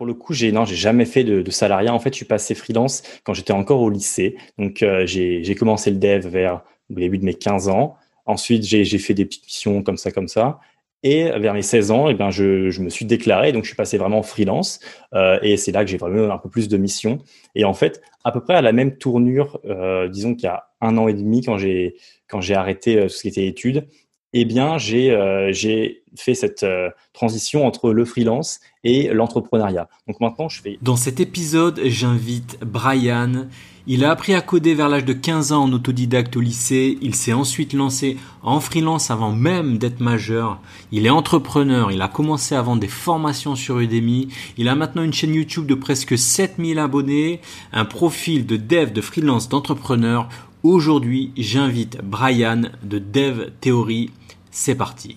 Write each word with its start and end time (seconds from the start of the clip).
Pour 0.00 0.06
le 0.06 0.14
coup, 0.14 0.32
j'ai 0.32 0.50
non, 0.50 0.64
j'ai 0.64 0.76
jamais 0.76 1.04
fait 1.04 1.24
de, 1.24 1.42
de, 1.42 1.50
salariat. 1.50 1.92
En 1.92 1.98
fait, 1.98 2.08
je 2.08 2.16
suis 2.16 2.24
passé 2.24 2.54
freelance 2.54 3.02
quand 3.22 3.34
j'étais 3.34 3.52
encore 3.52 3.82
au 3.82 3.90
lycée. 3.90 4.34
Donc, 4.56 4.82
euh, 4.82 5.04
j'ai 5.04 5.54
commencé 5.54 5.90
le 5.90 5.98
dev 5.98 6.26
vers 6.26 6.62
le 6.88 7.02
début 7.02 7.18
de 7.18 7.24
mes 7.26 7.34
15 7.34 7.68
ans. 7.68 7.96
Ensuite, 8.24 8.62
j'ai 8.62 8.98
fait 8.98 9.12
des 9.12 9.26
petites 9.26 9.44
missions 9.44 9.82
comme 9.82 9.98
ça, 9.98 10.10
comme 10.10 10.26
ça. 10.26 10.58
Et 11.02 11.24
vers 11.38 11.52
mes 11.52 11.60
16 11.60 11.90
ans, 11.90 12.08
eh 12.08 12.14
ben, 12.14 12.30
je, 12.30 12.80
me 12.80 12.88
suis 12.88 13.04
déclaré, 13.04 13.52
donc 13.52 13.64
je 13.64 13.68
suis 13.68 13.76
passé 13.76 13.98
vraiment 13.98 14.22
freelance. 14.22 14.80
Euh, 15.12 15.38
et 15.42 15.58
c'est 15.58 15.70
là 15.70 15.84
que 15.84 15.90
j'ai 15.90 15.98
vraiment 15.98 16.32
un 16.32 16.38
peu 16.38 16.48
plus 16.48 16.68
de 16.68 16.78
missions. 16.78 17.18
Et 17.54 17.66
en 17.66 17.74
fait, 17.74 18.00
à 18.24 18.32
peu 18.32 18.40
près 18.40 18.54
à 18.54 18.62
la 18.62 18.72
même 18.72 18.96
tournure, 18.96 19.60
euh, 19.66 20.08
disons 20.08 20.34
qu'il 20.34 20.44
y 20.44 20.46
a 20.46 20.64
un 20.80 20.96
an 20.96 21.08
et 21.08 21.12
demi, 21.12 21.42
quand 21.42 21.58
j'ai 21.58 21.96
quand 22.26 22.40
j'ai 22.40 22.54
arrêté 22.54 23.02
tout 23.02 23.10
ce 23.10 23.20
qui 23.20 23.28
était 23.28 23.46
études, 23.46 23.86
eh 24.32 24.44
bien, 24.44 24.78
j'ai 24.78 25.10
euh, 25.10 25.52
fait 26.16 26.34
cette 26.34 26.62
euh, 26.62 26.90
transition 27.12 27.66
entre 27.66 27.92
le 27.92 28.04
freelance 28.04 28.60
et 28.84 29.08
l'entrepreneuriat. 29.08 29.88
Donc 30.06 30.20
maintenant, 30.20 30.48
je 30.48 30.60
fais. 30.62 30.78
Dans 30.82 30.96
cet 30.96 31.20
épisode, 31.20 31.80
j'invite 31.84 32.58
Brian. 32.64 33.46
Il 33.86 34.04
a 34.04 34.10
appris 34.10 34.34
à 34.34 34.40
coder 34.40 34.74
vers 34.74 34.88
l'âge 34.88 35.04
de 35.04 35.14
15 35.14 35.52
ans 35.52 35.64
en 35.64 35.72
autodidacte 35.72 36.36
au 36.36 36.40
lycée. 36.40 36.98
Il 37.00 37.14
s'est 37.14 37.32
ensuite 37.32 37.72
lancé 37.72 38.18
en 38.42 38.60
freelance 38.60 39.10
avant 39.10 39.32
même 39.32 39.78
d'être 39.78 40.00
majeur. 40.00 40.60
Il 40.92 41.06
est 41.06 41.10
entrepreneur. 41.10 41.90
Il 41.90 42.02
a 42.02 42.06
commencé 42.08 42.54
à 42.54 42.62
vendre 42.62 42.80
des 42.80 42.88
formations 42.88 43.56
sur 43.56 43.80
Udemy. 43.80 44.28
Il 44.58 44.68
a 44.68 44.76
maintenant 44.76 45.02
une 45.02 45.14
chaîne 45.14 45.34
YouTube 45.34 45.66
de 45.66 45.74
presque 45.74 46.16
7000 46.16 46.78
abonnés, 46.78 47.40
un 47.72 47.84
profil 47.84 48.46
de 48.46 48.56
dev, 48.56 48.92
de 48.92 49.00
freelance, 49.00 49.48
d'entrepreneur. 49.48 50.28
Aujourd'hui, 50.62 51.32
j'invite 51.38 51.98
Brian 52.04 52.62
de 52.82 52.98
Dev 52.98 53.50
Theory 53.60 54.10
c'est 54.50 54.74
parti. 54.74 55.16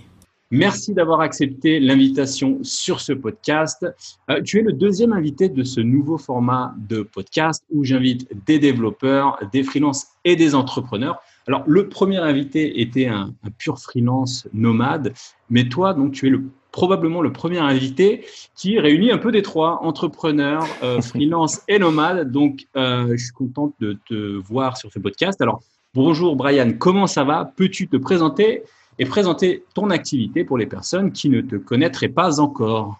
Merci 0.55 0.93
d'avoir 0.93 1.21
accepté 1.21 1.79
l'invitation 1.79 2.59
sur 2.61 3.01
ce 3.01 3.11
podcast. 3.11 3.87
Euh, 4.29 4.39
tu 4.43 4.59
es 4.59 4.61
le 4.61 4.71
deuxième 4.71 5.11
invité 5.11 5.49
de 5.49 5.63
ce 5.63 5.81
nouveau 5.81 6.19
format 6.19 6.75
de 6.77 7.01
podcast 7.01 7.63
où 7.71 7.83
j'invite 7.83 8.27
des 8.45 8.59
développeurs, 8.59 9.39
des 9.51 9.63
freelances 9.63 10.09
et 10.25 10.35
des 10.35 10.53
entrepreneurs. 10.53 11.19
Alors, 11.47 11.63
le 11.65 11.89
premier 11.89 12.17
invité 12.17 12.81
était 12.81 13.07
un, 13.07 13.33
pur 13.57 13.79
freelance 13.79 14.47
nomade, 14.53 15.13
mais 15.49 15.67
toi, 15.69 15.95
donc, 15.95 16.11
tu 16.11 16.27
es 16.27 16.29
le, 16.29 16.43
probablement 16.71 17.21
le 17.21 17.33
premier 17.33 17.57
invité 17.57 18.23
qui 18.55 18.79
réunit 18.79 19.11
un 19.11 19.17
peu 19.17 19.31
des 19.31 19.41
trois, 19.41 19.79
entrepreneurs, 19.81 20.67
euh, 20.83 21.01
freelance 21.01 21.61
et 21.67 21.79
nomade. 21.79 22.31
Donc, 22.31 22.67
euh, 22.77 23.07
je 23.17 23.23
suis 23.23 23.33
contente 23.33 23.73
de 23.79 23.97
te 24.07 24.37
voir 24.37 24.77
sur 24.77 24.91
ce 24.91 24.99
podcast. 24.99 25.41
Alors, 25.41 25.63
bonjour 25.95 26.35
Brian, 26.35 26.73
comment 26.77 27.07
ça 27.07 27.23
va? 27.23 27.51
Peux-tu 27.55 27.87
te 27.87 27.97
présenter? 27.97 28.61
Et 28.99 29.05
présenter 29.05 29.63
ton 29.73 29.89
activité 29.89 30.43
pour 30.43 30.57
les 30.57 30.65
personnes 30.65 31.11
qui 31.11 31.29
ne 31.29 31.41
te 31.41 31.55
connaîtraient 31.55 32.09
pas 32.09 32.39
encore. 32.39 32.99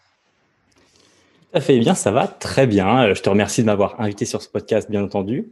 Tout 1.54 1.60
à 1.60 1.62
fait 1.62 1.78
bien, 1.78 1.94
ça 1.94 2.10
va 2.10 2.26
très 2.26 2.66
bien. 2.66 3.04
Euh, 3.04 3.14
je 3.14 3.22
te 3.22 3.30
remercie 3.30 3.62
de 3.62 3.68
m'avoir 3.68 4.02
invité 4.02 4.26
sur 4.26 4.42
ce 4.42 4.50
podcast, 4.50 4.90
bien 4.90 5.04
entendu. 5.04 5.52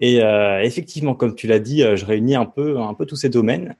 Et 0.00 0.22
euh, 0.22 0.62
effectivement, 0.62 1.16
comme 1.16 1.34
tu 1.34 1.48
l'as 1.48 1.58
dit, 1.58 1.82
euh, 1.82 1.96
je 1.96 2.06
réunis 2.06 2.36
un 2.36 2.44
peu, 2.44 2.78
un 2.78 2.94
peu 2.94 3.04
tous 3.04 3.16
ces 3.16 3.30
domaines. 3.30 3.74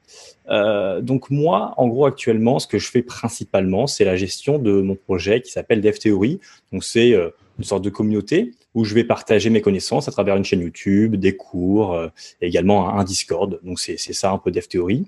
Donc 0.48 1.31
moi, 1.31 1.75
en 1.77 1.86
gros, 1.86 2.06
actuellement, 2.06 2.58
ce 2.58 2.66
que 2.66 2.81
je 2.81 2.91
fais 2.91 3.03
principalement, 3.03 3.87
c'est 3.87 4.04
la 4.04 4.16
gestion 4.16 4.59
de 4.59 4.81
mon 4.81 4.97
projet 4.97 5.42
qui 5.42 5.53
s'appelle 5.53 5.81
Dev 5.81 5.97
Theory. 5.97 6.41
Donc 6.72 6.82
c'est 6.82 7.12
une 7.12 7.65
sorte 7.65 7.84
de 7.84 7.91
communauté 7.91 8.50
où 8.75 8.82
je 8.84 8.92
vais 8.92 9.04
partager 9.04 9.48
mes 9.48 9.60
connaissances 9.60 10.09
à 10.09 10.10
travers 10.10 10.34
une 10.34 10.44
chaîne 10.44 10.62
YouTube, 10.62 11.15
des 11.15 11.37
cours, 11.37 11.97
également 12.41 12.98
un 12.98 13.04
Discord. 13.04 13.60
Donc 13.62 13.78
c'est 13.78 13.97
ça 13.97 14.32
un 14.32 14.38
peu 14.38 14.50
Dev 14.50 14.66
Theory. 14.66 15.06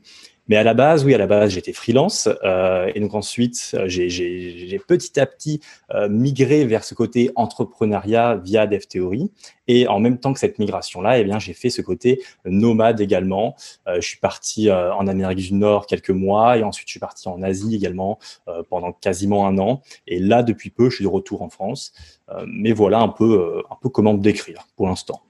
Mais 0.48 0.56
à 0.56 0.64
la 0.64 0.75
base, 0.75 1.04
oui, 1.04 1.14
à 1.14 1.19
la 1.19 1.26
base, 1.26 1.53
j'étais 1.53 1.72
freelance. 1.72 2.28
Euh, 2.44 2.91
et 2.94 3.00
donc 3.00 3.14
ensuite, 3.14 3.76
j'ai 3.86 4.80
petit 4.86 5.20
à 5.20 5.26
petit 5.26 5.60
euh, 5.94 6.08
migré 6.08 6.64
vers 6.64 6.84
ce 6.84 6.94
côté 6.94 7.30
entrepreneuriat 7.36 8.36
via 8.36 8.66
Dev 8.66 8.86
Theory. 8.86 9.31
Et 9.69 9.86
en 9.86 10.00
même 10.00 10.19
temps 10.19 10.32
que 10.32 10.41
cette 10.41 10.58
migration-là, 10.58 11.19
eh 11.19 11.25
bien, 11.25 11.38
j'ai 11.38 11.54
fait 11.54 11.70
ce 11.70 11.81
côté 11.82 12.20
nomade 12.44 13.00
également. 13.00 13.54
Euh, 13.86 13.97
je 13.97 14.06
suis 14.06 14.19
parti 14.19 14.69
euh, 14.69 14.92
en 14.94 15.06
Amérique 15.06 15.38
du 15.38 15.54
Nord 15.54 15.86
quelques 15.86 16.10
mois 16.10 16.58
et 16.58 16.64
ensuite 16.64 16.88
je 16.88 16.92
suis 16.92 17.00
parti 17.00 17.28
en 17.28 17.41
Asie 17.42 17.76
également 17.76 18.19
euh, 18.48 18.62
pendant 18.69 18.92
quasiment 18.92 19.47
un 19.47 19.58
an. 19.58 19.82
Et 20.06 20.19
là, 20.19 20.42
depuis 20.42 20.70
peu, 20.70 20.91
je 20.91 20.97
suis 20.97 21.04
de 21.04 21.10
retour 21.10 21.42
en 21.42 21.48
France. 21.48 21.92
Euh, 22.31 22.44
mais 22.48 22.72
voilà 22.72 22.98
un 22.98 23.08
peu, 23.08 23.62
un 23.70 23.76
peu 23.81 23.88
comment 23.88 24.14
me 24.14 24.20
décrire 24.20 24.66
pour 24.76 24.88
l'instant. 24.88 25.22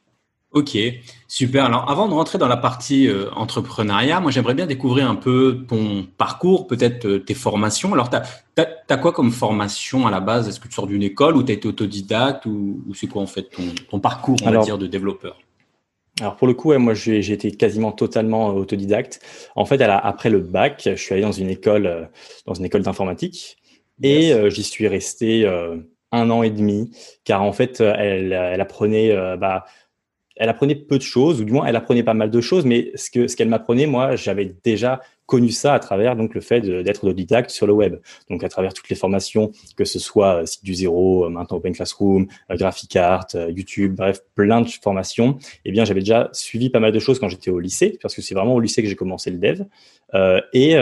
Ok, 0.53 0.77
super. 1.29 1.65
Alors, 1.65 1.91
avant 1.91 2.09
de 2.09 2.13
rentrer 2.13 2.37
dans 2.37 2.49
la 2.49 2.59
partie 2.59 3.09
euh, 3.09 3.31
entrepreneuriat, 3.35 4.21
moi, 4.21 4.31
j'aimerais 4.31 4.53
bien 4.53 4.67
découvrir 4.67 5.09
un 5.09 5.15
peu 5.15 5.65
ton 5.67 6.07
parcours, 6.19 6.67
peut-être 6.67 7.07
euh, 7.07 7.19
tes 7.21 7.33
formations. 7.33 7.95
Alors, 7.95 8.11
tu 8.11 8.17
as, 8.59 8.97
quoi 8.99 9.13
comme 9.13 9.31
formation 9.31 10.07
à 10.07 10.11
la 10.11 10.21
base? 10.21 10.49
Est-ce 10.49 10.61
que 10.61 10.69
tu 10.69 10.75
sors 10.75 10.87
d'une 10.87 11.03
école 11.03 11.39
ou 11.39 11.43
tu 11.43 11.53
as 11.53 11.55
été 11.55 11.67
autodidacte 11.67 12.45
ou, 12.45 12.83
ou 12.87 12.95
c'est 12.95 13.07
quoi 13.07 13.23
en 13.23 13.27
fait 13.27 13.45
ton, 13.45 13.63
ton 13.91 13.99
parcours, 13.99 14.37
on 14.43 14.47
alors, 14.47 14.61
va 14.61 14.67
dire, 14.67 14.77
de 14.77 14.87
développeur? 14.87 15.39
Alors 16.21 16.37
pour 16.37 16.47
le 16.47 16.53
coup, 16.53 16.69
ouais, 16.69 16.79
moi 16.79 16.93
j'ai 16.93 17.33
été 17.33 17.51
quasiment 17.53 17.91
totalement 17.91 18.51
euh, 18.51 18.61
autodidacte. 18.61 19.21
En 19.57 19.65
fait, 19.65 19.79
la, 19.79 19.97
après 19.97 20.29
le 20.29 20.41
bac, 20.41 20.83
je 20.85 20.95
suis 20.97 21.15
allé 21.15 21.23
dans 21.23 21.33
une 21.33 21.49
école, 21.49 22.11
dans 22.45 22.53
une 22.53 22.67
école 22.67 22.83
d'informatique, 22.83 23.57
et 24.03 24.35
j'y 24.51 24.63
suis 24.63 24.87
resté 24.87 25.47
un 26.11 26.31
an 26.31 26.43
et 26.43 26.51
demi, 26.51 26.91
car 27.25 27.43
en 27.43 27.53
fait, 27.53 27.81
elle, 27.81 28.33
elle 28.33 28.61
apprenait 28.61 29.17
bah, 29.39 29.65
elle 30.43 30.49
apprenait 30.49 30.75
peu 30.75 30.99
de 30.99 31.03
choses, 31.03 31.41
ou 31.41 31.45
du 31.45 31.53
moins 31.53 31.67
elle 31.67 31.77
apprenait 31.77 32.03
pas 32.03 32.15
mal 32.15 32.29
de 32.29 32.41
choses, 32.41 32.65
mais 32.65 32.91
ce 32.97 33.29
ce 33.29 33.37
qu'elle 33.37 33.49
m'apprenait, 33.49 33.87
moi, 33.87 34.17
j'avais 34.17 34.57
déjà 34.65 35.01
connu 35.27 35.51
ça 35.51 35.75
à 35.75 35.79
travers 35.79 36.17
donc 36.17 36.35
le 36.35 36.41
fait 36.41 36.61
d'être 36.61 37.05
autodidacte 37.05 37.51
sur 37.51 37.69
le 37.69 37.73
web. 37.73 38.01
Donc 38.29 38.43
à 38.43 38.49
travers 38.49 38.75
toutes 38.75 38.89
les 38.89 38.97
formations, 38.97 39.53
que 39.77 39.85
ce 39.85 40.01
soit 40.01 40.43
euh, 40.43 40.47
site 40.47 40.65
du 40.65 40.75
zéro, 40.75 41.25
euh, 41.27 41.29
maintenant 41.29 41.59
Open 41.59 41.73
Classroom, 41.73 42.27
euh, 42.51 42.57
Graphic 42.57 42.97
Art, 42.97 43.29
YouTube, 43.35 43.95
bref, 43.95 44.21
plein 44.35 44.63
de 44.63 44.69
formations. 44.69 45.39
Eh 45.65 45.71
bien, 45.71 45.85
j'avais 45.85 46.01
déjà 46.01 46.29
suivi 46.33 46.71
pas 46.71 46.81
mal 46.81 46.91
de 46.91 46.99
choses 46.99 47.21
quand 47.21 47.29
j'étais 47.29 47.51
au 47.51 47.61
lycée, 47.61 47.99
parce 48.03 48.17
que 48.17 48.21
c'est 48.21 48.35
vraiment 48.35 48.57
au 48.57 48.61
lycée 48.61 48.83
que 48.83 48.89
j'ai 48.89 48.97
commencé 48.97 49.31
le 49.31 49.39
dev. 49.39 49.63
Et 50.53 50.75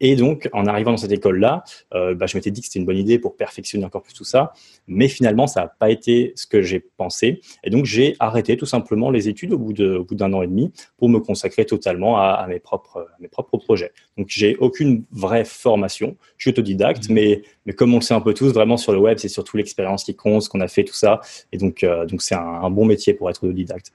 et 0.00 0.16
donc, 0.16 0.48
en 0.52 0.66
arrivant 0.66 0.92
dans 0.92 0.96
cette 0.96 1.12
école-là, 1.12 1.64
euh, 1.94 2.14
bah, 2.14 2.26
je 2.26 2.36
m'étais 2.36 2.50
dit 2.50 2.60
que 2.60 2.66
c'était 2.66 2.78
une 2.78 2.86
bonne 2.86 2.96
idée 2.96 3.18
pour 3.18 3.36
perfectionner 3.36 3.84
encore 3.84 4.02
plus 4.02 4.14
tout 4.14 4.24
ça. 4.24 4.52
Mais 4.86 5.08
finalement, 5.08 5.46
ça 5.46 5.62
n'a 5.62 5.66
pas 5.66 5.90
été 5.90 6.32
ce 6.36 6.46
que 6.46 6.62
j'ai 6.62 6.80
pensé. 6.80 7.40
Et 7.64 7.70
donc, 7.70 7.84
j'ai 7.84 8.14
arrêté 8.20 8.56
tout 8.56 8.66
simplement 8.66 9.10
les 9.10 9.28
études 9.28 9.52
au 9.52 9.58
bout 9.58 9.72
d'un 9.72 10.32
an 10.32 10.42
et 10.42 10.46
demi 10.46 10.72
pour 10.96 11.08
me 11.08 11.18
consacrer 11.18 11.64
totalement 11.64 12.18
à, 12.18 12.30
à, 12.30 12.46
mes, 12.46 12.60
propres, 12.60 13.08
à 13.12 13.16
mes 13.20 13.28
propres 13.28 13.58
projets. 13.58 13.92
Donc, 14.16 14.28
j'ai 14.28 14.56
aucune 14.56 15.04
vraie 15.10 15.44
formation. 15.44 16.16
Je 16.36 16.44
suis 16.44 16.50
autodidacte, 16.50 17.08
mmh. 17.08 17.12
mais, 17.12 17.42
mais 17.66 17.72
comme 17.72 17.92
on 17.92 17.98
le 17.98 18.02
sait 18.02 18.14
un 18.14 18.20
peu 18.20 18.34
tous, 18.34 18.52
vraiment 18.52 18.76
sur 18.76 18.92
le 18.92 18.98
web, 18.98 19.18
c'est 19.18 19.28
surtout 19.28 19.56
l'expérience 19.56 20.04
qui 20.04 20.14
compte, 20.14 20.42
ce 20.42 20.48
qu'on 20.48 20.60
a 20.60 20.68
fait, 20.68 20.84
tout 20.84 20.94
ça. 20.94 21.20
Et 21.52 21.58
donc, 21.58 21.82
euh, 21.82 22.06
donc 22.06 22.22
c'est 22.22 22.36
un, 22.36 22.38
un 22.40 22.70
bon 22.70 22.84
métier 22.84 23.14
pour 23.14 23.28
être 23.30 23.44
autodidacte. 23.44 23.92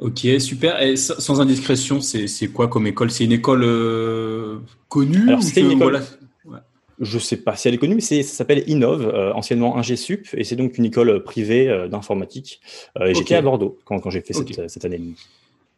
Ok, 0.00 0.26
super. 0.40 0.82
Et 0.82 0.96
sans 0.96 1.40
indiscrétion, 1.40 2.00
c'est 2.00 2.48
quoi 2.48 2.68
comme 2.68 2.86
école? 2.86 3.10
C'est 3.10 3.24
une 3.24 3.32
école 3.32 3.62
euh, 3.64 4.58
connue 4.88 5.28
Alors, 5.28 5.42
c'est 5.42 5.60
une 5.60 5.70
école. 5.70 5.92
Voilà... 5.92 6.04
Ouais. 6.44 6.58
Je 7.00 7.18
sais 7.18 7.36
pas 7.36 7.56
si 7.56 7.68
elle 7.68 7.74
est 7.74 7.78
connue, 7.78 7.94
mais 7.94 8.00
ça 8.00 8.22
s'appelle 8.22 8.64
Innov, 8.66 9.06
euh, 9.06 9.32
anciennement 9.32 9.76
Ingesup, 9.76 10.26
et 10.34 10.44
c'est 10.44 10.56
donc 10.56 10.78
une 10.78 10.84
école 10.84 11.22
privée 11.22 11.68
euh, 11.68 11.88
d'informatique. 11.88 12.60
Euh, 12.98 13.06
et 13.06 13.10
okay. 13.10 13.14
J'étais 13.14 13.34
à 13.36 13.42
Bordeaux 13.42 13.78
quand, 13.84 13.98
quand 14.00 14.10
j'ai 14.10 14.20
fait 14.20 14.36
okay. 14.36 14.54
cette, 14.54 14.70
cette 14.70 14.84
année. 14.84 15.00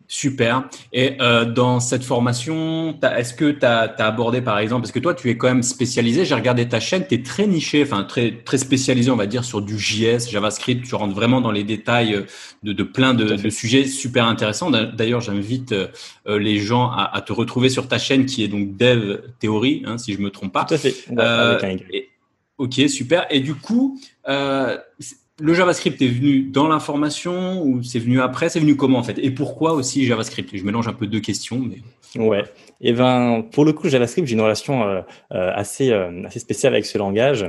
Super. 0.08 0.68
Et 0.92 1.16
euh, 1.20 1.44
dans 1.44 1.80
cette 1.80 2.04
formation, 2.04 2.98
est-ce 3.02 3.34
que 3.34 3.50
tu 3.50 3.66
as, 3.66 3.94
as, 3.98 4.06
abordé 4.06 4.40
par 4.40 4.58
exemple, 4.58 4.82
parce 4.82 4.92
que 4.92 5.00
toi 5.00 5.14
tu 5.14 5.30
es 5.30 5.36
quand 5.36 5.48
même 5.48 5.62
spécialisé, 5.62 6.24
j'ai 6.24 6.34
regardé 6.34 6.68
ta 6.68 6.78
chaîne, 6.78 7.06
tu 7.08 7.16
es 7.16 7.22
très 7.22 7.46
niché, 7.46 7.82
enfin 7.82 8.04
très, 8.04 8.32
très 8.44 8.58
spécialisé 8.58 9.10
on 9.10 9.16
va 9.16 9.26
dire 9.26 9.44
sur 9.44 9.62
du 9.62 9.78
JS, 9.78 10.30
JavaScript, 10.30 10.84
tu 10.84 10.94
rentres 10.94 11.14
vraiment 11.14 11.40
dans 11.40 11.50
les 11.50 11.64
détails 11.64 12.14
euh, 12.14 12.22
de, 12.62 12.72
de 12.72 12.82
plein 12.84 13.14
de, 13.14 13.36
de, 13.36 13.50
sujets 13.50 13.86
super 13.86 14.26
intéressants. 14.26 14.70
D'ailleurs 14.70 15.20
j'invite 15.20 15.72
euh, 15.72 15.88
les 16.38 16.58
gens 16.58 16.90
à, 16.90 17.10
à, 17.12 17.20
te 17.20 17.32
retrouver 17.32 17.68
sur 17.68 17.88
ta 17.88 17.98
chaîne 17.98 18.26
qui 18.26 18.44
est 18.44 18.48
donc 18.48 18.76
Dev 18.76 19.18
Theory, 19.40 19.82
hein, 19.86 19.98
si 19.98 20.12
je 20.12 20.20
me 20.20 20.30
trompe 20.30 20.52
pas. 20.52 20.64
Tout 20.64 20.74
à 20.74 20.78
fait. 20.78 20.94
Ouais, 21.10 21.16
euh, 21.18 21.76
et, 21.92 22.08
ok, 22.58 22.74
super. 22.88 23.26
Et 23.30 23.40
du 23.40 23.54
coup, 23.54 24.00
euh, 24.28 24.76
le 25.38 25.52
JavaScript 25.52 26.00
est 26.00 26.08
venu 26.08 26.42
dans 26.42 26.68
l'information 26.68 27.62
ou 27.62 27.82
c'est 27.82 27.98
venu 27.98 28.20
après? 28.20 28.48
C'est 28.48 28.60
venu 28.60 28.76
comment 28.76 28.98
en 28.98 29.02
fait? 29.02 29.18
Et 29.18 29.30
pourquoi 29.30 29.72
aussi 29.72 30.06
JavaScript? 30.06 30.56
Je 30.56 30.64
mélange 30.64 30.88
un 30.88 30.94
peu 30.94 31.06
deux 31.06 31.20
questions, 31.20 31.60
mais 31.60 31.82
ouais. 32.22 32.44
Et 32.80 32.90
eh 32.90 32.92
ben 32.92 33.44
pour 33.52 33.64
le 33.64 33.72
coup 33.72 33.88
JavaScript, 33.88 34.26
j'ai 34.26 34.34
une 34.34 34.40
relation 34.40 34.84
euh, 34.84 35.02
assez 35.30 35.90
euh, 35.90 36.24
assez 36.24 36.38
spéciale 36.38 36.72
avec 36.72 36.86
ce 36.86 36.96
langage. 36.98 37.46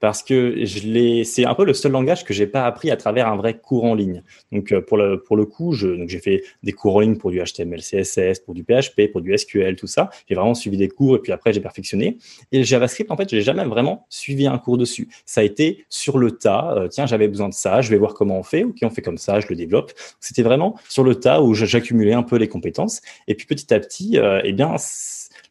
Parce 0.00 0.22
que 0.22 0.64
je 0.64 1.22
c'est 1.24 1.44
un 1.44 1.54
peu 1.54 1.64
le 1.64 1.74
seul 1.74 1.92
langage 1.92 2.24
que 2.24 2.32
j'ai 2.32 2.46
pas 2.46 2.64
appris 2.64 2.90
à 2.90 2.96
travers 2.96 3.28
un 3.28 3.36
vrai 3.36 3.58
cours 3.58 3.84
en 3.84 3.94
ligne. 3.94 4.22
Donc 4.52 4.72
euh, 4.72 4.80
pour 4.80 4.96
le 4.96 5.22
pour 5.22 5.36
le 5.36 5.44
coup, 5.44 5.72
je, 5.72 6.06
j'ai 6.06 6.18
fait 6.18 6.42
des 6.62 6.72
cours 6.72 6.96
en 6.96 7.00
ligne 7.00 7.16
pour 7.16 7.30
du 7.30 7.42
HTML, 7.42 7.80
CSS, 7.80 8.40
pour 8.40 8.54
du 8.54 8.64
PHP, 8.64 9.10
pour 9.10 9.20
du 9.20 9.36
SQL, 9.36 9.76
tout 9.76 9.86
ça. 9.86 10.10
J'ai 10.28 10.34
vraiment 10.34 10.54
suivi 10.54 10.76
des 10.76 10.88
cours 10.88 11.16
et 11.16 11.18
puis 11.18 11.32
après 11.32 11.52
j'ai 11.52 11.60
perfectionné. 11.60 12.18
Et 12.52 12.64
JavaScript, 12.64 13.10
en 13.10 13.16
fait, 13.16 13.28
j'ai 13.28 13.42
jamais 13.42 13.64
vraiment 13.64 14.06
suivi 14.08 14.46
un 14.46 14.58
cours 14.58 14.78
dessus. 14.78 15.08
Ça 15.26 15.40
a 15.40 15.44
été 15.44 15.84
sur 15.88 16.18
le 16.18 16.32
tas. 16.32 16.74
Euh, 16.76 16.88
tiens, 16.88 17.06
j'avais 17.06 17.28
besoin 17.28 17.48
de 17.48 17.54
ça, 17.54 17.80
je 17.80 17.90
vais 17.90 17.98
voir 17.98 18.14
comment 18.14 18.38
on 18.38 18.42
fait. 18.42 18.64
Ok, 18.64 18.78
on 18.82 18.90
fait 18.90 19.02
comme 19.02 19.18
ça, 19.18 19.40
je 19.40 19.46
le 19.48 19.56
développe. 19.56 19.92
C'était 20.20 20.42
vraiment 20.42 20.76
sur 20.88 21.04
le 21.04 21.14
tas 21.14 21.42
où 21.42 21.54
j'accumulais 21.54 22.14
un 22.14 22.22
peu 22.22 22.36
les 22.36 22.48
compétences. 22.48 23.00
Et 23.26 23.34
puis 23.34 23.46
petit 23.46 23.72
à 23.72 23.80
petit, 23.80 24.18
euh, 24.18 24.40
eh 24.44 24.52
bien 24.52 24.76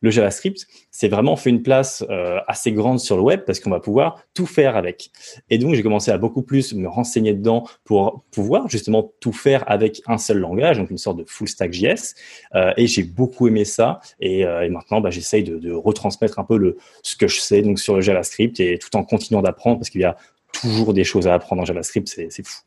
le 0.01 0.11
JavaScript, 0.11 0.67
c'est 0.91 1.07
vraiment 1.07 1.35
fait 1.35 1.49
une 1.49 1.63
place 1.63 2.03
euh, 2.09 2.39
assez 2.47 2.71
grande 2.71 2.99
sur 2.99 3.17
le 3.17 3.23
web 3.23 3.41
parce 3.45 3.59
qu'on 3.59 3.69
va 3.69 3.79
pouvoir 3.79 4.23
tout 4.33 4.45
faire 4.45 4.75
avec. 4.75 5.09
Et 5.49 5.57
donc, 5.57 5.75
j'ai 5.75 5.83
commencé 5.83 6.11
à 6.11 6.17
beaucoup 6.17 6.41
plus 6.41 6.73
me 6.73 6.87
renseigner 6.87 7.33
dedans 7.33 7.67
pour 7.83 8.23
pouvoir 8.31 8.69
justement 8.69 9.11
tout 9.19 9.33
faire 9.33 9.63
avec 9.69 10.01
un 10.07 10.17
seul 10.17 10.37
langage, 10.37 10.77
donc 10.77 10.91
une 10.91 10.97
sorte 10.97 11.17
de 11.17 11.25
full 11.25 11.47
stack 11.47 11.73
JS. 11.73 12.15
Euh, 12.55 12.73
et 12.77 12.87
j'ai 12.87 13.03
beaucoup 13.03 13.47
aimé 13.47 13.65
ça. 13.65 13.99
Et, 14.19 14.45
euh, 14.45 14.69
maintenant, 14.69 15.01
bah, 15.01 15.09
j'essaye 15.09 15.43
de, 15.43 15.71
retransmettre 15.71 16.39
un 16.39 16.43
peu 16.43 16.57
le, 16.57 16.77
ce 17.03 17.15
que 17.15 17.27
je 17.27 17.39
sais 17.39 17.61
donc 17.61 17.79
sur 17.79 17.95
le 17.95 18.01
JavaScript 18.01 18.59
et 18.59 18.77
tout 18.79 18.95
en 18.95 19.03
continuant 19.03 19.41
d'apprendre 19.41 19.77
parce 19.79 19.89
qu'il 19.89 20.01
y 20.01 20.05
a 20.05 20.15
toujours 20.53 20.93
des 20.93 21.03
choses 21.03 21.27
à 21.27 21.33
apprendre 21.33 21.61
en 21.61 21.65
JavaScript, 21.65 22.07
c'est 22.07 22.45
fou. 22.45 22.61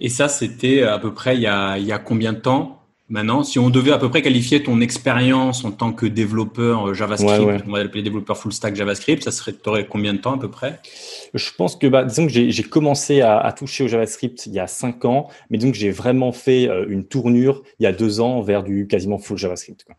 Et 0.00 0.08
ça, 0.08 0.28
c'était 0.28 0.82
à 0.82 0.98
peu 0.98 1.12
près 1.12 1.36
il 1.36 1.42
y 1.42 1.46
a 1.46 1.98
combien 1.98 2.32
de 2.32 2.38
temps? 2.38 2.85
Maintenant, 3.08 3.44
si 3.44 3.60
on 3.60 3.70
devait 3.70 3.92
à 3.92 3.98
peu 3.98 4.10
près 4.10 4.20
qualifier 4.20 4.64
ton 4.64 4.80
expérience 4.80 5.64
en 5.64 5.70
tant 5.70 5.92
que 5.92 6.06
développeur 6.06 6.88
euh, 6.88 6.94
JavaScript, 6.94 7.64
on 7.66 7.70
va 7.70 7.82
l'appeler 7.82 8.02
développeur 8.02 8.36
full 8.36 8.52
stack 8.52 8.74
JavaScript, 8.74 9.22
ça 9.22 9.30
serait 9.30 9.54
combien 9.88 10.12
de 10.12 10.18
temps 10.18 10.34
à 10.34 10.38
peu 10.38 10.50
près? 10.50 10.80
Je 11.32 11.50
pense 11.56 11.76
que 11.76 11.86
bah, 11.86 12.04
disons 12.04 12.26
que 12.26 12.32
j'ai 12.32 12.62
commencé 12.64 13.20
à, 13.20 13.38
à, 13.38 13.52
toucher 13.52 13.84
au 13.84 13.88
JavaScript 13.88 14.46
il 14.46 14.54
y 14.54 14.58
a 14.58 14.66
cinq 14.66 15.04
ans, 15.04 15.28
mais 15.50 15.58
donc 15.58 15.74
j'ai 15.74 15.92
vraiment 15.92 16.32
fait 16.32 16.68
euh, 16.68 16.86
une 16.88 17.04
tournure 17.04 17.62
il 17.78 17.84
y 17.84 17.86
a 17.86 17.92
deux 17.92 18.18
ans 18.18 18.40
vers 18.40 18.64
du 18.64 18.88
quasiment 18.88 19.18
full 19.18 19.38
JavaScript. 19.38 19.84
Quoi. 19.84 19.94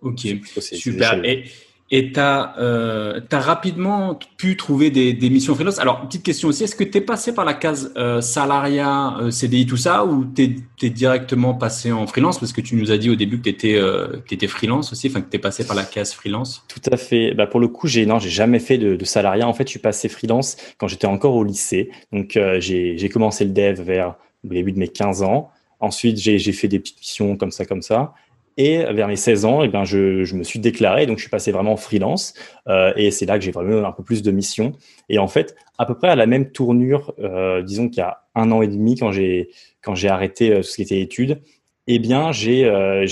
Ok, 0.00 0.26
super. 0.54 1.22
Et, 1.24 1.44
et 1.90 2.12
tu 2.12 2.18
as, 2.18 2.58
euh, 2.58 3.20
rapidement 3.30 4.18
pu 4.36 4.56
trouver 4.56 4.90
des, 4.90 5.12
des, 5.12 5.30
missions 5.30 5.54
freelance. 5.54 5.78
Alors, 5.78 6.00
petite 6.06 6.24
question 6.24 6.48
aussi, 6.48 6.64
est-ce 6.64 6.74
que 6.74 6.82
tu 6.82 6.98
es 6.98 7.00
passé 7.00 7.32
par 7.32 7.44
la 7.44 7.54
case 7.54 7.92
euh, 7.96 8.20
salariat, 8.20 9.16
euh, 9.20 9.30
CDI, 9.30 9.66
tout 9.66 9.76
ça, 9.76 10.04
ou 10.04 10.24
tu 10.24 10.56
es, 10.82 10.90
directement 10.90 11.54
passé 11.54 11.92
en 11.92 12.06
freelance? 12.06 12.40
Parce 12.40 12.52
que 12.52 12.60
tu 12.60 12.74
nous 12.74 12.90
as 12.90 12.98
dit 12.98 13.08
au 13.08 13.14
début 13.14 13.38
que 13.38 13.44
tu 13.44 13.50
étais, 13.50 13.76
euh, 13.76 14.16
étais, 14.30 14.48
freelance 14.48 14.90
aussi, 14.92 15.08
enfin 15.08 15.20
que 15.20 15.30
tu 15.30 15.38
passé 15.38 15.64
par 15.64 15.76
la 15.76 15.84
case 15.84 16.12
freelance. 16.12 16.64
Tout 16.68 16.80
à 16.90 16.96
fait. 16.96 17.34
Bah, 17.34 17.46
pour 17.46 17.60
le 17.60 17.68
coup, 17.68 17.86
j'ai 17.86 18.04
non, 18.04 18.18
j'ai 18.18 18.30
jamais 18.30 18.58
fait 18.58 18.78
de, 18.78 18.96
de, 18.96 19.04
salariat. 19.04 19.46
En 19.46 19.54
fait, 19.54 19.64
je 19.64 19.70
suis 19.70 19.78
passé 19.78 20.08
freelance 20.08 20.56
quand 20.78 20.88
j'étais 20.88 21.06
encore 21.06 21.34
au 21.34 21.44
lycée. 21.44 21.90
Donc, 22.12 22.36
euh, 22.36 22.58
j'ai 22.60 23.08
commencé 23.10 23.44
le 23.44 23.50
dev 23.50 23.80
vers 23.80 24.16
le 24.42 24.50
début 24.50 24.72
de 24.72 24.78
mes 24.78 24.88
15 24.88 25.22
ans. 25.22 25.50
Ensuite, 25.78 26.16
j'ai 26.16 26.52
fait 26.52 26.68
des 26.68 26.80
petites 26.80 26.98
missions 26.98 27.36
comme 27.36 27.50
ça, 27.50 27.64
comme 27.64 27.82
ça. 27.82 28.14
Et 28.56 28.78
vers 28.78 29.06
mes 29.06 29.16
16 29.16 29.44
ans, 29.44 29.62
eh 29.62 29.68
ben, 29.68 29.84
je, 29.84 30.24
je, 30.24 30.34
me 30.34 30.42
suis 30.42 30.58
déclaré, 30.58 31.06
donc 31.06 31.18
je 31.18 31.22
suis 31.22 31.30
passé 31.30 31.52
vraiment 31.52 31.76
freelance. 31.76 32.32
Euh, 32.68 32.92
et 32.96 33.10
c'est 33.10 33.26
là 33.26 33.38
que 33.38 33.44
j'ai 33.44 33.50
vraiment 33.50 33.86
un 33.86 33.92
peu 33.92 34.02
plus 34.02 34.22
de 34.22 34.30
missions. 34.30 34.72
Et 35.08 35.18
en 35.18 35.28
fait, 35.28 35.54
à 35.78 35.84
peu 35.84 35.94
près 35.94 36.08
à 36.08 36.16
la 36.16 36.26
même 36.26 36.50
tournure, 36.50 37.14
euh, 37.18 37.62
disons 37.62 37.88
qu'il 37.88 37.98
y 37.98 38.02
a 38.02 38.22
un 38.34 38.50
an 38.52 38.62
et 38.62 38.68
demi, 38.68 38.96
quand 38.96 39.12
j'ai 39.12 39.50
quand 39.82 39.94
j'ai 39.94 40.08
arrêté 40.08 40.52
euh, 40.52 40.56
tout 40.58 40.62
ce 40.64 40.76
qui 40.76 40.82
était 40.82 41.00
études, 41.00 41.42
eh 41.86 41.98
bien, 41.98 42.32
j'ai 42.32 42.64
euh, 42.64 43.06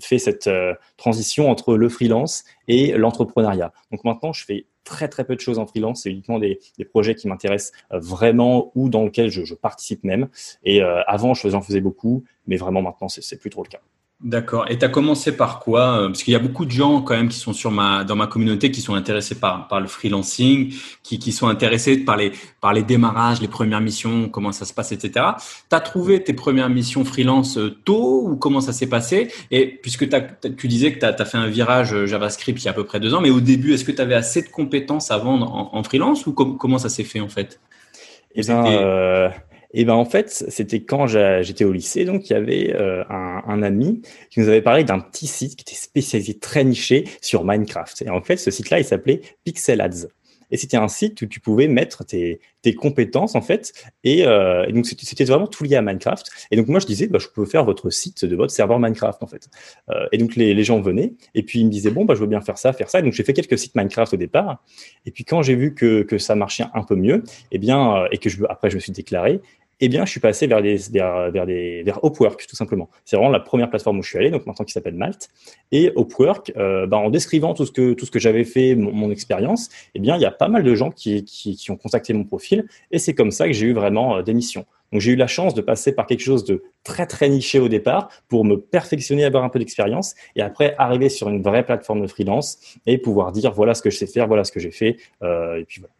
fait 0.00 0.18
cette 0.18 0.46
euh, 0.46 0.74
transition 0.96 1.50
entre 1.50 1.76
le 1.76 1.88
freelance 1.88 2.44
et 2.66 2.92
l'entrepreneuriat. 2.92 3.72
Donc 3.90 4.04
maintenant, 4.04 4.32
je 4.32 4.44
fais 4.44 4.66
très 4.84 5.08
très 5.08 5.24
peu 5.24 5.34
de 5.34 5.40
choses 5.40 5.58
en 5.58 5.66
freelance. 5.66 6.02
C'est 6.02 6.10
uniquement 6.10 6.38
des, 6.38 6.58
des, 6.78 6.84
projets 6.84 7.14
qui 7.14 7.28
m'intéressent 7.28 7.72
euh, 7.92 7.98
vraiment 7.98 8.72
ou 8.74 8.88
dans 8.88 9.04
lesquels 9.04 9.30
je, 9.30 9.44
je 9.44 9.54
participe 9.54 10.02
même. 10.04 10.28
Et 10.64 10.80
avant, 11.06 11.34
j'en 11.34 11.60
faisais 11.60 11.80
beaucoup, 11.80 12.24
mais 12.46 12.56
vraiment 12.56 12.82
maintenant, 12.82 13.08
c'est 13.08 13.38
plus 13.38 13.50
trop 13.50 13.62
le 13.62 13.68
cas. 13.68 13.80
D'accord. 14.24 14.64
Et 14.70 14.78
tu 14.78 14.84
as 14.84 14.88
commencé 14.88 15.36
par 15.36 15.60
quoi 15.60 16.00
euh, 16.00 16.06
Parce 16.06 16.22
qu'il 16.22 16.32
y 16.32 16.36
a 16.36 16.38
beaucoup 16.38 16.64
de 16.64 16.70
gens 16.70 17.02
quand 17.02 17.14
même 17.14 17.28
qui 17.28 17.38
sont 17.38 17.52
sur 17.52 17.70
ma 17.70 18.02
dans 18.02 18.16
ma 18.16 18.26
communauté 18.26 18.70
qui 18.70 18.80
sont 18.80 18.94
intéressés 18.94 19.34
par 19.38 19.68
par 19.68 19.78
le 19.78 19.86
freelancing, 19.86 20.72
qui 21.02 21.18
qui 21.18 21.32
sont 21.32 21.48
intéressés 21.48 21.98
par 21.98 22.16
les 22.16 22.32
par 22.62 22.72
les 22.72 22.82
démarrages, 22.82 23.42
les 23.42 23.48
premières 23.48 23.82
missions, 23.82 24.30
comment 24.30 24.52
ça 24.52 24.64
se 24.64 24.72
passe, 24.72 24.90
etc. 24.92 25.26
Tu 25.68 25.76
as 25.76 25.80
trouvé 25.80 26.24
tes 26.24 26.32
premières 26.32 26.70
missions 26.70 27.04
freelance 27.04 27.58
euh, 27.58 27.76
tôt 27.84 28.26
ou 28.26 28.36
comment 28.36 28.62
ça 28.62 28.72
s'est 28.72 28.88
passé? 28.88 29.30
Et 29.50 29.66
puisque 29.66 30.08
tu 30.56 30.66
disais 30.66 30.94
que 30.94 30.98
tu 30.98 31.04
as, 31.04 31.24
fait 31.26 31.36
un 31.36 31.48
virage 31.48 31.92
euh, 31.92 32.06
JavaScript 32.06 32.58
il 32.62 32.64
y 32.64 32.68
a 32.68 32.70
à 32.70 32.74
peu 32.74 32.84
près 32.84 33.00
deux 33.00 33.12
ans, 33.12 33.20
mais 33.20 33.30
au 33.30 33.40
début, 33.40 33.74
est-ce 33.74 33.84
que 33.84 33.92
tu 33.92 34.00
avais 34.00 34.14
assez 34.14 34.40
de 34.40 34.48
compétences 34.48 35.10
à 35.10 35.18
vendre 35.18 35.52
en, 35.52 35.82
freelance 35.82 36.26
ou 36.26 36.32
comment 36.32 36.78
ça 36.78 36.88
s'est 36.88 37.04
fait 37.04 37.20
en 37.20 37.28
fait? 37.28 37.60
Eh 38.34 38.40
bien, 38.40 38.64
et 39.78 39.84
ben 39.84 39.92
en 39.92 40.06
fait, 40.06 40.30
c'était 40.30 40.80
quand 40.80 41.06
j'étais 41.06 41.64
au 41.64 41.72
lycée, 41.72 42.06
donc 42.06 42.30
il 42.30 42.32
y 42.32 42.36
avait 42.36 42.74
euh, 42.74 43.04
un, 43.10 43.62
ami 43.62 44.00
qui 44.30 44.40
nous 44.40 44.48
avait 44.48 44.62
parlé 44.62 44.84
d'un 44.84 45.00
petit 45.00 45.26
site 45.26 45.54
qui 45.54 45.64
était 45.64 45.78
spécialisé 45.78 46.38
très 46.38 46.64
niché 46.64 47.04
sur 47.20 47.44
Minecraft. 47.44 48.00
Et 48.00 48.08
en 48.08 48.22
fait, 48.22 48.38
ce 48.38 48.50
site-là, 48.50 48.78
il 48.78 48.86
s'appelait 48.86 49.20
Pixel 49.44 49.82
Ads. 49.82 50.08
Et 50.50 50.56
c'était 50.56 50.76
un 50.76 50.88
site 50.88 51.20
où 51.22 51.26
tu 51.26 51.40
pouvais 51.40 51.68
mettre 51.68 52.04
tes, 52.04 52.40
compétences 52.78 53.36
en 53.36 53.42
fait. 53.42 53.72
Et, 54.02 54.26
euh, 54.26 54.66
donc 54.72 54.86
c'était 54.86 55.24
vraiment 55.24 55.46
tout 55.46 55.62
lié 55.62 55.76
à 55.76 55.82
Minecraft. 55.82 56.26
Et 56.50 56.56
donc 56.56 56.66
moi 56.68 56.80
je 56.80 56.86
disais, 56.86 57.06
bah, 57.06 57.18
je 57.20 57.28
peux 57.28 57.44
faire 57.44 57.64
votre 57.64 57.90
site 57.90 58.24
de 58.24 58.34
votre 58.34 58.52
serveur 58.52 58.80
Minecraft 58.80 59.22
en 59.22 59.26
fait. 59.26 59.48
Euh, 59.90 60.06
et 60.10 60.18
donc 60.18 60.34
les, 60.34 60.64
gens 60.64 60.80
venaient 60.80 61.12
et 61.34 61.42
puis 61.42 61.60
ils 61.60 61.66
me 61.66 61.70
disaient 61.70 61.90
bon 61.90 62.04
bah 62.04 62.14
je 62.14 62.20
veux 62.20 62.26
bien 62.26 62.40
faire 62.40 62.58
ça, 62.58 62.72
faire 62.72 62.90
ça. 62.90 63.00
Et 63.00 63.02
donc 63.02 63.12
j'ai 63.12 63.22
fait 63.22 63.34
quelques 63.34 63.58
sites 63.58 63.74
Minecraft 63.74 64.14
au 64.14 64.16
départ. 64.16 64.64
Et 65.04 65.10
puis 65.12 65.24
quand 65.24 65.42
j'ai 65.42 65.54
vu 65.54 65.74
que, 65.74 66.18
ça 66.18 66.34
marchait 66.34 66.64
un 66.74 66.82
peu 66.82 66.96
mieux, 66.96 67.16
et 67.16 67.56
eh 67.56 67.58
bien 67.58 68.06
et 68.10 68.18
que 68.18 68.28
après 68.48 68.70
je 68.70 68.76
me 68.76 68.80
suis 68.80 68.92
déclaré, 68.92 69.40
eh 69.80 69.88
bien, 69.88 70.04
je 70.04 70.10
suis 70.10 70.20
passé 70.20 70.46
vers 70.46 70.62
des, 70.62 70.76
vers, 70.90 71.30
vers 71.30 71.46
des, 71.46 71.82
vers 71.82 71.98
Upwork, 72.02 72.46
tout 72.46 72.56
simplement. 72.56 72.88
C'est 73.04 73.16
vraiment 73.16 73.30
la 73.30 73.40
première 73.40 73.68
plateforme 73.68 73.98
où 73.98 74.02
je 74.02 74.08
suis 74.08 74.18
allé, 74.18 74.30
donc 74.30 74.46
maintenant 74.46 74.64
qui 74.64 74.72
s'appelle 74.72 74.94
Malte. 74.94 75.28
Et 75.70 75.92
Upwork, 75.96 76.52
euh, 76.56 76.86
bah, 76.86 76.96
en 76.96 77.10
décrivant 77.10 77.52
tout 77.52 77.66
ce 77.66 77.72
que, 77.72 77.92
tout 77.92 78.06
ce 78.06 78.10
que 78.10 78.18
j'avais 78.18 78.44
fait, 78.44 78.74
mon, 78.74 79.10
expérience, 79.10 79.68
eh 79.94 79.98
bien, 79.98 80.16
il 80.16 80.22
y 80.22 80.26
a 80.26 80.30
pas 80.30 80.48
mal 80.48 80.62
de 80.62 80.74
gens 80.74 80.90
qui, 80.90 81.24
qui, 81.24 81.56
qui 81.56 81.70
ont 81.70 81.76
contacté 81.76 82.12
mon 82.12 82.24
profil. 82.24 82.66
Et 82.90 82.98
c'est 82.98 83.14
comme 83.14 83.30
ça 83.30 83.46
que 83.46 83.52
j'ai 83.52 83.66
eu 83.66 83.72
vraiment 83.72 84.16
euh, 84.16 84.22
des 84.22 84.34
missions. 84.34 84.64
Donc, 84.92 85.00
j'ai 85.00 85.12
eu 85.12 85.16
la 85.16 85.26
chance 85.26 85.52
de 85.54 85.60
passer 85.60 85.94
par 85.94 86.06
quelque 86.06 86.22
chose 86.22 86.44
de 86.44 86.62
très, 86.84 87.06
très 87.06 87.28
niché 87.28 87.58
au 87.58 87.68
départ 87.68 88.08
pour 88.28 88.44
me 88.44 88.56
perfectionner, 88.56 89.24
avoir 89.24 89.44
un 89.44 89.48
peu 89.48 89.58
d'expérience 89.58 90.14
et 90.36 90.42
après 90.42 90.74
arriver 90.78 91.08
sur 91.08 91.28
une 91.28 91.42
vraie 91.42 91.64
plateforme 91.64 92.00
de 92.02 92.06
freelance 92.06 92.58
et 92.86 92.96
pouvoir 92.98 93.32
dire 93.32 93.52
voilà 93.52 93.74
ce 93.74 93.82
que 93.82 93.90
je 93.90 93.96
sais 93.98 94.06
faire, 94.06 94.26
voilà 94.26 94.44
ce 94.44 94.52
que 94.52 94.60
j'ai 94.60 94.70
fait. 94.70 94.96
Euh, 95.22 95.60
et 95.60 95.64
puis 95.64 95.80
voilà. 95.80 95.92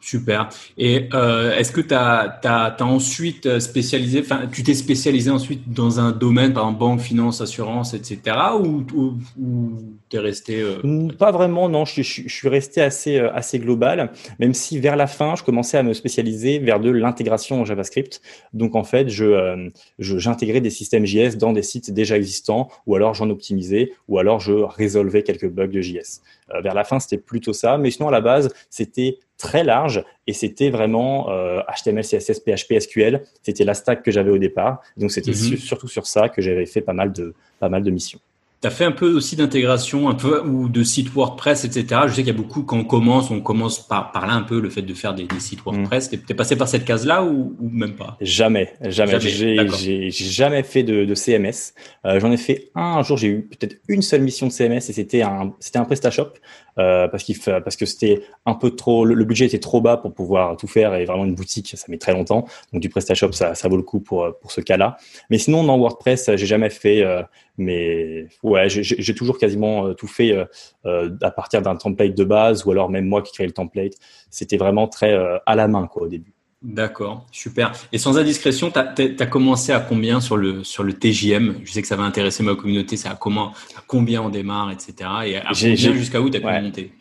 Super. 0.00 0.48
Et 0.78 1.08
euh, 1.12 1.54
est-ce 1.56 1.72
que 1.72 1.80
tu 1.80 1.94
as, 1.94 2.76
ensuite 2.80 3.46
euh, 3.46 3.60
spécialisé, 3.60 4.20
enfin, 4.20 4.48
tu 4.50 4.62
t'es 4.62 4.74
spécialisé 4.74 5.30
ensuite 5.30 5.72
dans 5.72 6.00
un 6.00 6.10
domaine, 6.10 6.52
par 6.54 6.64
exemple 6.64 6.80
banque, 6.80 7.00
finance, 7.00 7.40
assurance, 7.40 7.92
etc. 7.92 8.36
ou, 8.58 8.84
ou, 8.96 9.72
tu 10.08 10.16
es 10.16 10.18
resté 10.18 10.62
euh... 10.62 11.08
Pas 11.18 11.32
vraiment, 11.32 11.68
non. 11.68 11.84
Je, 11.84 12.02
je, 12.02 12.22
je, 12.26 12.34
suis 12.34 12.48
resté 12.48 12.80
assez, 12.80 13.18
assez 13.18 13.58
global, 13.58 14.10
même 14.38 14.54
si 14.54 14.78
vers 14.78 14.96
la 14.96 15.06
fin, 15.06 15.36
je 15.36 15.44
commençais 15.44 15.76
à 15.76 15.82
me 15.82 15.92
spécialiser 15.92 16.58
vers 16.58 16.80
de 16.80 16.90
l'intégration 16.90 17.60
en 17.60 17.64
JavaScript. 17.64 18.22
Donc 18.54 18.74
en 18.76 18.84
fait, 18.84 19.10
je, 19.10 19.26
euh, 19.26 19.68
j'intégrais 19.98 20.62
des 20.62 20.70
systèmes 20.70 21.04
JS 21.04 21.36
dans 21.36 21.52
des 21.52 21.62
sites 21.62 21.92
déjà 21.92 22.16
existants, 22.16 22.68
ou 22.86 22.96
alors 22.96 23.12
j'en 23.12 23.28
optimisais, 23.28 23.92
ou 24.08 24.18
alors 24.18 24.40
je 24.40 24.52
résolvais 24.52 25.22
quelques 25.22 25.48
bugs 25.48 25.68
de 25.68 25.82
JS. 25.82 26.22
Vers 26.62 26.74
la 26.74 26.82
fin, 26.82 26.98
c'était 26.98 27.18
plutôt 27.18 27.52
ça. 27.52 27.78
Mais 27.78 27.92
sinon, 27.92 28.08
à 28.08 28.10
la 28.10 28.20
base, 28.20 28.52
c'était 28.70 29.18
très 29.40 29.64
large 29.64 30.04
et 30.26 30.32
c'était 30.32 30.70
vraiment 30.70 31.30
euh, 31.30 31.60
HTML, 31.76 32.04
CSS, 32.04 32.40
PHP, 32.40 32.78
SQL. 32.78 33.22
C'était 33.42 33.64
la 33.64 33.74
stack 33.74 34.02
que 34.04 34.12
j'avais 34.12 34.30
au 34.30 34.38
départ. 34.38 34.80
Donc 34.96 35.10
c'était 35.10 35.32
mm 35.32 35.54
-hmm. 35.54 35.56
surtout 35.70 35.88
sur 35.88 36.06
ça 36.06 36.28
que 36.28 36.40
j'avais 36.42 36.66
fait 36.66 36.84
pas 36.88 36.96
mal 37.00 37.12
de, 37.12 37.34
pas 37.58 37.68
mal 37.68 37.82
de 37.82 37.90
missions. 37.90 38.20
Tu 38.62 38.66
as 38.68 38.70
fait 38.70 38.84
un 38.84 38.92
peu 38.92 39.10
aussi 39.14 39.36
d'intégration, 39.36 40.10
un 40.10 40.14
peu 40.14 40.42
ou 40.42 40.68
de 40.68 40.82
site 40.84 41.10
WordPress, 41.14 41.64
etc. 41.64 42.02
Je 42.08 42.12
sais 42.12 42.16
qu'il 42.16 42.26
y 42.26 42.30
a 42.30 42.34
beaucoup, 42.34 42.62
quand 42.62 42.76
on 42.76 42.84
commence, 42.84 43.30
on 43.30 43.40
commence 43.40 43.76
par, 43.88 44.12
par 44.12 44.26
là 44.26 44.34
un 44.34 44.42
peu 44.42 44.60
le 44.60 44.68
fait 44.68 44.82
de 44.82 44.92
faire 44.92 45.14
des, 45.14 45.24
des 45.24 45.40
sites 45.40 45.62
WordPress. 45.64 46.12
Mm. 46.12 46.18
T'es 46.26 46.34
passé 46.34 46.56
par 46.56 46.68
cette 46.68 46.84
case-là 46.84 47.24
ou, 47.24 47.56
ou, 47.58 47.70
même 47.70 47.96
pas? 47.96 48.18
Jamais, 48.20 48.66
jamais. 48.82 49.18
J'ai 49.18 50.10
jamais 50.10 50.62
fait 50.62 50.82
de, 50.82 51.06
de 51.06 51.14
CMS. 51.14 51.58
Euh, 52.04 52.20
J'en 52.20 52.30
ai 52.30 52.36
fait 52.36 52.70
un, 52.74 52.98
un 52.98 53.02
jour, 53.02 53.16
j'ai 53.16 53.28
eu 53.28 53.40
peut-être 53.52 53.76
une 53.88 54.02
seule 54.02 54.20
mission 54.20 54.46
de 54.46 54.52
CMS 54.52 54.90
et 54.90 54.92
c'était 54.92 55.22
un, 55.22 55.54
c'était 55.58 55.78
un 55.78 55.86
PrestaShop 55.86 56.34
euh, 56.78 57.08
parce 57.08 57.24
qu'il 57.24 57.38
parce 57.38 57.76
que 57.76 57.86
c'était 57.86 58.22
un 58.46 58.54
peu 58.54 58.70
trop, 58.70 59.04
le, 59.04 59.24
budget 59.24 59.46
était 59.46 59.58
trop 59.58 59.80
bas 59.80 59.96
pour 59.96 60.12
pouvoir 60.12 60.56
tout 60.56 60.66
faire 60.66 60.94
et 60.94 61.04
vraiment 61.04 61.24
une 61.24 61.34
boutique, 61.34 61.74
ça 61.76 61.86
met 61.88 61.98
très 61.98 62.12
longtemps. 62.12 62.46
Donc 62.72 62.82
du 62.82 62.88
PrestaShop, 62.88 63.32
ça, 63.32 63.54
ça 63.54 63.68
vaut 63.68 63.76
le 63.76 63.82
coup 63.82 64.00
pour 64.00 64.26
pour 64.40 64.52
ce 64.52 64.60
cas-là. 64.60 64.96
Mais 65.30 65.38
sinon, 65.38 65.64
dans 65.64 65.78
WordPress, 65.78 66.30
j'ai 66.36 66.46
jamais 66.46 66.70
fait. 66.70 67.02
Euh, 67.02 67.22
mais 67.60 68.26
ouais, 68.42 68.68
j'ai 68.70 69.14
toujours 69.14 69.38
quasiment 69.38 69.86
euh, 69.86 69.94
tout 69.94 70.06
fait 70.06 70.32
euh, 70.32 70.46
euh, 70.86 71.14
à 71.20 71.30
partir 71.30 71.60
d'un 71.60 71.76
template 71.76 72.16
de 72.16 72.24
base 72.24 72.64
ou 72.64 72.70
alors 72.70 72.88
même 72.88 73.04
moi 73.04 73.20
qui 73.20 73.32
crée 73.32 73.46
le 73.46 73.52
template. 73.52 73.92
C'était 74.30 74.56
vraiment 74.56 74.88
très 74.88 75.14
à 75.44 75.54
la 75.54 75.68
main 75.68 75.86
quoi 75.86 76.02
au 76.04 76.08
début. 76.08 76.32
D'accord, 76.62 77.26
super. 77.32 77.72
Et 77.90 77.96
sans 77.96 78.18
indiscrétion, 78.18 78.70
tu 78.70 78.78
as, 78.78 78.94
as, 79.18 79.26
commencé 79.26 79.72
à 79.72 79.80
combien 79.80 80.20
sur 80.20 80.36
le, 80.36 80.62
sur 80.62 80.82
le 80.82 80.92
TJM 80.92 81.60
Je 81.64 81.72
sais 81.72 81.80
que 81.80 81.88
ça 81.88 81.96
va 81.96 82.02
intéresser 82.02 82.42
ma 82.42 82.54
communauté, 82.54 82.98
c'est 82.98 83.08
à, 83.08 83.14
comment, 83.14 83.52
à 83.76 83.82
combien 83.86 84.20
on 84.20 84.28
démarre, 84.28 84.70
etc. 84.70 85.10
Et 85.24 85.36
à 85.38 85.52
jusqu'à 85.52 86.20
où 86.20 86.28
tu 86.28 86.36
as 86.36 86.40
pu 86.40 86.46
ouais. 86.46 86.60
monter? 86.60 86.92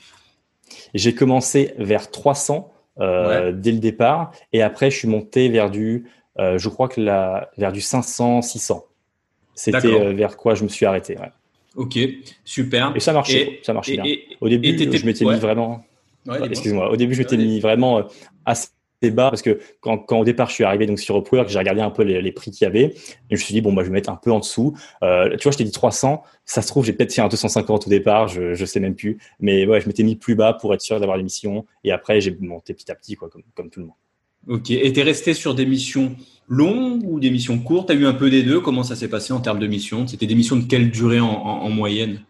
J'ai 0.93 1.13
commencé 1.13 1.73
vers 1.77 2.09
300 2.09 2.71
dès 2.97 3.71
le 3.71 3.79
départ. 3.79 4.31
Et 4.53 4.61
après, 4.61 4.91
je 4.91 4.97
suis 4.97 5.07
monté 5.07 5.49
vers 5.49 5.69
du, 5.69 6.05
je 6.37 6.69
crois 6.69 6.87
que 6.87 7.01
la, 7.01 7.51
vers 7.57 7.73
du 7.73 7.81
500, 7.81 8.41
600. 8.41 8.85
C'était 9.55 10.13
vers 10.13 10.37
quoi 10.37 10.55
je 10.55 10.63
me 10.63 10.69
suis 10.69 10.85
arrêté. 10.85 11.17
Ok, 11.75 11.99
super. 12.45 12.93
Et 12.95 13.01
ça 13.01 13.11
marchait, 13.11 13.59
ça 13.63 13.73
marchait 13.73 13.97
bien. 13.97 14.15
Au 14.39 14.47
début, 14.47 14.77
je 14.77 15.05
m'étais 15.05 15.25
mis 15.25 15.39
vraiment. 15.39 15.83
Excuse-moi. 16.43 16.89
Au 16.91 16.95
début, 16.95 17.13
je 17.13 17.19
m'étais 17.19 17.37
mis 17.37 17.59
vraiment 17.59 18.03
assez 18.45 18.69
bas 19.01 19.29
parce 19.29 19.41
que 19.41 19.59
quand, 19.79 20.05
au 20.11 20.23
départ 20.25 20.49
je 20.49 20.53
suis 20.53 20.63
arrivé 20.63 20.85
donc 20.85 20.99
sur 20.99 21.17
Upwork, 21.17 21.49
j'ai 21.49 21.59
regardé 21.59 21.81
un 21.81 21.89
peu 21.89 22.03
les, 22.03 22.31
prix 22.31 22.51
qu'il 22.51 22.65
y 22.65 22.67
avait 22.67 22.85
et 22.85 22.95
je 23.31 23.35
me 23.35 23.37
suis 23.37 23.53
dit 23.53 23.61
bon 23.61 23.73
bah 23.73 23.83
je 23.83 23.87
vais 23.87 23.93
mettre 23.93 24.09
un 24.09 24.15
peu 24.15 24.31
en 24.31 24.39
dessous. 24.39 24.77
Euh, 25.03 25.35
tu 25.37 25.43
vois, 25.43 25.51
je 25.51 25.57
t'ai 25.57 25.63
dit 25.63 25.71
300, 25.71 26.23
ça 26.45 26.61
se 26.61 26.67
trouve 26.67 26.85
j'ai 26.85 26.93
peut-être 26.93 27.13
fait 27.13 27.21
un 27.21 27.27
250 27.27 27.87
au 27.87 27.89
départ, 27.89 28.27
je 28.27 28.53
je 28.53 28.65
sais 28.65 28.79
même 28.79 28.95
plus, 28.95 29.17
mais 29.39 29.65
ouais, 29.65 29.81
je 29.81 29.87
m'étais 29.87 30.03
mis 30.03 30.15
plus 30.15 30.35
bas 30.35 30.53
pour 30.53 30.73
être 30.73 30.81
sûr 30.81 30.99
d'avoir 30.99 31.17
l'émission 31.17 31.65
et 31.83 31.91
après 31.91 32.21
j'ai 32.21 32.35
monté 32.39 32.73
petit 32.73 32.91
à 32.91 32.95
petit 32.95 33.15
comme, 33.15 33.29
comme 33.55 33.69
tout 33.69 33.79
le 33.79 33.87
monde. 33.87 33.95
Ok, 34.47 34.71
et 34.71 34.91
t'es 34.93 35.03
resté 35.03 35.33
sur 35.33 35.53
des 35.53 35.65
missions 35.65 36.15
longues 36.47 37.03
ou 37.05 37.19
des 37.19 37.29
missions 37.29 37.59
courtes? 37.59 37.89
T'as 37.89 37.93
eu 37.93 38.05
un 38.05 38.13
peu 38.13 38.29
des 38.29 38.41
deux? 38.41 38.61
Comment 38.61 38.83
ça 38.83 38.95
s'est 38.95 39.09
passé 39.09 39.33
en 39.33 39.41
termes 39.41 39.59
de 39.59 39.67
missions? 39.67 40.07
C'était 40.07 40.27
des 40.27 40.35
missions 40.35 40.55
de 40.55 40.63
quelle 40.63 40.91
durée 40.91 41.19
en 41.19 41.69
moyenne? 41.69 42.21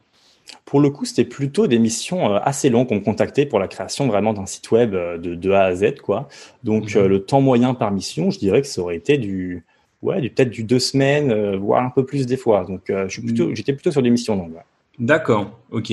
Pour 0.69 0.79
le 0.81 0.91
coup, 0.91 1.03
c'était 1.03 1.25
plutôt 1.25 1.65
des 1.65 1.79
missions 1.79 2.31
euh, 2.31 2.39
assez 2.43 2.69
longues 2.69 2.87
qu'on 2.87 2.97
me 2.97 2.99
contactait 2.99 3.47
pour 3.47 3.57
la 3.57 3.67
création 3.67 4.05
vraiment 4.05 4.33
d'un 4.33 4.45
site 4.45 4.69
web 4.69 4.93
euh, 4.93 5.17
de, 5.17 5.51
A 5.51 5.63
à 5.63 5.75
Z, 5.75 5.95
quoi. 5.95 6.29
Donc, 6.63 6.93
mhm. 6.93 7.01
euh, 7.01 7.07
le 7.07 7.23
temps 7.25 7.41
moyen 7.41 7.73
par 7.73 7.89
mission, 7.89 8.29
je 8.29 8.37
dirais 8.37 8.61
que 8.61 8.67
ça 8.67 8.79
aurait 8.81 8.95
été 8.95 9.17
du, 9.17 9.65
ouais, 10.03 10.21
du 10.21 10.29
peut-être 10.29 10.51
du 10.51 10.63
deux 10.63 10.77
semaines, 10.77 11.55
voire 11.55 11.83
un 11.83 11.89
peu 11.89 12.05
plus 12.05 12.27
des 12.27 12.37
fois. 12.37 12.65
Donc, 12.65 12.83
je 12.87 13.07
suis 13.07 13.23
plutôt, 13.23 13.47
mhm. 13.47 13.55
j'étais 13.55 13.73
plutôt 13.73 13.89
sur 13.89 14.03
des 14.03 14.11
missions 14.11 14.35
longues. 14.35 14.61
D'accord, 14.99 15.57
ok. 15.71 15.91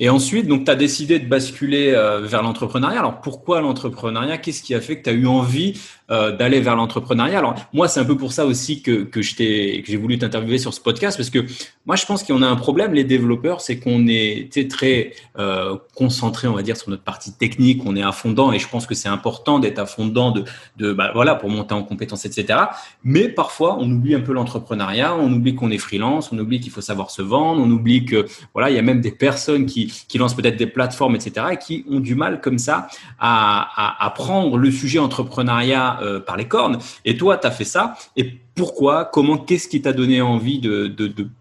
Et 0.00 0.08
ensuite, 0.08 0.48
donc, 0.48 0.64
tu 0.64 0.70
as 0.72 0.76
décidé 0.76 1.20
de 1.20 1.28
basculer 1.28 1.92
vers 1.92 2.42
l'entrepreneuriat. 2.42 2.98
Alors, 2.98 3.20
pourquoi 3.20 3.60
l'entrepreneuriat? 3.60 4.38
Qu'est-ce 4.38 4.62
qui 4.62 4.74
a 4.74 4.80
fait 4.80 4.98
que 4.98 5.04
tu 5.04 5.10
as 5.10 5.12
eu 5.12 5.26
envie 5.26 5.80
euh, 6.08 6.30
d'aller 6.30 6.60
vers 6.60 6.76
l'entrepreneuriat. 6.76 7.38
Alors 7.38 7.56
moi, 7.72 7.88
c'est 7.88 7.98
un 7.98 8.04
peu 8.04 8.16
pour 8.16 8.32
ça 8.32 8.46
aussi 8.46 8.80
que 8.80 9.02
que 9.02 9.22
j'ai 9.22 9.96
voulu 9.96 10.16
t'interviewer 10.18 10.58
sur 10.58 10.72
ce 10.72 10.80
podcast 10.80 11.16
parce 11.16 11.30
que 11.30 11.44
moi, 11.84 11.96
je 11.96 12.06
pense 12.06 12.22
qu'on 12.22 12.42
a 12.42 12.46
un 12.46 12.54
problème 12.54 12.94
les 12.94 13.02
développeurs, 13.02 13.60
c'est 13.60 13.80
qu'on 13.80 14.06
est 14.06 14.48
très 14.70 15.14
euh, 15.36 15.76
concentré, 15.96 16.46
on 16.46 16.52
va 16.52 16.62
dire, 16.62 16.76
sur 16.76 16.90
notre 16.90 17.02
partie 17.02 17.32
technique, 17.32 17.82
on 17.84 17.96
est 17.96 18.04
à 18.04 18.12
fond 18.12 18.30
dedans 18.30 18.52
et 18.52 18.60
je 18.60 18.68
pense 18.68 18.86
que 18.86 18.94
c'est 18.94 19.08
important 19.08 19.58
d'être 19.58 19.80
à 19.80 19.86
fond 19.86 20.06
dedans 20.06 20.30
de 20.30 20.44
de 20.76 20.92
bah, 20.92 21.10
voilà 21.12 21.34
pour 21.34 21.50
monter 21.50 21.74
en 21.74 21.82
compétences, 21.82 22.24
etc. 22.24 22.60
Mais 23.02 23.28
parfois, 23.28 23.76
on 23.80 23.90
oublie 23.90 24.14
un 24.14 24.20
peu 24.20 24.32
l'entrepreneuriat, 24.32 25.16
on 25.16 25.32
oublie 25.32 25.56
qu'on 25.56 25.72
est 25.72 25.78
freelance, 25.78 26.30
on 26.30 26.38
oublie 26.38 26.60
qu'il 26.60 26.70
faut 26.70 26.80
savoir 26.80 27.10
se 27.10 27.22
vendre, 27.22 27.60
on 27.60 27.70
oublie 27.72 28.04
que 28.04 28.26
voilà, 28.52 28.70
il 28.70 28.76
y 28.76 28.78
a 28.78 28.82
même 28.82 29.00
des 29.00 29.10
personnes 29.10 29.66
qui 29.66 29.92
qui 30.06 30.18
lancent 30.18 30.34
peut-être 30.34 30.56
des 30.56 30.68
plateformes, 30.68 31.16
etc. 31.16 31.46
et 31.50 31.56
qui 31.56 31.84
ont 31.90 31.98
du 31.98 32.14
mal 32.14 32.40
comme 32.40 32.58
ça 32.58 32.86
à, 33.18 34.04
à 34.06 34.10
prendre 34.10 34.56
le 34.56 34.70
sujet 34.70 35.00
entrepreneuriat 35.00 35.95
euh, 36.02 36.20
par 36.20 36.36
les 36.36 36.46
cornes. 36.46 36.78
Et 37.04 37.16
toi, 37.16 37.36
tu 37.38 37.46
as 37.46 37.50
fait 37.50 37.64
ça. 37.64 37.94
Et 38.16 38.32
pourquoi 38.54 39.04
Comment 39.04 39.38
Qu'est-ce 39.38 39.68
qui 39.68 39.82
t'a 39.82 39.92
donné 39.92 40.20
envie 40.20 40.60
de, 40.60 40.94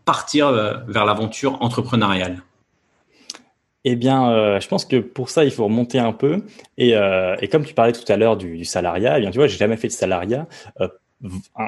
partir 0.06 0.48
euh, 0.48 0.76
vers 0.88 1.06
l'aventure 1.06 1.62
entrepreneuriale? 1.62 2.42
Eh 3.84 3.96
bien, 3.96 4.32
euh, 4.32 4.60
je 4.60 4.68
pense 4.68 4.86
que 4.86 4.98
pour 4.98 5.30
ça, 5.30 5.46
il 5.46 5.52
faut 5.52 5.66
remonter 5.66 6.00
un 6.00 6.12
peu. 6.12 6.44
Et, 6.78 6.94
comme 7.52 7.66
tu 7.66 7.74
parlais 7.74 7.94
tout 7.94 8.12
à 8.12 8.18
l'heure 8.18 8.38
du, 8.38 8.66
salariat, 8.66 9.18
eh 9.18 9.22
bien, 9.22 9.32
tu 9.32 9.38
vois, 9.38 9.48
j'ai 9.48 9.58
jamais 9.58 9.78
fait 9.78 9.88
de 9.88 9.94
salariat 9.94 10.48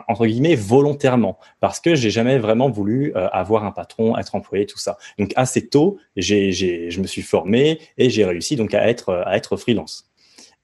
entre 0.07 0.27
guillemets 0.27 0.55
volontairement 0.55 1.39
parce 1.61 1.79
que 1.79 1.95
j'ai 1.95 2.09
jamais 2.09 2.37
vraiment 2.37 2.69
voulu 2.69 3.13
avoir 3.15 3.63
un 3.63 3.71
patron, 3.71 4.17
être 4.17 4.35
employé, 4.35 4.65
tout 4.65 4.77
ça. 4.77 4.97
Donc 5.17 5.31
assez 5.35 5.67
tôt, 5.67 5.97
j'ai, 6.17 6.51
je 6.51 7.01
me 7.01 7.07
suis 7.07 7.21
formé 7.21 7.79
et 7.97 8.09
j'ai 8.09 8.25
réussi 8.25 8.55
donc 8.57 8.73
à 8.73 8.87
être 8.89 9.23
à 9.25 9.37
être 9.37 9.55
freelance. 9.55 10.07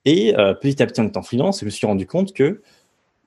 Et 0.05 0.38
euh, 0.38 0.53
petit 0.53 0.81
à 0.81 0.88
petit, 0.88 1.01
en 1.01 1.07
étant 1.07 1.22
freelance, 1.22 1.62
je 1.62 1.65
me 1.65 1.69
suis 1.69 1.88
rendu 1.88 2.05
compte 2.05 2.33
que 2.33 2.62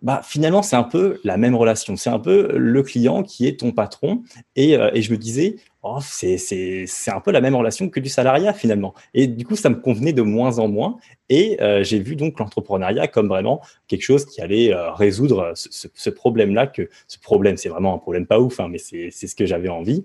bah, 0.02 0.21
finalement, 0.23 0.62
c'est 0.62 0.76
un 0.76 0.83
peu 0.83 1.18
la 1.25 1.38
même 1.38 1.54
relation. 1.54 1.97
C'est 1.97 2.11
un 2.11 2.18
peu 2.18 2.52
le 2.56 2.83
client 2.83 3.23
qui 3.23 3.47
est 3.47 3.61
ton 3.61 3.73
patron. 3.73 4.23
Et, 4.54 4.76
euh, 4.76 4.90
et 4.92 5.00
je 5.00 5.11
me 5.11 5.16
disais, 5.16 5.56
oh, 5.83 5.99
c'est 6.00 6.87
un 7.09 7.21
peu 7.21 7.30
la 7.30 7.40
même 7.40 7.54
relation 7.54 7.88
que 7.88 7.99
du 7.99 8.11
salariat 8.11 8.52
finalement. 8.52 8.95
Et 9.14 9.26
du 9.26 9.47
coup, 9.47 9.56
ça 9.56 9.71
me 9.71 9.76
convenait 9.76 10.12
de 10.12 10.21
moins 10.21 10.59
en 10.59 10.68
moins. 10.68 10.99
Et 11.30 11.61
euh, 11.62 11.83
j'ai 11.83 11.99
vu 11.99 12.14
donc 12.14 12.38
l'entrepreneuriat 12.38 13.09
comme 13.09 13.28
vraiment 13.28 13.62
quelque 13.88 14.02
chose 14.02 14.26
qui 14.26 14.42
allait 14.42 14.71
résoudre 14.75 15.54
ce, 15.54 16.11
problème-là. 16.11 16.66
Que 16.66 16.90
ce 17.09 17.18
problème, 17.18 17.56
c'est 17.56 17.71
vraiment 17.71 17.95
un 17.95 17.99
problème 17.99 18.26
pas 18.26 18.38
ouf, 18.38 18.61
hein, 18.61 18.68
mais 18.71 18.78
c'est 18.78 19.11
ce 19.11 19.35
que 19.35 19.47
j'avais 19.47 19.71
envie. 19.71 20.04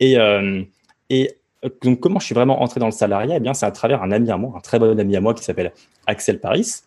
Et 0.00 0.16
donc, 1.82 2.00
comment 2.00 2.18
je 2.18 2.26
suis 2.26 2.34
vraiment 2.34 2.62
entré 2.62 2.80
dans 2.80 2.86
le 2.86 2.92
salariat? 2.92 3.36
Eh 3.36 3.40
bien, 3.40 3.54
c'est 3.54 3.66
à 3.66 3.70
travers 3.70 4.02
un 4.02 4.12
ami 4.12 4.30
à 4.30 4.36
moi, 4.36 4.54
un 4.56 4.60
très 4.60 4.78
bon 4.78 4.98
ami 4.98 5.16
à 5.16 5.20
moi 5.20 5.34
qui 5.34 5.42
s'appelle 5.42 5.72
Axel 6.06 6.40
Paris. 6.40 6.82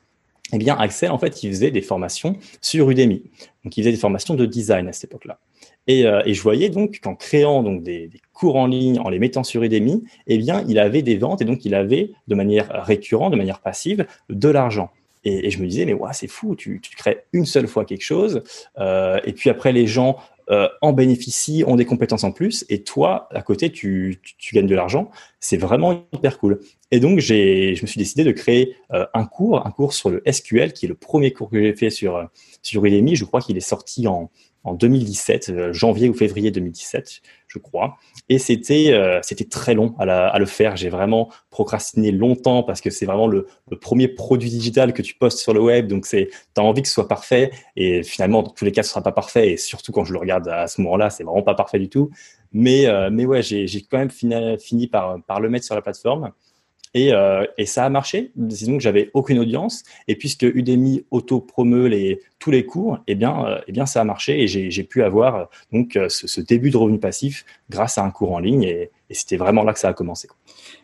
Eh 0.53 0.57
bien, 0.57 0.75
Axel, 0.75 1.11
en 1.11 1.17
fait, 1.17 1.43
il 1.43 1.49
faisait 1.51 1.71
des 1.71 1.81
formations 1.81 2.37
sur 2.61 2.89
Udemy. 2.89 3.23
Donc, 3.63 3.77
il 3.77 3.81
faisait 3.81 3.91
des 3.91 3.99
formations 3.99 4.35
de 4.35 4.45
design 4.45 4.87
à 4.87 4.93
cette 4.93 5.11
époque-là. 5.11 5.39
Et, 5.87 6.05
euh, 6.05 6.21
je 6.25 6.41
voyais 6.41 6.69
donc 6.69 6.99
qu'en 7.01 7.15
créant 7.15 7.63
donc 7.63 7.83
des, 7.83 8.09
cours 8.33 8.55
en 8.55 8.67
ligne, 8.67 8.99
en 8.99 9.09
les 9.09 9.19
mettant 9.19 9.43
sur 9.43 9.63
Udemy, 9.63 10.03
eh 10.27 10.37
bien, 10.37 10.63
il 10.67 10.79
avait 10.79 11.01
des 11.01 11.17
ventes 11.17 11.41
et 11.41 11.45
donc 11.45 11.65
il 11.65 11.75
avait 11.75 12.11
de 12.27 12.35
manière 12.35 12.69
récurrente, 12.85 13.31
de 13.31 13.37
manière 13.37 13.59
passive, 13.59 14.05
de 14.29 14.49
l'argent. 14.49 14.91
Et, 15.25 15.49
je 15.49 15.59
me 15.59 15.67
disais, 15.67 15.85
mais 15.85 15.93
ouais, 15.93 16.11
c'est 16.13 16.27
fou, 16.27 16.55
tu, 16.55 16.79
crées 16.95 17.25
une 17.33 17.45
seule 17.45 17.67
fois 17.67 17.85
quelque 17.85 18.03
chose, 18.03 18.43
euh, 18.77 19.19
et 19.25 19.33
puis 19.33 19.49
après 19.49 19.73
les 19.73 19.85
gens 19.85 20.17
euh, 20.51 20.67
en 20.81 20.93
bénéficient, 20.93 21.63
ont 21.65 21.75
des 21.75 21.85
compétences 21.85 22.23
en 22.23 22.31
plus, 22.31 22.65
et 22.69 22.83
toi, 22.83 23.27
à 23.31 23.41
côté, 23.41 23.71
tu, 23.71 24.19
tu, 24.37 24.55
gagnes 24.55 24.67
de 24.67 24.75
l'argent. 24.75 25.11
C'est 25.39 25.57
vraiment 25.57 26.05
hyper 26.13 26.39
cool. 26.39 26.59
Et 26.91 26.99
donc, 26.99 27.19
j'ai, 27.19 27.75
je 27.75 27.83
me 27.83 27.87
suis 27.87 27.99
décidé 27.99 28.23
de 28.23 28.31
créer 28.31 28.75
euh, 28.93 29.05
un 29.13 29.25
cours, 29.25 29.65
un 29.65 29.71
cours 29.71 29.93
sur 29.93 30.09
le 30.09 30.23
SQL, 30.29 30.73
qui 30.73 30.85
est 30.85 30.89
le 30.89 30.95
premier 30.95 31.31
cours 31.31 31.49
que 31.49 31.61
j'ai 31.61 31.75
fait 31.75 31.89
sur, 31.89 32.27
sur 32.61 32.83
Udemy. 32.83 33.15
Je 33.15 33.25
crois 33.25 33.41
qu'il 33.41 33.57
est 33.57 33.61
sorti 33.61 34.07
en, 34.07 34.31
en 34.63 34.73
2017, 34.73 35.49
euh, 35.49 35.73
janvier 35.73 36.09
ou 36.09 36.13
février 36.13 36.51
2017, 36.51 37.21
je 37.47 37.59
crois. 37.59 37.97
Et 38.27 38.37
c'était 38.37 38.91
euh, 38.91 39.19
c'était 39.23 39.45
très 39.45 39.73
long 39.73 39.95
à, 39.97 40.37
le 40.37 40.45
faire. 40.45 40.75
J'ai 40.75 40.89
vraiment 40.89 41.29
procrastiné 41.49 42.11
longtemps 42.11 42.63
parce 42.63 42.81
que 42.81 42.89
c'est 42.89 43.05
vraiment 43.05 43.27
le, 43.27 43.47
le, 43.71 43.79
premier 43.79 44.07
produit 44.07 44.49
digital 44.49 44.93
que 44.93 45.01
tu 45.01 45.15
postes 45.15 45.39
sur 45.39 45.53
le 45.53 45.61
web. 45.61 45.87
Donc 45.87 46.05
c'est 46.05 46.29
as 46.57 46.61
envie 46.61 46.81
que 46.81 46.87
ce 46.87 46.93
soit 46.93 47.07
parfait 47.07 47.51
et 47.75 48.03
finalement 48.03 48.43
dans 48.43 48.51
tous 48.51 48.65
les 48.65 48.71
cas 48.71 48.83
ce 48.83 48.89
sera 48.89 49.01
pas 49.01 49.11
parfait. 49.11 49.51
Et 49.51 49.57
surtout 49.57 49.91
quand 49.91 50.03
je 50.03 50.13
le 50.13 50.19
regarde 50.19 50.47
à 50.47 50.67
ce 50.67 50.81
moment-là, 50.81 51.09
c'est 51.09 51.23
vraiment 51.23 51.43
pas 51.43 51.55
parfait 51.55 51.79
du 51.79 51.89
tout. 51.89 52.11
Mais 52.51 52.87
euh, 52.87 53.09
mais 53.11 53.25
ouais, 53.25 53.41
j'ai 53.41 53.67
quand 53.89 53.97
même 53.97 54.11
fini, 54.11 54.35
fini 54.59 54.87
par 54.87 55.21
par 55.23 55.39
le 55.39 55.49
mettre 55.49 55.65
sur 55.65 55.75
la 55.75 55.81
plateforme. 55.81 56.31
Et, 56.95 57.13
euh, 57.13 57.45
et, 57.57 57.65
ça 57.65 57.85
a 57.85 57.89
marché. 57.89 58.31
Disons 58.35 58.77
que 58.77 58.83
j'avais 58.83 59.11
aucune 59.13 59.37
audience. 59.37 59.83
Et 60.07 60.15
puisque 60.15 60.41
Udemy 60.43 61.03
auto-promeut 61.11 61.87
les, 61.87 62.19
tous 62.39 62.49
les 62.49 62.65
cours, 62.65 62.99
eh 63.05 63.13
bien, 63.13 63.45
euh, 63.45 63.59
eh 63.67 63.71
bien, 63.71 63.85
ça 63.85 64.01
a 64.01 64.03
marché 64.03 64.41
et 64.41 64.47
j'ai 64.47 64.83
pu 64.83 65.03
avoir 65.03 65.35
euh, 65.35 65.43
donc 65.71 65.99
ce, 66.09 66.27
ce, 66.27 66.41
début 66.41 66.71
de 66.71 66.77
revenu 66.77 66.99
passif 66.99 67.45
grâce 67.69 67.99
à 67.99 68.03
un 68.03 68.09
cours 68.09 68.31
en 68.31 68.39
ligne. 68.39 68.63
Et, 68.63 68.89
et 69.11 69.13
c'était 69.13 69.37
vraiment 69.37 69.63
là 69.63 69.73
que 69.73 69.79
ça 69.79 69.89
a 69.89 69.93
commencé. 69.93 70.27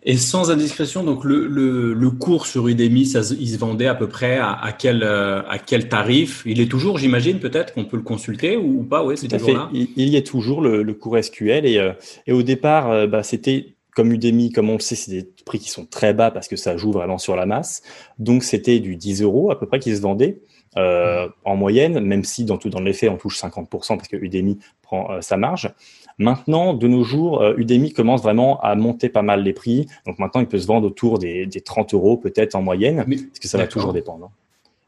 Et 0.04 0.18
sans 0.18 0.52
indiscrétion, 0.52 1.04
donc 1.04 1.24
le, 1.24 1.48
le, 1.48 1.94
le 1.94 2.10
cours 2.12 2.46
sur 2.46 2.68
Udemy, 2.68 3.08
ça, 3.08 3.22
il 3.40 3.50
se 3.50 3.58
vendait 3.58 3.88
à 3.88 3.96
peu 3.96 4.08
près 4.08 4.38
à, 4.38 4.52
à, 4.52 4.72
quel, 4.74 5.04
à 5.04 5.58
quel 5.64 5.90
tarif? 5.90 6.44
Il 6.46 6.62
est 6.62 6.70
toujours, 6.70 7.00
j'imagine, 7.00 7.40
peut-être 7.40 7.74
qu'on 7.74 7.86
peut 7.86 7.98
le 7.98 8.04
consulter 8.04 8.58
ou, 8.58 8.84
pas? 8.84 9.04
Oui, 9.04 9.16
c'est 9.18 9.28
toujours 9.28 9.54
là. 9.54 9.70
Il, 9.74 9.90
il, 9.96 10.10
y 10.10 10.18
est 10.18 10.26
toujours 10.26 10.62
le, 10.62 10.84
le 10.84 10.94
cours 10.94 11.18
SQL. 11.24 11.66
Et, 11.66 11.92
et 12.28 12.32
au 12.32 12.44
départ, 12.44 13.08
bah, 13.08 13.24
c'était 13.24 13.75
comme 13.96 14.12
Udemy, 14.12 14.52
comme 14.52 14.70
on 14.70 14.74
le 14.74 14.80
sait, 14.80 14.96
c'est 14.96 15.10
des 15.10 15.28
prix 15.46 15.58
qui 15.58 15.70
sont 15.70 15.86
très 15.86 16.14
bas 16.14 16.30
parce 16.30 16.48
que 16.48 16.58
ça 16.58 16.78
joue 16.78 16.92
vraiment 16.92 17.18
sur 17.18 17.36
la 17.36 17.46
masse. 17.46 17.82
Donc 18.20 18.44
c'était 18.44 18.80
du 18.80 18.98
10 18.98 19.24
euros 19.24 19.52
à 19.52 19.60
peu 19.60 19.66
près 19.66 19.80
qui 19.80 19.96
se 19.96 20.02
vendait 20.02 20.42
euh, 20.78 21.30
en 21.46 21.56
moyenne, 21.56 22.02
même 22.02 22.26
si 22.26 22.44
dans 22.44 22.58
tout 22.58 22.70
dans 22.70 22.82
les 22.82 22.92
faits 22.92 23.10
on 23.10 23.16
touche 23.16 23.40
50% 23.40 23.96
parce 23.96 24.10
que 24.10 24.18
Udemy 24.18 24.60
prend 24.82 25.12
euh, 25.12 25.22
sa 25.22 25.38
marge. 25.38 25.74
Maintenant, 26.18 26.74
de 26.74 26.88
nos 26.88 27.04
jours, 27.04 27.42
euh, 27.42 27.56
Udemy 27.58 27.94
commence 27.94 28.22
vraiment 28.22 28.60
à 28.62 28.76
monter 28.76 29.08
pas 29.08 29.22
mal 29.22 29.44
les 29.44 29.54
prix. 29.54 29.88
Donc 30.06 30.20
maintenant, 30.20 30.42
il 30.42 30.48
peut 30.48 30.60
se 30.60 30.68
vendre 30.68 30.88
autour 30.88 31.18
des, 31.18 31.46
des 31.46 31.62
30 31.62 31.94
euros 31.94 32.18
peut-être 32.18 32.56
en 32.56 32.62
moyenne, 32.62 32.98
parce 32.98 33.40
que 33.40 33.48
ça 33.48 33.58
va 33.58 33.68
toujours 33.68 33.94
dépendre. 33.94 34.32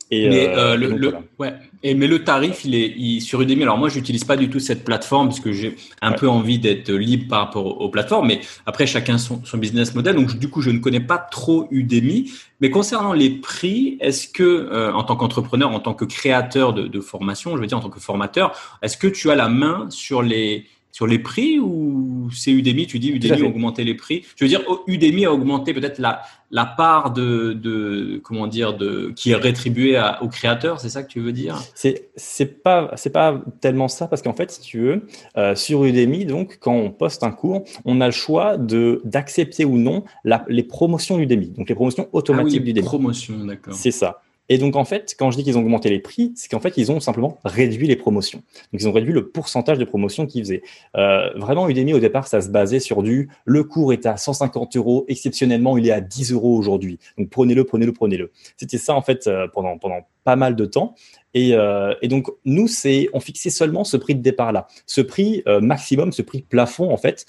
Et 0.09 0.29
mais 0.29 0.47
euh, 0.47 0.73
euh 0.73 0.75
le, 0.77 0.95
le 0.95 1.13
ouais. 1.39 1.53
Et 1.83 1.93
mais 1.93 2.07
le 2.07 2.23
tarif, 2.23 2.65
il 2.65 2.75
est 2.75 2.93
il, 2.97 3.21
sur 3.21 3.41
Udemy. 3.41 3.63
Alors 3.63 3.77
moi, 3.77 3.89
j'utilise 3.89 4.23
pas 4.23 4.35
du 4.35 4.49
tout 4.49 4.59
cette 4.59 4.83
plateforme 4.83 5.27
parce 5.27 5.39
que 5.39 5.51
j'ai 5.51 5.75
un 6.01 6.13
peu 6.13 6.27
envie 6.27 6.59
d'être 6.59 6.91
libre 6.91 7.27
par 7.27 7.39
rapport 7.39 7.81
aux, 7.81 7.89
plateformes. 7.89 8.27
Mais 8.27 8.41
après, 8.65 8.87
chacun 8.87 9.17
son, 9.17 9.43
son 9.45 9.57
business 9.57 9.93
model. 9.93 10.15
Donc 10.15 10.37
du 10.37 10.49
coup, 10.49 10.61
je 10.61 10.71
ne 10.71 10.79
connais 10.79 10.99
pas 10.99 11.17
trop 11.17 11.67
Udemy. 11.71 12.31
Mais 12.61 12.71
concernant 12.71 13.13
les 13.13 13.29
prix, 13.29 13.97
est-ce 13.99 14.27
que 14.27 14.43
euh, 14.43 14.91
en 14.93 15.03
tant 15.03 15.15
qu'entrepreneur, 15.15 15.71
en 15.71 15.79
tant 15.79 15.93
que 15.93 16.05
créateur 16.05 16.73
de, 16.73 16.87
de, 16.87 16.99
formation, 17.01 17.55
je 17.55 17.61
veux 17.61 17.67
dire 17.67 17.77
en 17.77 17.81
tant 17.81 17.89
que 17.89 17.99
formateur, 17.99 18.53
est-ce 18.81 18.97
que 18.97 19.07
tu 19.07 19.29
as 19.29 19.35
la 19.35 19.49
main 19.49 19.85
sur 19.89 20.23
les 20.23 20.65
sur 20.91 21.07
les 21.07 21.19
prix 21.19 21.59
ou 21.59 22.29
c'est 22.33 22.51
Udemy 22.51 22.87
Tu 22.87 22.99
dis 22.99 23.09
Udemy 23.09 23.43
a 23.43 23.45
augmenté 23.45 23.83
les 23.83 23.93
prix? 23.93 24.25
Je 24.35 24.43
veux 24.43 24.49
dire, 24.49 24.61
Udemy 24.87 25.25
a 25.25 25.33
augmenté 25.33 25.73
peut-être 25.73 25.99
la, 25.99 26.21
la 26.51 26.65
part 26.65 27.13
de, 27.13 27.53
de, 27.53 28.19
comment 28.23 28.47
dire 28.47 28.75
de 28.75 29.11
qui 29.15 29.31
est 29.31 29.35
rétribuée 29.35 30.01
aux 30.21 30.27
créateurs. 30.27 30.79
C'est 30.79 30.89
ça 30.89 31.03
que 31.03 31.09
tu 31.09 31.19
veux 31.19 31.33
dire? 31.33 31.61
C'est 31.75 32.09
c'est 32.15 32.63
pas 32.63 32.91
c'est 32.95 33.11
pas 33.11 33.41
tellement 33.61 33.87
ça 33.87 34.07
parce 34.07 34.21
qu'en 34.21 34.33
fait, 34.33 34.51
si 34.51 34.61
tu 34.61 34.79
veux, 34.79 35.07
euh, 35.37 35.55
sur 35.55 35.83
Udemy, 35.85 36.25
donc 36.25 36.57
quand 36.59 36.73
on 36.73 36.91
poste 36.91 37.23
un 37.23 37.31
cours, 37.31 37.63
on 37.85 38.01
a 38.01 38.05
le 38.07 38.11
choix 38.11 38.57
de 38.57 39.01
d'accepter 39.03 39.65
ou 39.65 39.77
non 39.77 40.03
la, 40.23 40.45
les 40.47 40.63
promotions 40.63 41.17
d'Udemy, 41.17 41.49
donc 41.49 41.69
les 41.69 41.75
promotions 41.75 42.07
automatiques 42.11 42.63
ah 42.65 42.71
oui. 42.73 42.81
Promotions, 42.81 43.45
d'accord. 43.45 43.73
C'est 43.73 43.91
ça. 43.91 44.21
Et 44.49 44.57
donc, 44.57 44.75
en 44.75 44.85
fait, 44.85 45.15
quand 45.17 45.31
je 45.31 45.37
dis 45.37 45.43
qu'ils 45.43 45.57
ont 45.57 45.61
augmenté 45.61 45.89
les 45.89 45.99
prix, 45.99 46.31
c'est 46.35 46.49
qu'en 46.49 46.59
fait, 46.59 46.77
ils 46.77 46.91
ont 46.91 46.99
simplement 46.99 47.37
réduit 47.43 47.87
les 47.87 47.95
promotions. 47.95 48.39
Donc, 48.71 48.81
ils 48.81 48.87
ont 48.87 48.91
réduit 48.91 49.13
le 49.13 49.27
pourcentage 49.27 49.77
de 49.77 49.85
promotions 49.85 50.25
qu'ils 50.25 50.43
faisaient. 50.43 50.61
Euh, 50.95 51.29
vraiment, 51.35 51.67
Udemy, 51.67 51.93
au 51.93 51.99
départ, 51.99 52.27
ça 52.27 52.41
se 52.41 52.49
basait 52.49 52.79
sur 52.79 53.03
du 53.03 53.29
le 53.45 53.63
cours 53.63 53.91
est 53.93 54.05
à 54.05 54.15
150 54.15 54.77
euros, 54.77 55.05
exceptionnellement, 55.07 55.77
il 55.77 55.87
est 55.87 55.91
à 55.91 56.01
10 56.01 56.31
euros 56.31 56.55
aujourd'hui. 56.55 56.99
Donc, 57.17 57.29
prenez-le, 57.29 57.65
prenez-le, 57.65 57.91
prenez-le. 57.91 58.31
C'était 58.55 58.77
ça, 58.77 58.95
en 58.95 59.01
fait, 59.01 59.27
euh, 59.27 59.47
pendant, 59.53 59.77
pendant 59.77 60.07
pas 60.23 60.35
mal 60.35 60.55
de 60.55 60.65
temps. 60.65 60.95
Et, 61.33 61.53
euh, 61.53 61.93
et 62.01 62.07
donc, 62.07 62.27
nous, 62.45 62.67
c'est, 62.67 63.09
on 63.13 63.19
fixait 63.19 63.49
seulement 63.49 63.83
ce 63.83 63.97
prix 63.97 64.15
de 64.15 64.21
départ-là. 64.21 64.67
Ce 64.85 65.01
prix 65.01 65.43
maximum, 65.61 66.11
ce 66.11 66.21
prix 66.21 66.41
plafond, 66.41 66.91
en 66.91 66.97
fait, 66.97 67.25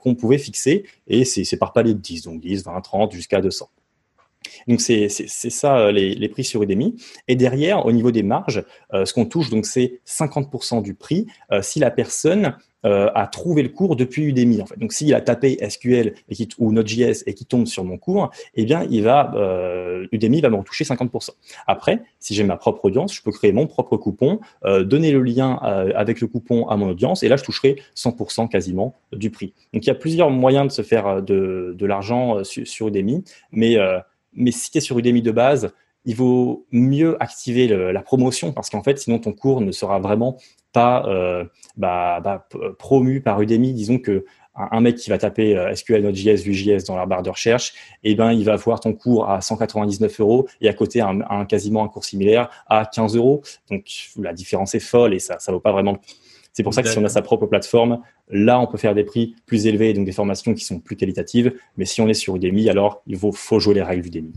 qu'on 0.00 0.14
pouvait 0.14 0.38
fixer. 0.38 0.84
Et 1.08 1.24
c'est 1.24 1.56
par 1.56 1.72
palier 1.72 1.94
de 1.94 1.98
10, 1.98 2.24
donc 2.24 2.40
10, 2.40 2.64
20, 2.64 2.80
30, 2.80 3.12
jusqu'à 3.12 3.40
200. 3.40 3.68
Donc 4.68 4.80
c'est 4.80 5.08
ça 5.08 5.78
euh, 5.78 5.92
les, 5.92 6.14
les, 6.14 6.28
prix 6.28 6.44
sur 6.44 6.62
Udemy. 6.62 6.94
Et 7.28 7.36
derrière, 7.36 7.86
au 7.86 7.92
niveau 7.92 8.10
des 8.10 8.22
marges, 8.22 8.64
euh, 8.92 9.04
ce 9.04 9.12
qu'on 9.12 9.26
touche, 9.26 9.50
donc 9.50 9.66
c'est 9.66 10.00
50% 10.06 10.82
du 10.82 10.94
prix 10.94 11.26
euh, 11.52 11.62
si 11.62 11.78
la 11.80 11.90
personne 11.90 12.56
a 12.88 13.26
trouvé 13.26 13.64
le 13.64 13.70
cours 13.70 13.96
depuis 13.96 14.22
Udemy. 14.22 14.62
En 14.62 14.66
fait. 14.66 14.78
Donc 14.78 14.92
s'il 14.92 15.12
a 15.12 15.20
tapé 15.20 15.58
SQL 15.68 16.14
et 16.28 16.34
qui, 16.36 16.48
ou 16.58 16.70
Node.js 16.70 17.24
et 17.26 17.34
qui 17.34 17.44
tombe 17.44 17.66
sur 17.66 17.82
mon 17.82 17.98
cours, 17.98 18.30
eh 18.54 18.64
bien 18.64 18.86
il 18.88 19.02
va 19.02 19.32
Udemy 20.12 20.40
va 20.40 20.50
me 20.50 20.54
retoucher 20.54 20.84
50%. 20.84 21.30
Après, 21.66 22.02
si 22.20 22.32
j'ai 22.32 22.44
ma 22.44 22.56
propre 22.56 22.84
audience, 22.84 23.12
je 23.12 23.22
peux 23.22 23.32
créer 23.32 23.50
mon 23.50 23.66
propre 23.66 23.96
coupon, 23.96 24.38
donner 24.64 25.10
le 25.10 25.20
lien 25.24 25.54
avec 25.96 26.20
le 26.20 26.28
coupon 26.28 26.68
à 26.68 26.76
mon 26.76 26.90
audience, 26.90 27.24
et 27.24 27.28
là 27.28 27.36
je 27.36 27.42
toucherai 27.42 27.74
100% 27.96 28.48
quasiment 28.48 28.94
du 29.12 29.30
prix. 29.30 29.52
Donc 29.74 29.84
il 29.84 29.88
y 29.88 29.90
a 29.90 29.96
plusieurs 29.96 30.30
moyens 30.30 30.68
de 30.68 30.72
se 30.72 30.82
faire 30.82 31.22
de, 31.22 31.74
de 31.76 31.86
l'argent 31.86 32.44
sur, 32.44 32.68
sur 32.68 32.86
Udemy, 32.86 33.24
mais 33.50 33.78
mais 34.36 34.50
si 34.50 34.70
tu 34.70 34.78
es 34.78 34.80
sur 34.80 34.98
Udemy 34.98 35.22
de 35.22 35.32
base, 35.32 35.72
il 36.04 36.14
vaut 36.14 36.66
mieux 36.70 37.20
activer 37.20 37.66
la 37.66 38.02
promotion 38.02 38.52
parce 38.52 38.70
qu'en 38.70 38.82
fait, 38.82 38.98
sinon 38.98 39.18
ton 39.18 39.32
cours 39.32 39.60
ne 39.60 39.72
sera 39.72 39.98
vraiment 39.98 40.36
pas 40.72 41.04
euh, 41.06 41.44
bah, 41.76 42.20
bah, 42.20 42.46
promu 42.78 43.20
par 43.20 43.42
Udemy. 43.42 43.72
Disons 43.72 43.98
que 43.98 44.24
un 44.54 44.80
mec 44.80 44.96
qui 44.96 45.10
va 45.10 45.18
taper 45.18 45.56
euh, 45.56 45.74
SQL 45.74 46.02
Node.js, 46.02 46.42
Vue.js 46.42 46.84
dans 46.86 46.96
la 46.96 47.06
barre 47.06 47.22
de 47.22 47.30
recherche, 47.30 47.74
eh 48.04 48.14
ben, 48.14 48.32
il 48.32 48.44
va 48.44 48.56
voir 48.56 48.80
ton 48.80 48.94
cours 48.94 49.28
à 49.28 49.40
199 49.40 50.20
euros 50.20 50.48
et 50.60 50.68
à 50.68 50.72
côté 50.72 51.00
un, 51.00 51.44
quasiment 51.44 51.84
un 51.84 51.88
cours 51.88 52.04
similaire 52.04 52.48
à 52.66 52.86
15 52.86 53.16
euros. 53.16 53.42
Donc 53.70 53.84
la 54.18 54.32
différence 54.32 54.74
est 54.74 54.80
folle 54.80 55.12
et 55.12 55.18
ça, 55.18 55.38
ça 55.38 55.52
vaut 55.52 55.60
pas 55.60 55.72
vraiment. 55.72 55.98
C'est 56.56 56.62
pour 56.62 56.72
ça 56.72 56.82
que 56.82 56.88
si 56.88 56.96
on 56.96 57.04
a 57.04 57.10
sa 57.10 57.20
propre 57.20 57.44
plateforme, 57.44 57.98
là, 58.30 58.58
on 58.58 58.66
peut 58.66 58.78
faire 58.78 58.94
des 58.94 59.04
prix 59.04 59.34
plus 59.44 59.66
élevés, 59.66 59.92
donc 59.92 60.06
des 60.06 60.12
formations 60.12 60.54
qui 60.54 60.64
sont 60.64 60.80
plus 60.80 60.96
qualitatives. 60.96 61.52
Mais 61.76 61.84
si 61.84 62.00
on 62.00 62.08
est 62.08 62.14
sur 62.14 62.34
Udemy, 62.34 62.70
alors 62.70 63.02
il 63.06 63.18
faut, 63.18 63.60
jouer 63.60 63.74
les 63.74 63.82
règles 63.82 64.00
d'Udemy. 64.00 64.32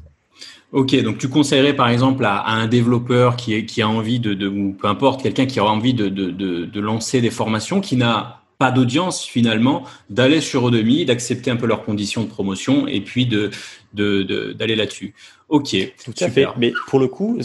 Ok, 0.73 1.01
donc 1.01 1.17
tu 1.17 1.29
conseillerais 1.29 1.77
par 1.77 1.87
exemple 1.87 2.25
à, 2.25 2.45
un 2.45 2.67
développeur 2.67 3.37
qui, 3.37 3.53
est, 3.53 3.65
qui 3.65 3.81
a 3.81 3.87
envie 3.87 4.19
de, 4.19 4.33
de, 4.33 4.49
ou 4.49 4.73
peu 4.73 4.89
importe, 4.89 5.23
quelqu'un 5.23 5.45
qui 5.45 5.61
aura 5.61 5.71
envie 5.71 5.93
de, 5.93 6.09
de, 6.09 6.29
de 6.65 6.79
lancer 6.81 7.21
des 7.21 7.29
formations, 7.29 7.79
qui 7.79 7.95
n'a 7.95 8.41
pas 8.57 8.71
d'audience 8.71 9.23
finalement, 9.23 9.85
d'aller 10.09 10.41
sur 10.41 10.67
Udemy, 10.67 11.05
d'accepter 11.05 11.49
un 11.49 11.55
peu 11.55 11.67
leurs 11.67 11.85
conditions 11.85 12.23
de 12.23 12.27
promotion 12.27 12.85
et 12.85 12.99
puis 12.99 13.27
de 13.27 13.49
d'aller 13.93 14.75
là-dessus. 14.75 15.13
Ok, 15.49 15.75
tout 16.05 16.13
à 16.19 16.29
fait. 16.29 16.45
Mais 16.57 16.71
pour 16.87 16.99
le 16.99 17.07
coup, 17.07 17.39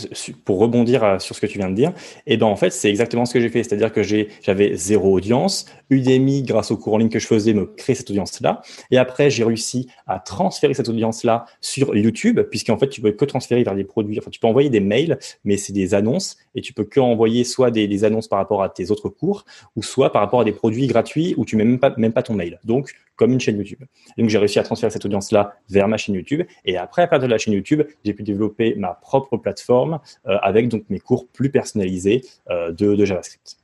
pour 0.45 0.59
rebondir 0.59 1.21
sur 1.23 1.35
ce 1.35 1.41
que 1.41 1.47
tu 1.47 1.57
viens 1.57 1.71
de 1.71 1.75
dire, 1.75 1.93
eh 2.27 2.37
ben 2.37 2.45
en 2.45 2.57
fait 2.57 2.69
c'est 2.69 2.91
exactement 2.91 3.25
ce 3.25 3.33
que 3.33 3.41
j'ai 3.41 3.49
fait, 3.49 3.63
c'est-à-dire 3.63 3.93
que 3.93 4.03
j'avais 4.03 4.77
zéro 4.77 5.17
audience. 5.17 5.65
Udemy, 5.89 6.43
grâce 6.43 6.71
au 6.71 6.77
cours 6.77 6.95
en 6.95 6.99
ligne 6.99 7.09
que 7.09 7.19
je 7.19 7.27
faisais, 7.27 7.55
me 7.55 7.65
crée 7.65 7.95
cette 7.95 8.11
audience-là, 8.11 8.61
et 8.91 8.99
après 8.99 9.31
j'ai 9.31 9.43
réussi 9.43 9.89
à 10.07 10.19
transférer 10.19 10.75
cette 10.75 10.89
audience-là 10.91 11.47
sur 11.63 11.97
YouTube, 11.97 12.41
puisqu'en 12.51 12.77
fait 12.77 12.89
tu 12.89 13.01
peux 13.01 13.13
que 13.13 13.25
transférer 13.25 13.63
vers 13.65 13.75
des 13.75 13.85
produits. 13.85 14.19
Enfin, 14.19 14.31
tu 14.31 14.39
peux 14.39 14.49
envoyer 14.49 14.69
des 14.69 14.81
mails, 14.81 15.19
mais 15.45 15.57
c'est 15.57 15.73
des 15.73 15.95
annonces, 15.95 16.37
et 16.55 16.61
tu 16.61 16.75
peux 16.75 16.85
que 16.85 17.01
envoyer 17.01 17.45
soit 17.45 17.71
des, 17.71 17.89
des 17.89 18.05
annonces 18.05 18.29
par 18.29 18.39
rapport 18.39 18.63
à 18.63 18.69
tes 18.69 18.91
autres 18.91 19.09
cours, 19.09 19.47
ou 19.77 19.83
soit 19.83 20.13
par 20.13 20.21
rapport 20.21 20.41
à 20.41 20.45
des 20.45 20.53
produits 20.53 20.89
gratuits 20.89 21.35
où 21.39 21.47
tu 21.47 21.57
mets 21.57 21.65
même 21.65 21.79
pas 21.79 21.95
même 21.97 22.13
pas 22.13 22.23
ton 22.23 22.35
mail. 22.35 22.61
Donc 22.65 22.93
comme 23.17 23.33
une 23.33 23.41
chaîne 23.41 23.57
YouTube. 23.57 23.79
donc 24.19 24.29
j'ai 24.29 24.39
réussi 24.39 24.59
à 24.59 24.65
transférer 24.65 24.91
cette 24.91 25.05
audience-là 25.05 25.57
vers 25.71 25.89
ma 25.89 25.97
chaîne 25.97 26.17
YouTube. 26.17 26.34
Et 26.65 26.77
après, 26.77 27.03
à 27.03 27.07
partir 27.07 27.29
de 27.29 27.33
la 27.33 27.39
chaîne 27.39 27.55
YouTube, 27.55 27.83
j'ai 28.05 28.15
pu 28.15 28.23
développer 28.23 28.75
ma 28.77 28.95
propre 28.95 29.37
plateforme 29.37 29.99
euh, 30.27 30.37
avec 30.43 30.69
donc 30.69 30.85
mes 30.89 31.01
cours 31.01 31.29
plus 31.29 31.51
personnalisés 31.51 32.25
euh, 32.51 32.73
de, 32.73 33.05
JavaScript. 33.05 33.59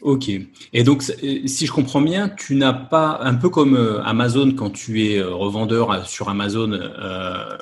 Ok. 0.00 0.30
Et 0.72 0.82
donc, 0.82 1.02
euh, 1.22 1.40
si 1.44 1.66
je 1.66 1.72
comprends 1.72 2.00
bien, 2.00 2.30
tu 2.30 2.54
n'as 2.54 2.72
pas, 2.72 3.18
un 3.20 3.34
peu 3.34 3.50
comme 3.50 3.76
Amazon, 4.02 4.52
quand 4.52 4.70
tu 4.70 5.04
es 5.04 5.20
revendeur 5.20 6.06
sur 6.06 6.30
Amazon, 6.30 6.72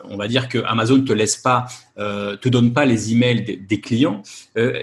on 0.04 0.16
va 0.16 0.28
dire 0.28 0.48
que 0.48 0.59
Amazon 0.66 1.02
te 1.02 1.12
laisse 1.12 1.37
pas, 1.37 1.66
te 1.96 2.48
donne 2.48 2.72
pas 2.72 2.85
les 2.85 3.12
emails 3.12 3.42
des, 3.42 3.56
des 3.56 3.80
clients. 3.80 4.22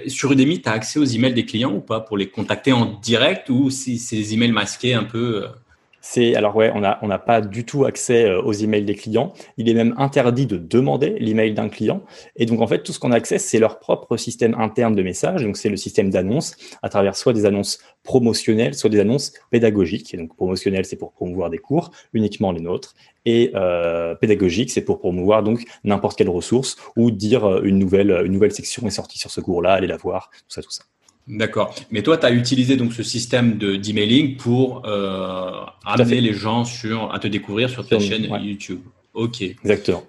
sur 0.08 0.34
Udemy, 0.34 0.62
tu 0.62 0.68
as 0.68 0.74
accès 0.74 1.00
aux 1.00 1.06
emails 1.06 1.34
des 1.34 1.46
clients 1.46 1.74
ou 1.74 1.80
pas 1.80 2.02
pour 2.02 2.18
les 2.18 2.28
contacter 2.28 2.74
en 2.74 3.00
direct 3.00 3.50
ou 3.50 3.70
si 3.70 4.00
c'est 4.00 4.18
des 4.18 4.34
emails 4.34 4.52
masqués 4.52 4.94
un 4.94 5.06
peu 5.06 5.46
c'est 6.06 6.36
alors 6.36 6.54
ouais, 6.58 6.70
on 6.76 6.82
n'a 6.82 7.00
on 7.02 7.08
pas 7.18 7.40
du 7.40 7.66
tout 7.66 7.86
accès 7.86 8.26
euh, 8.26 8.42
aux 8.42 8.52
emails 8.52 8.84
des 8.84 8.94
clients. 8.94 9.32
Il 9.56 9.70
est 9.70 9.74
même 9.74 9.96
interdit 9.98 10.46
de 10.46 10.58
demander 10.58 11.16
l'email 11.18 11.54
d'un 11.54 11.70
client. 11.70 12.04
Et 12.36 12.46
donc 12.46 12.60
en 12.60 12.68
fait, 12.68 12.84
tout 12.84 12.92
ce 12.92 13.00
qu'on 13.00 13.14
a 13.14 13.16
accès, 13.16 13.40
c'est 13.40 13.58
leur 13.58 13.80
propre 13.80 14.18
système 14.18 14.54
interne 14.56 14.96
de 14.96 15.02
messages. 15.02 15.44
Donc 15.44 15.56
c'est 15.56 15.70
le 15.70 15.78
système 15.78 16.10
d'annonces 16.10 16.58
à 16.82 16.90
travers 16.90 17.16
soit 17.16 17.32
des 17.32 17.46
annonces 17.46 17.80
promotionnelles, 18.04 18.76
soit 18.76 18.90
des 18.90 19.00
annonces 19.00 19.32
pédagogiques. 19.50 20.14
Et 20.14 20.18
donc 20.18 20.36
promotionnelles, 20.36 20.86
c'est 20.86 20.98
pour 20.98 21.14
promouvoir 21.14 21.50
des 21.50 21.58
cours, 21.58 21.92
uniquement 22.12 22.52
les 22.52 22.62
nôtres. 22.62 22.96
Et 23.26 23.52
euh, 23.56 24.14
pédagogique, 24.14 24.72
c'est 24.72 24.84
pour 24.84 25.00
promouvoir 25.00 25.42
donc 25.42 25.64
n'importe 25.86 26.18
quelle 26.18 26.30
ressource 26.30 26.76
ou 26.98 27.12
dire 27.12 27.46
euh, 27.46 27.62
une 27.64 27.80
nouvelle 27.80 28.24
une 28.26 28.34
nouvelle 28.34 28.52
section 28.52 28.86
est 28.88 28.92
sortie 28.92 29.20
sur 29.20 29.32
ce 29.32 29.40
cours-là, 29.40 29.72
allez 29.72 29.88
la 29.88 29.98
voir, 29.98 30.30
tout 30.32 30.44
ça, 30.50 30.62
tout 30.62 30.72
ça. 30.72 30.84
D'accord. 31.28 31.74
Mais 31.92 32.04
toi, 32.04 32.18
tu 32.18 32.26
as 32.26 32.32
utilisé 32.32 32.76
donc 32.76 32.94
ce 32.94 33.04
système 33.04 33.58
de 33.58 33.76
d'emailing 33.76 34.36
pour 34.36 34.86
euh, 34.86 35.52
amener 35.86 36.20
les 36.20 36.34
gens 36.34 36.66
sur, 36.66 37.14
à 37.14 37.20
te 37.20 37.28
découvrir 37.28 37.70
sur 37.70 37.88
ta 37.88 38.00
chaîne 38.00 38.28
YouTube. 38.44 38.82
Ok. 39.14 39.42
Exactement. 39.42 40.04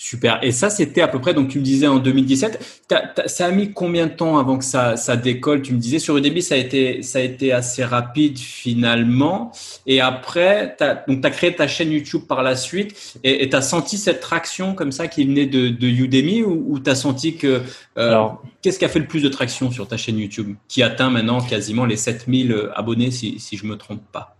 Super. 0.00 0.38
Et 0.44 0.52
ça, 0.52 0.70
c'était 0.70 1.00
à 1.00 1.08
peu 1.08 1.20
près, 1.20 1.34
donc 1.34 1.48
tu 1.48 1.58
me 1.58 1.64
disais 1.64 1.88
en 1.88 1.98
2017. 1.98 2.84
ça 3.26 3.46
a 3.46 3.50
mis 3.50 3.72
combien 3.72 4.06
de 4.06 4.12
temps 4.12 4.38
avant 4.38 4.56
que 4.56 4.64
ça, 4.64 4.96
ça 4.96 5.16
décolle? 5.16 5.60
Tu 5.60 5.74
me 5.74 5.80
disais 5.80 5.98
sur 5.98 6.16
Udemy, 6.16 6.40
ça 6.40 6.54
a 6.54 6.58
été, 6.58 7.02
ça 7.02 7.18
a 7.18 7.22
été 7.22 7.52
assez 7.52 7.84
rapide 7.84 8.38
finalement. 8.38 9.50
Et 9.88 10.00
après, 10.00 10.76
tu 10.78 10.84
as 10.84 11.30
créé 11.30 11.56
ta 11.56 11.66
chaîne 11.66 11.90
YouTube 11.90 12.22
par 12.28 12.44
la 12.44 12.54
suite 12.54 13.18
et 13.24 13.50
tu 13.50 13.56
as 13.56 13.60
senti 13.60 13.98
cette 13.98 14.20
traction 14.20 14.72
comme 14.76 14.92
ça 14.92 15.08
qui 15.08 15.24
venait 15.24 15.46
de, 15.46 15.68
de 15.68 15.86
Udemy 15.88 16.44
ou, 16.44 16.78
tu 16.78 16.88
as 16.88 16.94
senti 16.94 17.34
que... 17.34 17.62
Euh, 17.98 18.28
qu'est-ce 18.62 18.78
qui 18.78 18.84
a 18.84 18.88
fait 18.88 19.00
le 19.00 19.08
plus 19.08 19.24
de 19.24 19.28
traction 19.28 19.72
sur 19.72 19.88
ta 19.88 19.96
chaîne 19.96 20.20
YouTube? 20.20 20.54
Qui 20.68 20.84
atteint 20.84 21.10
maintenant 21.10 21.40
quasiment 21.40 21.84
les 21.84 21.96
7000 21.96 22.70
abonnés 22.76 23.10
si, 23.10 23.40
si 23.40 23.56
je 23.56 23.66
me 23.66 23.76
trompe 23.76 24.02
pas? 24.12 24.36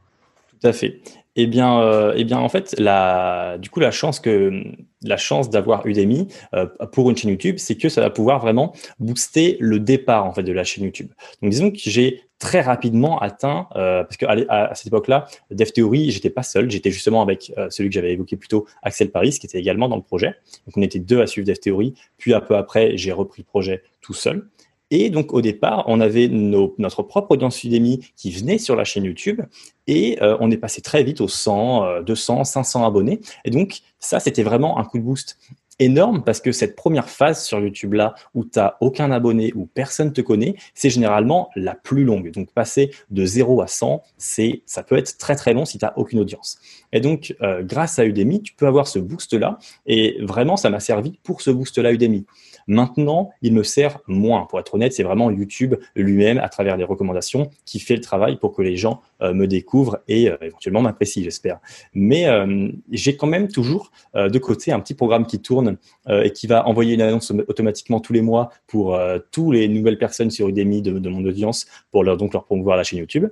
Tout 0.60 0.68
à 0.68 0.72
fait. 0.72 1.00
Eh 1.40 1.46
bien, 1.46 1.80
euh, 1.80 2.14
eh 2.16 2.24
bien, 2.24 2.38
en 2.40 2.48
fait, 2.48 2.74
la, 2.80 3.58
du 3.58 3.70
coup, 3.70 3.78
la 3.78 3.92
chance 3.92 4.18
que 4.18 4.64
la 5.04 5.16
chance 5.16 5.48
d'avoir 5.48 5.86
Udemy 5.86 6.26
euh, 6.52 6.66
pour 6.90 7.08
une 7.10 7.16
chaîne 7.16 7.30
YouTube, 7.30 7.58
c'est 7.58 7.76
que 7.76 7.88
ça 7.88 8.00
va 8.00 8.10
pouvoir 8.10 8.40
vraiment 8.40 8.74
booster 8.98 9.56
le 9.60 9.78
départ 9.78 10.24
en 10.24 10.32
fait 10.32 10.42
de 10.42 10.50
la 10.50 10.64
chaîne 10.64 10.82
YouTube. 10.82 11.06
Donc, 11.40 11.52
disons 11.52 11.70
que 11.70 11.76
j'ai 11.78 12.24
très 12.40 12.60
rapidement 12.60 13.20
atteint, 13.20 13.68
euh, 13.76 14.02
parce 14.02 14.16
qu'à 14.16 14.34
à 14.48 14.74
cette 14.74 14.88
époque-là, 14.88 15.28
DevTheory, 15.52 16.10
j'étais 16.10 16.30
pas 16.30 16.42
seul, 16.42 16.68
j'étais 16.72 16.90
justement 16.90 17.22
avec 17.22 17.52
celui 17.70 17.88
que 17.88 17.94
j'avais 17.94 18.12
évoqué 18.12 18.36
plus 18.36 18.48
tôt, 18.48 18.66
Axel 18.82 19.12
Paris, 19.12 19.30
qui 19.38 19.46
était 19.46 19.60
également 19.60 19.88
dans 19.88 19.96
le 19.96 20.02
projet. 20.02 20.34
Donc, 20.66 20.76
on 20.76 20.82
était 20.82 20.98
deux 20.98 21.20
à 21.20 21.28
suivre 21.28 21.46
DevTheory. 21.46 21.94
Puis, 22.16 22.34
un 22.34 22.40
peu 22.40 22.56
après, 22.56 22.96
j'ai 22.96 23.12
repris 23.12 23.42
le 23.42 23.46
projet 23.46 23.84
tout 24.00 24.14
seul. 24.14 24.48
Et 24.90 25.10
donc 25.10 25.32
au 25.32 25.42
départ, 25.42 25.84
on 25.86 26.00
avait 26.00 26.28
notre 26.28 27.02
propre 27.02 27.32
audience 27.32 27.62
Udemy 27.62 28.00
qui 28.16 28.30
venait 28.30 28.58
sur 28.58 28.74
la 28.74 28.84
chaîne 28.84 29.04
YouTube 29.04 29.42
et 29.86 30.22
euh, 30.22 30.36
on 30.40 30.50
est 30.50 30.56
passé 30.56 30.80
très 30.80 31.02
vite 31.02 31.20
aux 31.20 31.28
100, 31.28 32.02
200, 32.02 32.44
500 32.44 32.86
abonnés. 32.86 33.20
Et 33.44 33.50
donc 33.50 33.80
ça, 33.98 34.20
c'était 34.20 34.42
vraiment 34.42 34.78
un 34.78 34.84
coup 34.84 34.98
de 34.98 35.04
boost. 35.04 35.38
énorme 35.80 36.24
parce 36.24 36.40
que 36.40 36.50
cette 36.52 36.74
première 36.74 37.08
phase 37.08 37.44
sur 37.44 37.60
YouTube 37.60 37.94
là 37.94 38.14
où 38.34 38.44
tu 38.44 38.58
n'as 38.58 38.74
aucun 38.80 39.10
abonné, 39.12 39.52
où 39.54 39.66
personne 39.66 40.12
te 40.12 40.20
connaît, 40.20 40.56
c'est 40.74 40.90
généralement 40.90 41.50
la 41.54 41.74
plus 41.74 42.04
longue. 42.04 42.30
Donc 42.32 42.50
passer 42.52 42.90
de 43.10 43.24
0 43.24 43.60
à 43.62 43.66
100, 43.66 44.02
c'est 44.16 44.62
ça 44.66 44.82
peut 44.82 44.96
être 44.96 45.18
très 45.18 45.36
très 45.36 45.52
long 45.54 45.64
si 45.64 45.78
tu 45.78 45.84
n'as 45.84 45.92
aucune 45.96 46.18
audience. 46.18 46.58
Et 46.92 47.00
donc 47.00 47.36
euh, 47.42 47.62
grâce 47.62 47.98
à 47.98 48.04
Udemy, 48.04 48.42
tu 48.42 48.54
peux 48.54 48.66
avoir 48.66 48.88
ce 48.88 48.98
boost 48.98 49.34
là 49.34 49.58
et 49.86 50.16
vraiment 50.20 50.56
ça 50.56 50.70
m'a 50.70 50.80
servi 50.80 51.18
pour 51.22 51.42
ce 51.42 51.50
boost 51.50 51.78
là 51.78 51.92
Udemy. 51.92 52.24
Maintenant, 52.68 53.30
il 53.40 53.54
me 53.54 53.62
sert 53.62 53.98
moins. 54.06 54.44
Pour 54.44 54.60
être 54.60 54.74
honnête, 54.74 54.92
c'est 54.92 55.02
vraiment 55.02 55.30
YouTube 55.30 55.74
lui-même, 55.96 56.38
à 56.38 56.48
travers 56.50 56.76
les 56.76 56.84
recommandations, 56.84 57.50
qui 57.64 57.80
fait 57.80 57.96
le 57.96 58.02
travail 58.02 58.36
pour 58.36 58.54
que 58.54 58.60
les 58.60 58.76
gens 58.76 59.00
euh, 59.22 59.32
me 59.32 59.46
découvrent 59.46 59.98
et 60.06 60.28
euh, 60.30 60.36
éventuellement 60.42 60.82
m'apprécient, 60.82 61.22
j'espère. 61.24 61.60
Mais 61.94 62.28
euh, 62.28 62.68
j'ai 62.92 63.16
quand 63.16 63.26
même 63.26 63.48
toujours 63.48 63.90
de 64.14 64.38
côté 64.38 64.72
un 64.72 64.80
petit 64.80 64.94
programme 64.94 65.26
qui 65.26 65.40
tourne 65.40 65.76
et 66.10 66.32
qui 66.32 66.46
va 66.46 66.66
envoyer 66.66 66.94
une 66.94 67.00
annonce 67.02 67.30
automatiquement 67.30 68.00
tous 68.00 68.12
les 68.12 68.20
mois 68.20 68.50
pour 68.66 68.98
toutes 69.30 69.54
les 69.54 69.68
nouvelles 69.68 69.98
personnes 69.98 70.30
sur 70.30 70.48
Udemy 70.48 70.82
de, 70.82 70.98
de 70.98 71.08
mon 71.08 71.24
audience 71.24 71.66
pour 71.90 72.04
leur 72.04 72.16
donc 72.16 72.34
leur 72.34 72.44
promouvoir 72.44 72.76
la 72.76 72.82
chaîne 72.82 72.98
YouTube. 72.98 73.26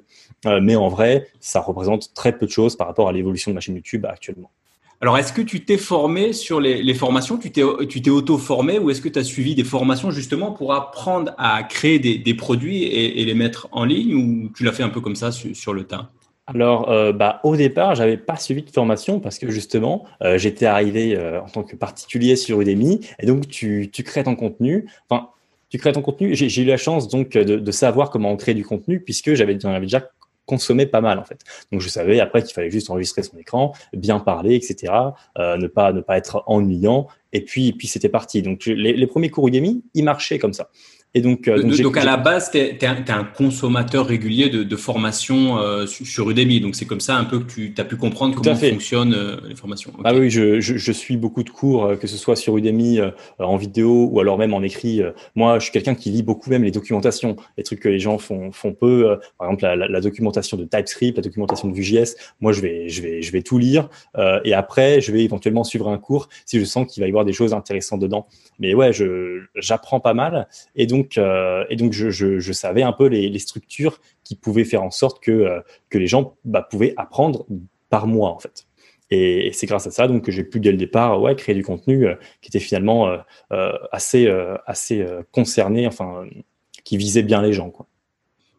mais 0.45 0.77
en 0.77 0.89
vrai, 0.89 1.27
ça 1.41 1.61
représente 1.61 2.15
très 2.15 2.37
peu 2.37 2.47
de 2.47 2.51
choses 2.51 2.77
par 2.77 2.87
rapport 2.87 3.09
à 3.09 3.13
l'évolution 3.13 3.51
de 3.51 3.55
ma 3.55 3.61
chaîne 3.61 3.75
YouTube 3.75 4.07
actuellement. 4.07 4.51
Alors, 5.01 5.19
est-ce 5.19 5.33
que 5.33 5.43
tu 5.43 5.63
t'es 5.65 5.77
formé 5.77 6.33
sur 6.33 6.59
les, 6.59 6.95
formations? 6.95 7.37
Tu 7.37 7.51
t'es, 7.51 8.11
auto-formé 8.11 8.79
ou 8.79 8.91
est-ce 8.91 9.03
que 9.03 9.11
tu 9.11 9.19
as 9.19 9.25
suivi 9.25 9.55
des 9.55 9.65
formations 9.65 10.11
justement 10.11 10.53
pour 10.53 10.73
apprendre 10.73 11.35
à 11.37 11.63
créer 11.65 11.99
des, 11.99 12.35
produits 12.35 12.85
et, 12.85 13.25
les 13.25 13.35
mettre 13.35 13.69
en 13.73 13.85
ligne 13.85 14.15
ou 14.15 14.51
tu 14.57 14.65
l'as 14.65 14.73
fait 14.73 14.83
un 14.83 14.89
peu 14.89 15.01
comme 15.01 15.17
ça 15.17 15.33
sur, 15.33 15.75
le 15.75 15.85
tas? 15.85 16.11
Alors, 16.47 16.91
euh, 16.91 17.13
bah, 17.13 17.41
au 17.45 17.57
départ, 17.57 17.95
j'avais 17.95 18.17
pas 18.17 18.37
suivi 18.37 18.63
de 18.63 18.71
formation 18.71 19.21
parce 19.21 19.39
que 19.39 19.51
justement, 19.51 20.05
euh, 20.23 20.39
j'étais 20.39 20.67
arrivé 20.67 21.15
euh, 21.15 21.43
en 21.43 21.49
tant 21.49 21.63
que 21.63 21.77
particulier 21.77 22.37
sur 22.37 22.61
Udemy 22.61 23.01
et 23.21 23.27
donc 23.27 23.49
tu, 23.49 23.91
crées 24.05 24.25
ton 24.25 24.37
contenu. 24.37 24.89
Enfin, 25.11 25.29
tu 25.69 25.77
crées 25.77 25.93
ton 25.93 26.03
contenu. 26.03 26.35
J'ai, 26.35 26.63
eu 26.63 26.65
la 26.65 26.79
chance 26.79 27.09
donc 27.09 27.31
de, 27.31 27.71
savoir 27.71 28.09
comment 28.11 28.35
créer 28.37 28.55
du 28.55 28.65
contenu 28.65 29.01
puisque 29.01 29.35
j'avais, 29.35 29.59
avais 29.67 29.81
déjà 29.81 30.09
consommait 30.47 30.87
pas 30.87 31.01
mal 31.01 31.19
en 31.19 31.25
fait. 31.25 31.41
Donc 31.73 31.81
je 31.81 31.89
savais 31.89 32.21
après 32.21 32.43
qu'il 32.43 32.55
fallait 32.55 32.71
juste 32.71 32.89
enregistrer 32.91 33.23
son 33.23 33.37
écran, 33.37 33.73
bien 33.93 34.21
parler, 34.21 34.55
etc. 34.55 34.93
Euh, 35.39 35.57
ne 35.57 35.67
pas 35.67 35.93
ne 35.93 36.01
pas 36.01 36.17
être 36.17 36.43
ennuyant. 36.47 37.09
Et 37.33 37.45
puis 37.45 37.73
puis 37.73 37.89
c'était 37.89 38.09
parti. 38.09 38.43
Donc 38.43 38.65
les, 38.67 38.95
les 38.95 39.07
premiers 39.07 39.31
cours 39.31 39.49
Udemy, 39.49 39.83
ils 39.95 40.05
marchaient 40.05 40.39
comme 40.39 40.55
ça. 40.55 40.71
Et 41.17 41.23
donc, 41.23 41.49
euh, 41.49 41.63
donc, 41.63 41.97
à 41.97 42.05
la 42.05 42.19
base, 42.19 42.51
tu 42.51 42.59
es, 42.59 42.85
un 42.85 43.25
consommateur 43.25 44.07
régulier 44.07 44.51
de, 44.51 44.63
de 44.63 44.77
formation 44.77 45.59
euh, 45.59 45.87
sur 45.87 46.29
Udemy. 46.29 46.61
Donc 46.61 46.77
c'est 46.77 46.85
comme 46.85 47.01
ça 47.01 47.17
un 47.17 47.25
peu 47.25 47.39
que 47.41 47.47
tu 47.47 47.75
as 47.79 47.85
pu 47.87 47.97
comprendre 47.97 48.35
comment 48.35 48.55
fonctionnent 48.55 49.15
euh, 49.15 49.37
les 49.49 49.55
formations. 49.55 49.95
Ah 50.05 50.15
oui, 50.15 50.29
je, 50.29 50.61
je, 50.61 50.77
je, 50.77 50.93
suis 50.93 51.17
beaucoup 51.17 51.43
de 51.43 51.49
cours, 51.49 51.99
que 51.99 52.07
ce 52.07 52.19
soit 52.19 52.37
sur 52.37 52.59
Udemy 52.59 53.01
en 53.39 53.57
vidéo 53.57 54.11
ou 54.13 54.21
alors 54.21 54.37
même 54.37 54.53
en 54.53 54.63
écrit. 54.63 55.01
moi, 55.35 55.59
je 55.59 55.65
suis 55.65 55.73
quelqu'un 55.73 55.95
qui 55.95 56.11
lit 56.11 56.23
beaucoup 56.23 56.51
même 56.51 56.65
les 56.65 56.71
documentations, 56.71 57.37
les 57.57 57.65
trucs 57.65 57.81
que 57.81 57.89
les 57.89 57.99
gens 57.99 58.19
font, 58.19 58.53
font 58.53 58.75
peu. 58.75 59.19
par 59.39 59.49
exemple, 59.49 59.63
la, 59.63 59.89
la, 59.89 60.01
documentation 60.03 60.59
de 60.59 60.65
TypeScript, 60.65 61.17
la 61.17 61.23
documentation 61.23 61.69
de 61.69 61.75
Vue.js. 61.75 62.17
Moi, 62.43 62.53
je 62.53 62.61
vais, 62.61 62.91
je 62.91 63.01
vais, 63.01 63.23
je 63.23 63.33
vais 63.33 63.41
tout 63.41 63.57
lire 63.57 63.89
et 64.45 64.53
après, 64.53 65.01
je 65.01 65.13
vais 65.13 65.25
éventuellement 65.25 65.65
suivre 65.65 65.89
un 65.89 65.97
cours 65.97 66.29
si 66.45 66.61
je 66.61 66.65
sens 66.67 66.93
qu'il 66.93 67.01
va 67.01 67.07
y 67.07 67.11
avoir 67.11 67.25
des 67.25 67.33
choses 67.33 67.55
intéressantes 67.55 68.01
dedans. 68.01 68.27
Mais 68.59 68.75
ouais, 68.75 68.93
je 68.93 69.41
j'apprends 69.55 70.01
pas 70.01 70.15
mal 70.15 70.47
et 70.75 70.87
donc 70.87 71.06
euh, 71.19 71.65
et 71.71 71.77
donc 71.77 71.93
je, 71.93 72.53
savais 72.53 72.83
un 72.83 72.93
peu 72.93 73.07
les, 73.07 73.39
structures 73.39 74.01
qui 74.25 74.37
pouvaient 74.37 74.65
faire 74.65 74.83
en 74.83 74.91
sorte 74.91 75.23
que, 75.23 75.31
euh, 75.31 75.61
que 75.91 75.99
les 75.99 76.07
gens 76.07 76.37
bah, 76.45 76.63
pouvaient 76.63 76.95
apprendre 76.97 77.47
par 77.91 78.07
moi 78.07 78.31
en 78.31 78.39
fait. 78.39 78.67
Et, 79.11 79.51
c'est 79.53 79.67
grâce 79.67 79.87
à 79.87 79.91
ça 79.91 80.09
donc 80.09 80.25
que 80.25 80.33
j'ai 80.33 80.45
pu 80.45 80.61
dès 80.61 80.73
le 80.73 80.77
départ 80.77 81.21
ouais, 81.21 81.37
créer 81.37 81.55
du 81.55 81.63
contenu 81.63 82.07
euh, 82.07 82.15
qui 82.41 82.49
était 82.49 82.61
finalement 82.61 83.09
assez, 83.93 84.29
assez 84.67 85.07
concerné, 85.33 85.87
enfin 85.87 86.25
qui 86.85 86.97
visait 86.97 87.23
bien 87.23 87.43
les 87.43 87.53
gens. 87.53 87.73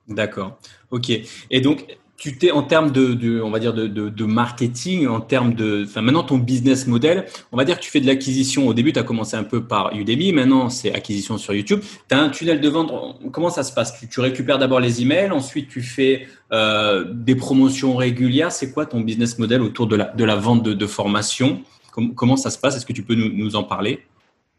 D'accord. 0.07 0.59
Ok. 0.91 1.11
Et 1.49 1.61
donc 1.61 1.85
tu 2.17 2.35
t'es 2.35 2.49
en 2.51 2.63
termes 2.63 2.91
de, 2.91 3.41
on 3.41 3.51
va 3.51 3.59
dire 3.59 3.73
de, 3.73 4.25
marketing, 4.25 5.07
en 5.07 5.21
termes 5.21 5.53
de, 5.53 5.83
enfin 5.87 6.01
maintenant 6.01 6.23
ton 6.23 6.39
business 6.39 6.87
model, 6.87 7.25
on 7.51 7.57
va 7.57 7.63
dire 7.63 7.77
que 7.77 7.83
tu 7.83 7.91
fais 7.91 7.99
de 7.99 8.07
l'acquisition. 8.07 8.67
Au 8.67 8.73
début, 8.73 8.91
tu 8.91 8.99
as 8.99 9.03
commencé 9.03 9.37
un 9.37 9.43
peu 9.43 9.63
par 9.63 9.95
Udemy, 9.95 10.33
maintenant 10.33 10.69
c'est 10.69 10.93
acquisition 10.93 11.37
sur 11.37 11.53
YouTube. 11.53 11.81
Tu 12.09 12.15
as 12.15 12.19
un 12.19 12.29
tunnel 12.29 12.59
de 12.59 12.69
vente. 12.69 12.91
Comment 13.31 13.51
ça 13.51 13.63
se 13.63 13.71
passe? 13.71 13.93
Tu, 14.09 14.19
récupères 14.19 14.57
d'abord 14.57 14.79
les 14.79 15.03
emails, 15.03 15.29
ensuite 15.29 15.69
tu 15.69 15.83
fais 15.83 16.27
euh, 16.51 17.05
des 17.07 17.35
promotions 17.35 17.95
régulières. 17.95 18.51
C'est 18.51 18.71
quoi 18.71 18.87
ton 18.87 19.01
business 19.01 19.37
model 19.37 19.61
autour 19.61 19.85
de 19.85 19.95
la, 19.95 20.35
vente 20.35 20.63
de, 20.63 20.87
formation? 20.87 21.61
Comment 21.91 22.35
ça 22.35 22.49
se 22.49 22.57
passe? 22.57 22.75
Est-ce 22.75 22.85
que 22.85 22.93
tu 22.93 23.03
peux 23.03 23.15
nous, 23.15 23.31
nous 23.31 23.55
en 23.55 23.63
parler? 23.63 24.01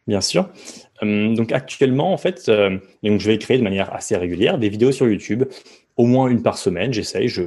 Bien 0.06 0.20
sûr. 0.20 0.48
Hum, 1.02 1.34
donc 1.34 1.52
actuellement, 1.52 2.12
en 2.12 2.16
fait, 2.18 2.48
euh, 2.48 2.78
donc 3.02 3.20
je 3.20 3.26
vais 3.26 3.38
créer 3.38 3.58
de 3.58 3.62
manière 3.62 3.92
assez 3.92 4.16
régulière 4.16 4.58
des 4.58 4.68
vidéos 4.68 4.92
sur 4.92 5.08
YouTube 5.08 5.44
au 5.98 6.06
moins 6.06 6.28
une 6.28 6.42
par 6.42 6.56
semaine. 6.56 6.92
J'essaye, 6.92 7.28
je, 7.28 7.42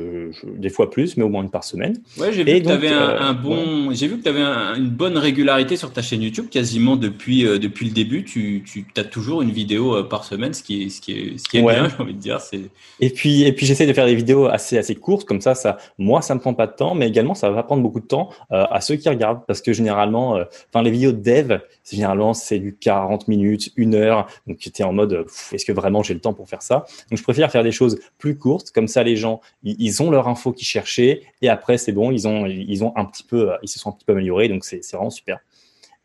des 0.57 0.69
fois 0.69 0.91
plus, 0.91 1.15
mais 1.15 1.23
au 1.23 1.29
moins 1.29 1.41
une 1.41 1.49
par 1.49 1.63
semaine. 1.63 1.97
Ouais, 2.17 2.33
j'ai 2.33 2.43
vu, 2.43 2.61
que 2.61 2.67
tu 2.67 2.71
avais 2.71 2.89
un, 2.89 3.31
euh, 3.31 3.33
bon, 3.33 3.93
j'ai 3.93 4.07
vu 4.07 4.17
que 4.17 4.23
tu 4.23 4.29
avais 4.29 4.41
une 4.41 4.89
bonne 4.89 5.17
régularité 5.17 5.77
sur 5.77 5.93
ta 5.93 6.01
chaîne 6.01 6.21
YouTube, 6.21 6.47
quasiment 6.51 6.97
depuis 6.97 7.47
euh, 7.47 7.57
depuis 7.57 7.85
le 7.85 7.93
début. 7.93 8.25
Tu, 8.25 8.63
tu 8.65 8.85
as 8.97 9.05
toujours 9.05 9.41
une 9.41 9.51
vidéo 9.51 9.95
euh, 9.95 10.03
par 10.03 10.25
semaine, 10.25 10.53
ce 10.53 10.63
qui 10.63 10.83
est 10.83 10.89
ce 10.89 10.99
qui 10.99 11.13
est 11.13 11.37
ce 11.37 11.47
qui 11.47 11.59
est 11.59 11.61
bien, 11.61 11.87
j'ai 11.97 12.03
envie 12.03 12.13
de 12.13 12.19
dire. 12.19 12.41
C'est. 12.41 12.59
Et 12.99 13.09
puis 13.09 13.43
et 13.43 13.53
puis 13.53 13.65
j'essaie 13.65 13.87
de 13.87 13.93
faire 13.93 14.05
des 14.05 14.15
vidéos 14.15 14.47
assez 14.47 14.77
assez 14.77 14.95
courtes, 14.95 15.25
comme 15.25 15.39
ça, 15.39 15.55
ça, 15.55 15.77
moi, 15.97 16.21
ça 16.21 16.35
me 16.35 16.41
prend 16.41 16.53
pas 16.53 16.67
de 16.67 16.73
temps, 16.73 16.93
mais 16.93 17.07
également 17.07 17.35
ça 17.35 17.49
va 17.49 17.63
prendre 17.63 17.81
beaucoup 17.81 18.01
de 18.01 18.05
temps 18.05 18.31
à 18.49 18.81
ceux 18.81 18.97
qui 18.97 19.07
regardent, 19.07 19.45
parce 19.47 19.61
que 19.61 19.71
généralement, 19.71 20.39
enfin 20.69 20.83
les 20.83 20.91
vidéos 20.91 21.13
de 21.13 21.21
dev, 21.21 21.59
généralement 21.89 22.33
c'est 22.33 22.59
du 22.59 22.75
40 22.75 23.29
minutes, 23.29 23.71
une 23.77 23.95
heure, 23.95 24.27
donc 24.45 24.57
j'étais 24.59 24.83
en 24.83 24.91
mode, 24.91 25.25
est-ce 25.53 25.65
que 25.65 25.71
vraiment 25.71 26.03
j'ai 26.03 26.13
le 26.13 26.19
temps 26.19 26.33
pour 26.33 26.49
faire 26.49 26.61
ça? 26.61 26.85
Donc 27.09 27.17
je 27.17 27.23
préfère 27.23 27.49
faire 27.49 27.63
des 27.63 27.71
choses 27.71 27.97
plus 28.17 28.35
courte. 28.41 28.71
Comme 28.71 28.89
ça, 28.89 29.03
les 29.03 29.15
gens, 29.15 29.39
ils, 29.63 30.03
ont 30.03 30.11
leur 30.11 30.27
info 30.27 30.51
qu'ils 30.51 30.67
cherchaient 30.67 31.21
et 31.41 31.47
après, 31.47 31.77
c'est 31.77 31.93
bon, 31.93 32.11
ils 32.11 32.27
ont, 32.27 32.45
ils 32.45 32.83
ont 32.83 32.91
un 32.97 33.05
petit 33.05 33.23
peu, 33.23 33.51
ils 33.63 33.69
se 33.69 33.79
sont 33.79 33.89
un 33.89 33.93
petit 33.93 34.05
peu 34.05 34.11
améliorés. 34.11 34.49
Donc, 34.49 34.65
c'est 34.65 34.81
vraiment 34.91 35.09
super. 35.09 35.39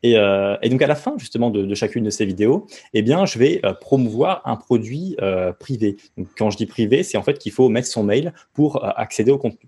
Et, 0.03 0.15
euh, 0.17 0.55
et, 0.61 0.69
donc 0.69 0.81
à 0.81 0.87
la 0.87 0.95
fin 0.95 1.15
justement 1.17 1.49
de, 1.49 1.73
chacune 1.73 2.03
de 2.03 2.09
ces 2.09 2.25
vidéos, 2.25 2.67
eh 2.93 3.01
bien 3.01 3.25
je 3.25 3.39
vais 3.39 3.59
euh, 3.65 3.73
promouvoir 3.73 4.41
un 4.45 4.55
produit 4.55 5.15
euh, 5.21 5.51
privé. 5.53 5.97
Quand 6.37 6.49
je 6.51 6.57
dis 6.57 6.67
privé, 6.67 7.03
c'est 7.03 7.17
en 7.17 7.23
fait 7.23 7.39
qu'il 7.39 7.51
faut 7.51 7.67
mettre 7.69 7.87
son 7.87 8.03
mail 8.03 8.33
pour 8.53 8.85
accéder 8.97 9.31
au 9.31 9.37
contenu. 9.37 9.67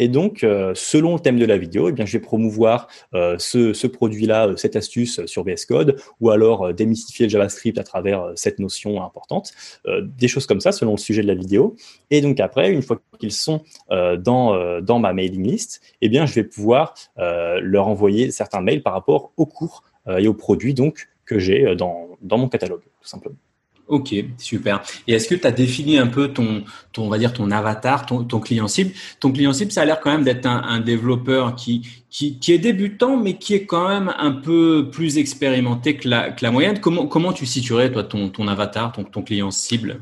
Et 0.00 0.08
donc, 0.08 0.44
euh, 0.44 0.72
selon 0.74 1.12
le 1.12 1.20
thème 1.20 1.38
de 1.38 1.44
la 1.44 1.58
vidéo, 1.58 1.90
eh 1.90 1.92
bien, 1.92 2.06
je 2.06 2.12
vais 2.14 2.22
promouvoir 2.22 2.88
euh, 3.12 3.36
ce, 3.38 3.86
produit-là, 3.86 4.46
euh, 4.46 4.56
cette 4.56 4.74
astuce 4.74 5.26
sur 5.26 5.44
VS 5.44 5.66
Code, 5.68 6.00
ou 6.20 6.30
alors 6.30 6.72
démystifier 6.72 7.26
le 7.26 7.30
JavaScript 7.30 7.76
à 7.76 7.84
travers 7.84 8.32
cette 8.34 8.60
notion 8.60 9.04
importante, 9.04 9.52
des 9.86 10.26
choses 10.26 10.46
comme 10.46 10.60
ça 10.60 10.72
selon 10.72 10.92
le 10.92 10.98
sujet 10.98 11.20
de 11.20 11.26
la 11.26 11.34
vidéo. 11.34 11.76
Et 12.10 12.22
donc 12.22 12.40
après, 12.40 12.72
une 12.72 12.80
fois 12.80 12.98
qu'ils 13.18 13.32
sont 13.32 13.62
dans, 13.90 14.80
dans 14.80 14.98
ma 14.98 15.12
mailing 15.12 15.46
list, 15.46 15.82
eh 16.00 16.08
bien, 16.08 16.24
je 16.24 16.34
vais 16.34 16.44
pouvoir 16.44 16.94
leur 17.16 17.88
envoyer 17.88 18.30
certains 18.30 18.62
mails 18.62 18.82
par 18.82 18.94
rapport 18.94 19.32
au 19.36 19.44
cours 19.44 19.84
et 20.08 20.28
aux 20.28 20.34
produits 20.34 20.74
donc 20.74 21.08
que 21.26 21.38
j'ai 21.38 21.74
dans, 21.76 22.08
dans 22.22 22.38
mon 22.38 22.48
catalogue, 22.48 22.82
tout 23.00 23.08
simplement. 23.08 23.36
Ok, 23.90 24.14
super. 24.38 24.82
Et 25.08 25.14
est-ce 25.14 25.26
que 25.26 25.34
tu 25.34 25.44
as 25.44 25.50
défini 25.50 25.98
un 25.98 26.06
peu 26.06 26.28
ton, 26.28 26.62
on 26.96 27.08
va 27.08 27.18
dire 27.18 27.32
ton 27.32 27.50
avatar, 27.50 28.06
ton, 28.06 28.24
client 28.38 28.68
cible? 28.68 28.92
Ton 29.18 29.32
client 29.32 29.52
cible, 29.52 29.72
ça 29.72 29.82
a 29.82 29.84
l'air 29.84 29.98
quand 29.98 30.12
même 30.12 30.22
d'être 30.22 30.46
un, 30.46 30.62
un, 30.62 30.78
développeur 30.78 31.56
qui, 31.56 31.82
qui, 32.08 32.38
qui, 32.38 32.52
est 32.52 32.58
débutant, 32.58 33.16
mais 33.16 33.36
qui 33.36 33.52
est 33.54 33.66
quand 33.66 33.88
même 33.88 34.14
un 34.16 34.30
peu 34.30 34.90
plus 34.92 35.18
expérimenté 35.18 35.96
que 35.96 36.08
la, 36.08 36.30
que 36.30 36.44
la 36.44 36.52
moyenne. 36.52 36.78
Comment, 36.78 37.08
comment 37.08 37.32
tu 37.32 37.46
situerais 37.46 37.90
toi 37.90 38.04
ton, 38.04 38.28
ton 38.28 38.46
avatar, 38.46 38.92
ton, 38.92 39.02
ton 39.02 39.22
client 39.22 39.50
cible? 39.50 40.00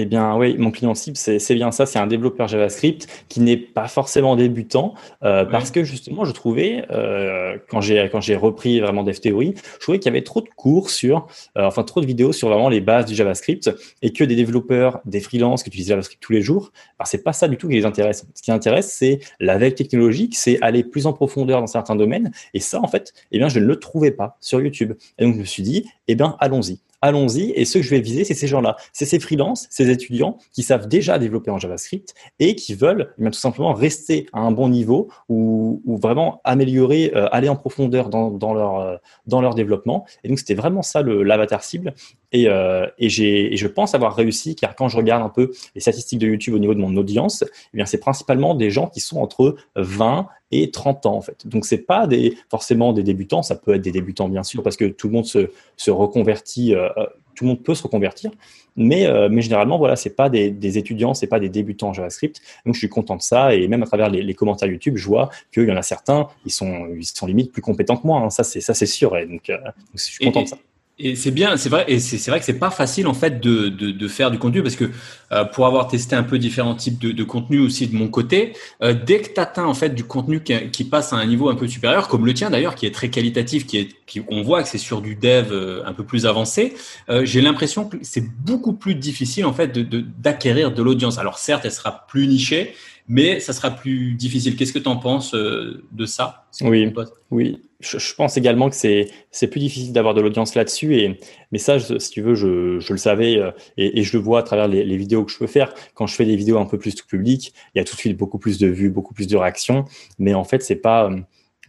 Eh 0.00 0.06
bien, 0.06 0.34
oui, 0.34 0.56
mon 0.56 0.70
client 0.70 0.94
cible, 0.94 1.18
c'est 1.18 1.54
bien 1.54 1.70
ça. 1.72 1.84
C'est 1.84 1.98
un 1.98 2.06
développeur 2.06 2.48
JavaScript 2.48 3.06
qui 3.28 3.40
n'est 3.40 3.58
pas 3.58 3.86
forcément 3.86 4.34
débutant 4.34 4.94
euh, 5.22 5.44
parce 5.44 5.70
que 5.70 5.84
justement, 5.84 6.24
je 6.24 6.32
trouvais, 6.32 6.86
euh, 6.90 7.58
quand 7.68 7.82
j'ai 7.82 8.36
repris 8.36 8.80
vraiment 8.80 9.02
Dev 9.02 9.18
Theory, 9.20 9.54
je 9.56 9.78
trouvais 9.80 9.98
qu'il 9.98 10.10
y 10.10 10.14
avait 10.14 10.24
trop 10.24 10.40
de 10.40 10.48
cours 10.56 10.88
sur, 10.88 11.26
euh, 11.58 11.66
enfin, 11.66 11.82
trop 11.82 12.00
de 12.00 12.06
vidéos 12.06 12.32
sur 12.32 12.48
vraiment 12.48 12.70
les 12.70 12.80
bases 12.80 13.04
du 13.04 13.14
JavaScript 13.14 13.70
et 14.00 14.14
que 14.14 14.24
des 14.24 14.36
développeurs, 14.36 15.00
des 15.04 15.20
freelances 15.20 15.62
qui 15.62 15.68
utilisent 15.68 15.88
JavaScript 15.88 16.22
tous 16.22 16.32
les 16.32 16.40
jours, 16.40 16.72
ben, 16.98 17.04
c'est 17.04 17.22
pas 17.22 17.34
ça 17.34 17.46
du 17.46 17.58
tout 17.58 17.68
qui 17.68 17.74
les 17.74 17.84
intéresse. 17.84 18.26
Ce 18.34 18.42
qui 18.42 18.52
intéresse, 18.52 18.90
c'est 18.90 19.20
la 19.38 19.58
veille 19.58 19.74
technologique, 19.74 20.34
c'est 20.34 20.58
aller 20.62 20.82
plus 20.82 21.06
en 21.06 21.12
profondeur 21.12 21.60
dans 21.60 21.66
certains 21.66 21.96
domaines. 21.96 22.30
Et 22.54 22.60
ça, 22.60 22.80
en 22.80 22.88
fait, 22.88 23.12
eh 23.32 23.38
bien, 23.38 23.50
je 23.50 23.60
ne 23.60 23.66
le 23.66 23.76
trouvais 23.76 24.12
pas 24.12 24.38
sur 24.40 24.62
YouTube. 24.62 24.94
Et 25.18 25.24
donc, 25.24 25.34
je 25.34 25.40
me 25.40 25.44
suis 25.44 25.62
dit, 25.62 25.84
eh 26.08 26.14
bien, 26.14 26.36
allons-y 26.40 26.80
allons-y. 27.00 27.52
Et 27.54 27.64
ceux 27.64 27.80
que 27.80 27.86
je 27.86 27.90
vais 27.90 28.00
viser, 28.00 28.24
c'est 28.24 28.34
ces 28.34 28.46
gens-là. 28.46 28.76
C'est 28.92 29.06
ces 29.06 29.20
freelances, 29.20 29.66
ces 29.70 29.90
étudiants 29.90 30.38
qui 30.52 30.62
savent 30.62 30.88
déjà 30.88 31.18
développer 31.18 31.50
en 31.50 31.58
JavaScript 31.58 32.14
et 32.38 32.54
qui 32.54 32.74
veulent 32.74 33.14
eh 33.18 33.24
tout 33.24 33.32
simplement 33.32 33.72
rester 33.72 34.26
à 34.32 34.40
un 34.40 34.50
bon 34.50 34.68
niveau 34.68 35.08
ou, 35.28 35.80
vraiment 36.00 36.40
améliorer, 36.44 37.12
euh, 37.14 37.28
aller 37.32 37.48
en 37.48 37.56
profondeur 37.56 38.08
dans, 38.08 38.54
leur, 38.54 38.80
euh, 38.80 38.96
dans 39.26 39.40
leur 39.40 39.54
développement. 39.54 40.06
Et 40.24 40.28
donc, 40.28 40.38
c'était 40.38 40.54
vraiment 40.54 40.82
ça 40.82 41.02
l'avatar 41.02 41.62
cible 41.62 41.94
Et, 42.32 42.48
euh, 42.48 42.86
et, 42.98 43.06
et, 43.06 43.56
je 43.56 43.66
pense 43.66 43.94
avoir 43.94 44.14
réussi, 44.14 44.54
car 44.54 44.76
quand 44.76 44.88
je 44.88 44.96
regarde 44.96 45.22
un 45.22 45.28
peu 45.28 45.50
les 45.74 45.80
statistiques 45.80 46.20
de 46.20 46.26
YouTube 46.26 46.54
au 46.54 46.58
niveau 46.58 46.74
de 46.74 46.80
mon 46.80 46.96
audience, 46.96 47.44
eh 47.74 47.76
bien 47.76 47.86
c'est 47.86 47.98
principalement 47.98 48.54
des 48.54 48.70
gens 48.70 48.86
qui 48.86 49.00
sont 49.00 49.18
entre 49.18 49.56
20 49.76 50.28
et 50.52 50.70
30 50.70 51.06
ans 51.06 51.16
en 51.16 51.20
fait. 51.20 51.46
Donc 51.46 51.64
c'est 51.64 51.78
pas 51.78 52.06
des 52.06 52.36
forcément 52.48 52.92
des 52.92 53.02
débutants, 53.02 53.42
ça 53.42 53.56
peut 53.56 53.74
être 53.74 53.82
des 53.82 53.92
débutants 53.92 54.28
bien 54.28 54.42
sûr 54.42 54.62
parce 54.62 54.76
que 54.76 54.84
tout 54.84 55.08
le 55.08 55.14
monde 55.14 55.26
se, 55.26 55.50
se 55.76 55.90
reconvertit, 55.90 56.74
euh, 56.74 56.88
euh 56.96 57.06
tout 57.36 57.44
le 57.44 57.50
monde 57.50 57.62
peut 57.62 57.74
se 57.74 57.82
reconvertir, 57.82 58.30
mais, 58.76 59.06
euh, 59.06 59.28
mais 59.30 59.40
généralement 59.40 59.78
voilà 59.78 59.96
c'est 59.96 60.14
pas 60.14 60.28
des, 60.28 60.50
des 60.50 60.76
étudiants, 60.76 61.14
c'est 61.14 61.28
pas 61.28 61.40
des 61.40 61.48
débutants 61.48 61.88
en 61.88 61.92
JavaScript. 61.94 62.42
Donc 62.66 62.74
je 62.74 62.80
suis 62.80 62.88
content 62.88 63.16
de 63.16 63.22
ça 63.22 63.54
et 63.54 63.66
même 63.66 63.82
à 63.82 63.86
travers 63.86 64.10
les, 64.10 64.22
les 64.22 64.34
commentaires 64.34 64.68
YouTube, 64.68 64.96
je 64.96 65.06
vois 65.06 65.30
qu'il 65.52 65.66
y 65.66 65.72
en 65.72 65.76
a 65.76 65.82
certains, 65.82 66.28
ils 66.44 66.52
sont 66.52 66.88
ils 66.94 67.04
sont 67.04 67.26
limite 67.26 67.52
plus 67.52 67.62
compétents 67.62 67.96
que 67.96 68.06
moi. 68.06 68.20
Hein. 68.20 68.30
Ça 68.30 68.42
c'est 68.42 68.60
ça 68.60 68.74
c'est 68.74 68.86
sûr. 68.86 69.16
Et 69.16 69.26
donc, 69.26 69.48
euh, 69.48 69.56
donc 69.56 69.74
je 69.94 70.02
suis 70.02 70.24
content 70.24 70.42
de 70.42 70.48
ça. 70.48 70.58
Et 71.02 71.16
c'est 71.16 71.30
bien, 71.30 71.56
c'est 71.56 71.70
vrai, 71.70 71.86
et 71.88 71.98
c'est 71.98 72.30
vrai 72.30 72.40
que 72.40 72.44
c'est 72.44 72.58
pas 72.58 72.70
facile 72.70 73.06
en 73.06 73.14
fait 73.14 73.40
de, 73.40 73.70
de, 73.70 73.90
de, 73.90 74.08
faire 74.08 74.30
du 74.30 74.38
contenu 74.38 74.62
parce 74.62 74.76
que 74.76 74.90
euh, 75.32 75.44
pour 75.44 75.66
avoir 75.66 75.88
testé 75.88 76.16
un 76.16 76.22
peu 76.22 76.38
différents 76.38 76.74
types 76.74 76.98
de, 76.98 77.12
de 77.12 77.24
contenu 77.24 77.60
aussi 77.60 77.86
de 77.86 77.96
mon 77.96 78.08
côté, 78.08 78.52
euh, 78.82 78.94
dès 78.94 79.20
que 79.20 79.32
tu 79.32 79.40
atteins 79.40 79.66
en 79.66 79.74
fait 79.74 79.90
du 79.90 80.04
contenu 80.04 80.42
qui, 80.42 80.54
qui, 80.70 80.84
passe 80.84 81.12
à 81.12 81.16
un 81.16 81.26
niveau 81.26 81.48
un 81.48 81.54
peu 81.54 81.68
supérieur, 81.68 82.08
comme 82.08 82.26
le 82.26 82.34
tien 82.34 82.50
d'ailleurs, 82.50 82.74
qui 82.74 82.86
est 82.86 82.94
très 82.94 83.10
qualitatif, 83.10 83.66
qui 83.66 83.78
est, 83.78 83.88
qui, 84.06 84.22
on 84.28 84.42
voit 84.42 84.62
que 84.62 84.68
c'est 84.68 84.78
sur 84.78 85.00
du 85.00 85.14
dev 85.14 85.52
euh, 85.52 85.82
un 85.86 85.92
peu 85.92 86.04
plus 86.04 86.26
avancé, 86.26 86.74
euh, 87.08 87.24
j'ai 87.24 87.40
l'impression 87.40 87.88
que 87.88 87.96
c'est 88.02 88.24
beaucoup 88.44 88.72
plus 88.72 88.94
difficile 88.94 89.46
en 89.46 89.52
fait 89.52 89.68
de 89.68 90.00
d'acquérir 90.00 90.72
de, 90.72 90.82
l'audience. 90.82 91.18
Alors 91.18 91.38
certes, 91.38 91.64
elle 91.64 91.72
sera 91.72 92.06
plus 92.08 92.26
nichée, 92.26 92.74
mais 93.08 93.40
ça 93.40 93.52
sera 93.52 93.70
plus 93.70 94.14
difficile. 94.14 94.56
Qu'est-ce 94.56 94.72
que 94.72 94.78
tu 94.78 94.88
en 94.88 94.96
penses 94.96 95.32
de 95.32 96.06
ça? 96.06 96.46
Oui, 96.60 96.92
oui. 97.30 97.62
Je, 97.80 98.14
pense 98.14 98.36
également 98.36 98.68
que 98.68 98.76
c'est 98.76 99.10
c'est 99.30 99.48
plus 99.48 99.60
difficile 99.60 99.92
d'avoir 99.92 100.12
de 100.14 100.20
l'audience 100.20 100.54
là-dessus 100.54 100.96
et 100.96 101.18
mais 101.52 101.58
ça 101.58 101.78
si 101.78 102.10
tu 102.10 102.22
veux 102.22 102.34
je, 102.34 102.78
je 102.80 102.92
le 102.92 102.98
savais 102.98 103.38
euh, 103.38 103.50
et, 103.76 104.00
et, 104.00 104.02
je 104.02 104.16
le 104.16 104.22
vois 104.22 104.40
à 104.40 104.42
travers 104.42 104.68
les, 104.68 104.84
les, 104.84 104.96
vidéos 104.96 105.24
que 105.24 105.32
je 105.32 105.38
peux 105.38 105.46
faire. 105.46 105.72
Quand 105.94 106.06
je 106.06 106.14
fais 106.14 106.24
des 106.24 106.36
vidéos 106.36 106.58
un 106.58 106.66
peu 106.66 106.78
plus 106.78 106.94
tout 106.94 107.06
public 107.06 107.52
il 107.74 107.78
y 107.78 107.80
a 107.80 107.84
tout 107.84 107.94
de 107.94 108.00
suite 108.00 108.16
beaucoup 108.16 108.38
plus 108.38 108.58
de 108.58 108.66
vues 108.66 108.90
beaucoup 108.90 109.14
plus 109.14 109.26
de 109.26 109.36
réactions. 109.36 109.84
Mais 110.18 110.34
en 110.34 110.44
fait 110.44 110.62
c'est 110.62 110.76
pas 110.76 111.10
euh, 111.10 111.20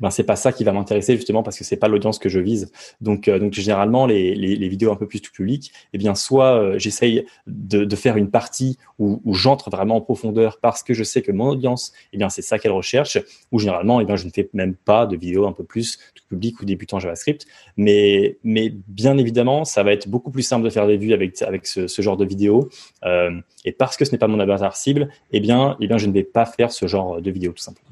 ben 0.01 0.09
c'est 0.09 0.23
pas 0.23 0.35
ça 0.35 0.51
qui 0.51 0.63
va 0.63 0.73
m'intéresser 0.73 1.15
justement 1.15 1.43
parce 1.43 1.57
que 1.57 1.63
c'est 1.63 1.77
pas 1.77 1.87
l'audience 1.87 2.19
que 2.19 2.27
je 2.27 2.39
vise. 2.39 2.71
Donc, 2.99 3.27
euh, 3.27 3.39
donc 3.39 3.53
généralement 3.53 4.05
les, 4.05 4.35
les, 4.35 4.55
les, 4.55 4.67
vidéos 4.67 4.91
un 4.91 4.95
peu 4.95 5.07
plus 5.07 5.21
tout 5.21 5.31
public, 5.31 5.71
eh 5.93 5.97
bien 5.97 6.15
soit 6.15 6.55
euh, 6.55 6.79
j'essaye 6.79 7.25
de, 7.47 7.85
de, 7.85 7.95
faire 7.95 8.17
une 8.17 8.29
partie 8.29 8.77
où, 8.99 9.21
où 9.23 9.33
j'entre 9.33 9.69
vraiment 9.69 9.97
en 9.97 10.01
profondeur 10.01 10.59
parce 10.59 10.81
que 10.83 10.93
je 10.93 11.03
sais 11.03 11.21
que 11.21 11.31
mon 11.31 11.49
audience, 11.49 11.93
eh 12.13 12.17
bien 12.17 12.29
c'est 12.29 12.41
ça 12.41 12.57
qu'elle 12.57 12.71
recherche, 12.71 13.19
ou 13.51 13.59
généralement 13.59 14.01
eh 14.01 14.05
bien 14.05 14.15
je 14.15 14.25
ne 14.25 14.31
fais 14.31 14.49
même 14.53 14.75
pas 14.75 15.05
de 15.05 15.15
vidéos 15.15 15.45
un 15.45 15.53
peu 15.53 15.63
plus 15.63 15.99
tout 16.15 16.23
public 16.29 16.59
ou 16.61 16.65
débutant 16.65 16.99
JavaScript. 16.99 17.45
Mais, 17.77 18.37
mais 18.43 18.73
bien 18.87 19.17
évidemment, 19.17 19.65
ça 19.65 19.83
va 19.83 19.93
être 19.93 20.07
beaucoup 20.07 20.31
plus 20.31 20.43
simple 20.43 20.65
de 20.65 20.69
faire 20.69 20.87
des 20.87 20.97
vues 20.97 21.13
avec 21.13 21.41
avec 21.43 21.67
ce, 21.67 21.87
ce 21.87 22.01
genre 22.01 22.17
de 22.17 22.25
vidéos. 22.25 22.69
Euh, 23.05 23.31
et 23.65 23.71
parce 23.71 23.97
que 23.97 24.05
ce 24.05 24.11
n'est 24.11 24.17
pas 24.17 24.27
mon 24.27 24.39
avatar 24.39 24.75
cible, 24.75 25.09
eh 25.31 25.39
bien, 25.39 25.77
eh 25.79 25.87
bien 25.87 25.97
je 25.97 26.07
ne 26.07 26.13
vais 26.13 26.23
pas 26.23 26.45
faire 26.45 26.71
ce 26.71 26.87
genre 26.87 27.21
de 27.21 27.31
vidéo 27.31 27.51
tout 27.51 27.63
simplement. 27.63 27.90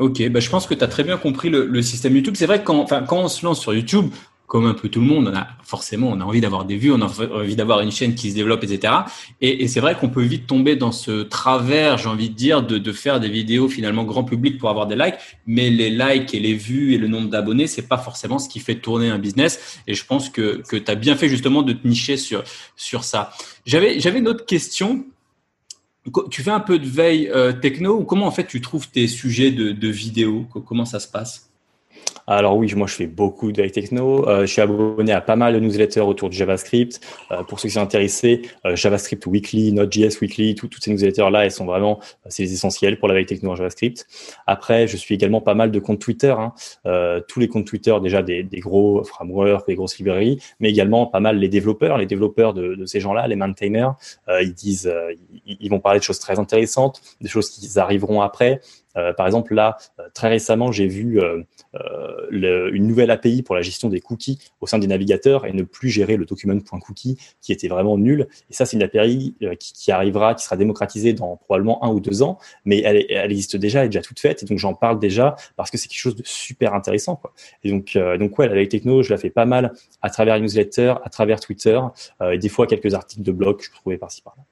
Ok, 0.00 0.26
bah, 0.30 0.40
je 0.40 0.48
pense 0.48 0.66
que 0.66 0.72
tu 0.72 0.82
as 0.82 0.88
très 0.88 1.04
bien 1.04 1.18
compris 1.18 1.50
le, 1.50 1.66
le 1.66 1.82
système 1.82 2.16
YouTube. 2.16 2.34
C'est 2.34 2.46
vrai 2.46 2.60
que 2.60 2.64
quand, 2.64 2.86
quand 3.06 3.18
on 3.18 3.28
se 3.28 3.44
lance 3.44 3.60
sur 3.60 3.74
YouTube, 3.74 4.06
comme 4.46 4.64
un 4.64 4.72
peu 4.72 4.88
tout 4.88 5.00
le 5.00 5.06
monde, 5.06 5.28
on 5.28 5.36
a 5.36 5.46
forcément 5.62 6.08
on 6.08 6.20
a 6.20 6.24
envie 6.24 6.40
d'avoir 6.40 6.64
des 6.64 6.76
vues, 6.76 6.90
on 6.90 7.02
a 7.02 7.06
envie 7.34 7.54
d'avoir 7.54 7.80
une 7.80 7.92
chaîne 7.92 8.14
qui 8.14 8.30
se 8.30 8.34
développe, 8.34 8.64
etc. 8.64 8.94
Et, 9.42 9.62
et 9.62 9.68
c'est 9.68 9.78
vrai 9.78 9.94
qu'on 9.94 10.08
peut 10.08 10.22
vite 10.22 10.46
tomber 10.46 10.74
dans 10.74 10.90
ce 10.90 11.22
travers, 11.22 11.98
j'ai 11.98 12.08
envie 12.08 12.30
de 12.30 12.34
dire, 12.34 12.62
de, 12.62 12.78
de, 12.78 12.92
faire 12.92 13.20
des 13.20 13.28
vidéos 13.28 13.68
finalement 13.68 14.04
grand 14.04 14.24
public 14.24 14.58
pour 14.58 14.70
avoir 14.70 14.86
des 14.86 14.96
likes, 14.96 15.16
mais 15.46 15.68
les 15.68 15.90
likes 15.90 16.34
et 16.34 16.40
les 16.40 16.54
vues 16.54 16.94
et 16.94 16.98
le 16.98 17.06
nombre 17.06 17.28
d'abonnés, 17.28 17.66
c'est 17.66 17.86
pas 17.86 17.98
forcément 17.98 18.38
ce 18.38 18.48
qui 18.48 18.58
fait 18.58 18.76
tourner 18.76 19.10
un 19.10 19.18
business. 19.18 19.80
Et 19.86 19.92
je 19.92 20.06
pense 20.06 20.30
que, 20.30 20.62
que 20.66 20.76
tu 20.76 20.90
as 20.90 20.94
bien 20.94 21.14
fait 21.14 21.28
justement 21.28 21.60
de 21.60 21.74
te 21.74 21.86
nicher 21.86 22.16
sur, 22.16 22.42
sur 22.74 23.04
ça. 23.04 23.32
J'avais, 23.66 24.00
j'avais 24.00 24.18
une 24.20 24.28
autre 24.28 24.46
question 24.46 25.04
tu 26.30 26.42
fais 26.42 26.50
un 26.50 26.60
peu 26.60 26.78
de 26.78 26.86
veille 26.86 27.28
euh, 27.28 27.52
techno 27.52 27.98
ou 27.98 28.04
comment 28.04 28.26
en 28.26 28.30
fait 28.30 28.46
tu 28.46 28.60
trouves 28.60 28.88
tes 28.88 29.06
sujets 29.06 29.50
de, 29.50 29.72
de 29.72 29.88
vidéo? 29.88 30.46
Comment 30.66 30.84
ça 30.84 31.00
se 31.00 31.08
passe? 31.08 31.49
Alors 32.26 32.56
oui, 32.56 32.72
moi 32.74 32.86
je 32.86 32.94
fais 32.94 33.06
beaucoup 33.06 33.52
de 33.52 33.66
techno. 33.68 34.28
Euh, 34.28 34.42
je 34.42 34.46
suis 34.46 34.60
abonné 34.60 35.12
à 35.12 35.20
pas 35.20 35.36
mal 35.36 35.54
de 35.54 35.60
newsletters 35.60 36.00
autour 36.00 36.30
du 36.30 36.36
JavaScript. 36.36 37.00
Euh, 37.30 37.42
pour 37.42 37.60
ceux 37.60 37.68
qui 37.68 37.74
sont 37.74 37.80
intéressés, 37.80 38.42
euh, 38.64 38.76
JavaScript 38.76 39.26
Weekly, 39.26 39.72
Node.js 39.72 40.18
Weekly, 40.20 40.54
toutes 40.54 40.76
ces 40.80 40.90
newsletters-là, 40.90 41.44
elles 41.44 41.52
sont 41.52 41.64
vraiment, 41.64 42.00
c'est 42.26 42.44
les 42.44 42.52
essentiels 42.52 42.98
pour 42.98 43.08
la 43.08 43.14
veille 43.14 43.26
techno 43.26 43.50
en 43.50 43.56
JavaScript. 43.56 44.06
Après, 44.46 44.86
je 44.86 44.96
suis 44.96 45.14
également 45.14 45.40
pas 45.40 45.54
mal 45.54 45.70
de 45.70 45.78
comptes 45.78 46.00
Twitter. 46.00 46.34
Hein. 46.36 46.52
tous 47.28 47.40
les 47.40 47.48
comptes 47.48 47.66
Twitter, 47.66 47.94
déjà 48.02 48.22
des, 48.22 48.42
des, 48.42 48.60
gros 48.60 49.02
frameworks, 49.04 49.66
des 49.66 49.74
grosses 49.74 49.98
librairies, 49.98 50.40
mais 50.60 50.70
également 50.70 51.06
pas 51.06 51.20
mal 51.20 51.38
les 51.38 51.48
développeurs, 51.48 51.98
les 51.98 52.06
développeurs 52.06 52.54
de, 52.54 52.74
de 52.74 52.86
ces 52.86 53.00
gens-là, 53.00 53.26
les 53.28 53.36
maintainers. 53.36 53.94
ils 54.40 54.54
disent, 54.54 54.92
ils 55.46 55.70
vont 55.70 55.80
parler 55.80 55.98
de 55.98 56.04
choses 56.04 56.18
très 56.18 56.38
intéressantes, 56.38 57.00
des 57.20 57.28
choses 57.28 57.50
qui 57.50 57.78
arriveront 57.78 58.20
après. 58.22 58.60
Euh, 58.96 59.12
par 59.12 59.26
exemple, 59.26 59.54
là, 59.54 59.76
euh, 59.98 60.04
très 60.14 60.28
récemment, 60.28 60.72
j'ai 60.72 60.86
vu 60.86 61.20
euh, 61.20 61.42
le, 62.30 62.74
une 62.74 62.86
nouvelle 62.86 63.10
API 63.10 63.42
pour 63.42 63.54
la 63.54 63.62
gestion 63.62 63.88
des 63.88 64.00
cookies 64.00 64.38
au 64.60 64.66
sein 64.66 64.78
des 64.78 64.86
navigateurs 64.86 65.46
et 65.46 65.52
ne 65.52 65.62
plus 65.62 65.88
gérer 65.88 66.16
le 66.16 66.24
document.cookie 66.24 67.18
qui 67.40 67.52
était 67.52 67.68
vraiment 67.68 67.98
nul. 67.98 68.26
Et 68.50 68.54
ça, 68.54 68.66
c'est 68.66 68.76
une 68.76 68.82
API 68.82 69.36
qui, 69.58 69.72
qui, 69.72 69.92
arrivera, 69.92 70.34
qui 70.34 70.44
sera 70.44 70.56
démocratisée 70.56 71.12
dans 71.12 71.36
probablement 71.36 71.84
un 71.84 71.90
ou 71.90 72.00
deux 72.00 72.22
ans, 72.22 72.38
mais 72.64 72.80
elle, 72.80 73.04
elle 73.08 73.30
existe 73.30 73.56
déjà, 73.56 73.80
elle 73.80 73.86
est 73.86 73.88
déjà 73.90 74.02
toute 74.02 74.20
faite. 74.20 74.42
Et 74.42 74.46
donc, 74.46 74.58
j'en 74.58 74.74
parle 74.74 74.98
déjà 74.98 75.36
parce 75.56 75.70
que 75.70 75.78
c'est 75.78 75.88
quelque 75.88 76.00
chose 76.00 76.16
de 76.16 76.22
super 76.24 76.74
intéressant. 76.74 77.16
Quoi. 77.16 77.32
Et 77.62 77.70
donc, 77.70 77.96
donc 78.18 78.38
ouais, 78.38 78.48
la 78.48 78.66
techno, 78.66 79.02
je 79.02 79.10
la 79.10 79.18
fais 79.18 79.30
pas 79.30 79.46
mal 79.46 79.72
à 80.02 80.10
travers 80.10 80.36
les 80.36 80.42
newsletters, 80.42 80.94
à 81.04 81.10
travers 81.10 81.40
Twitter 81.40 81.80
et 82.32 82.38
des 82.38 82.48
fois 82.48 82.66
quelques 82.66 82.94
articles 82.94 83.22
de 83.22 83.32
blog 83.32 83.58
que 83.58 83.64
je 83.64 83.70
trouvais 83.72 83.98
par-ci 83.98 84.22
par-là. 84.22 84.42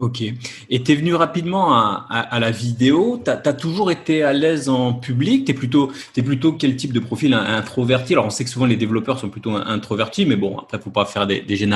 Ok. 0.00 0.22
Et 0.70 0.82
tu 0.82 0.94
venu 0.96 1.14
rapidement 1.14 1.72
à, 1.72 2.38
la 2.40 2.50
vidéo. 2.50 3.22
Tu 3.24 3.30
as, 3.30 3.52
toujours 3.52 3.92
été 3.92 4.24
à 4.24 4.32
l'aise 4.32 4.68
en 4.68 4.92
public? 4.92 5.44
Tu 5.44 5.52
es 5.52 5.54
plutôt, 5.54 5.92
es 6.16 6.22
plutôt 6.22 6.52
quel 6.52 6.76
type 6.76 6.92
de 6.92 7.00
profil? 7.00 7.32
Introverti? 7.32 8.14
Alors, 8.14 8.26
on 8.26 8.30
sait 8.30 8.44
que 8.44 8.50
souvent 8.50 8.66
les 8.66 8.76
développeurs 8.76 9.20
sont 9.20 9.28
plutôt 9.28 9.52
introvertis, 9.52 10.26
mais 10.26 10.36
bon, 10.36 10.58
après, 10.58 10.80
faut 10.80 10.90
pas 10.90 11.04
faire 11.04 11.26
des, 11.26 11.40
des, 11.40 11.66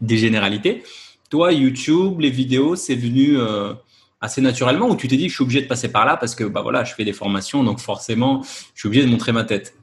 des 0.00 0.16
généralités. 0.16 0.82
Toi, 1.30 1.52
YouTube, 1.52 2.20
les 2.20 2.30
vidéos, 2.30 2.74
c'est 2.74 2.96
venu 2.96 3.38
euh, 3.38 3.74
assez 4.20 4.40
naturellement 4.40 4.88
ou 4.88 4.96
tu 4.96 5.06
t'es 5.08 5.16
dit 5.16 5.24
que 5.24 5.30
je 5.30 5.34
suis 5.34 5.44
obligé 5.44 5.62
de 5.62 5.68
passer 5.68 5.92
par 5.92 6.04
là 6.04 6.16
parce 6.16 6.34
que 6.34 6.44
bah 6.44 6.62
voilà, 6.62 6.84
je 6.84 6.94
fais 6.94 7.04
des 7.04 7.12
formations, 7.12 7.62
donc 7.62 7.78
forcément, 7.78 8.42
je 8.74 8.80
suis 8.80 8.86
obligé 8.88 9.04
de 9.04 9.10
montrer 9.10 9.32
ma 9.32 9.44
tête? 9.44 9.74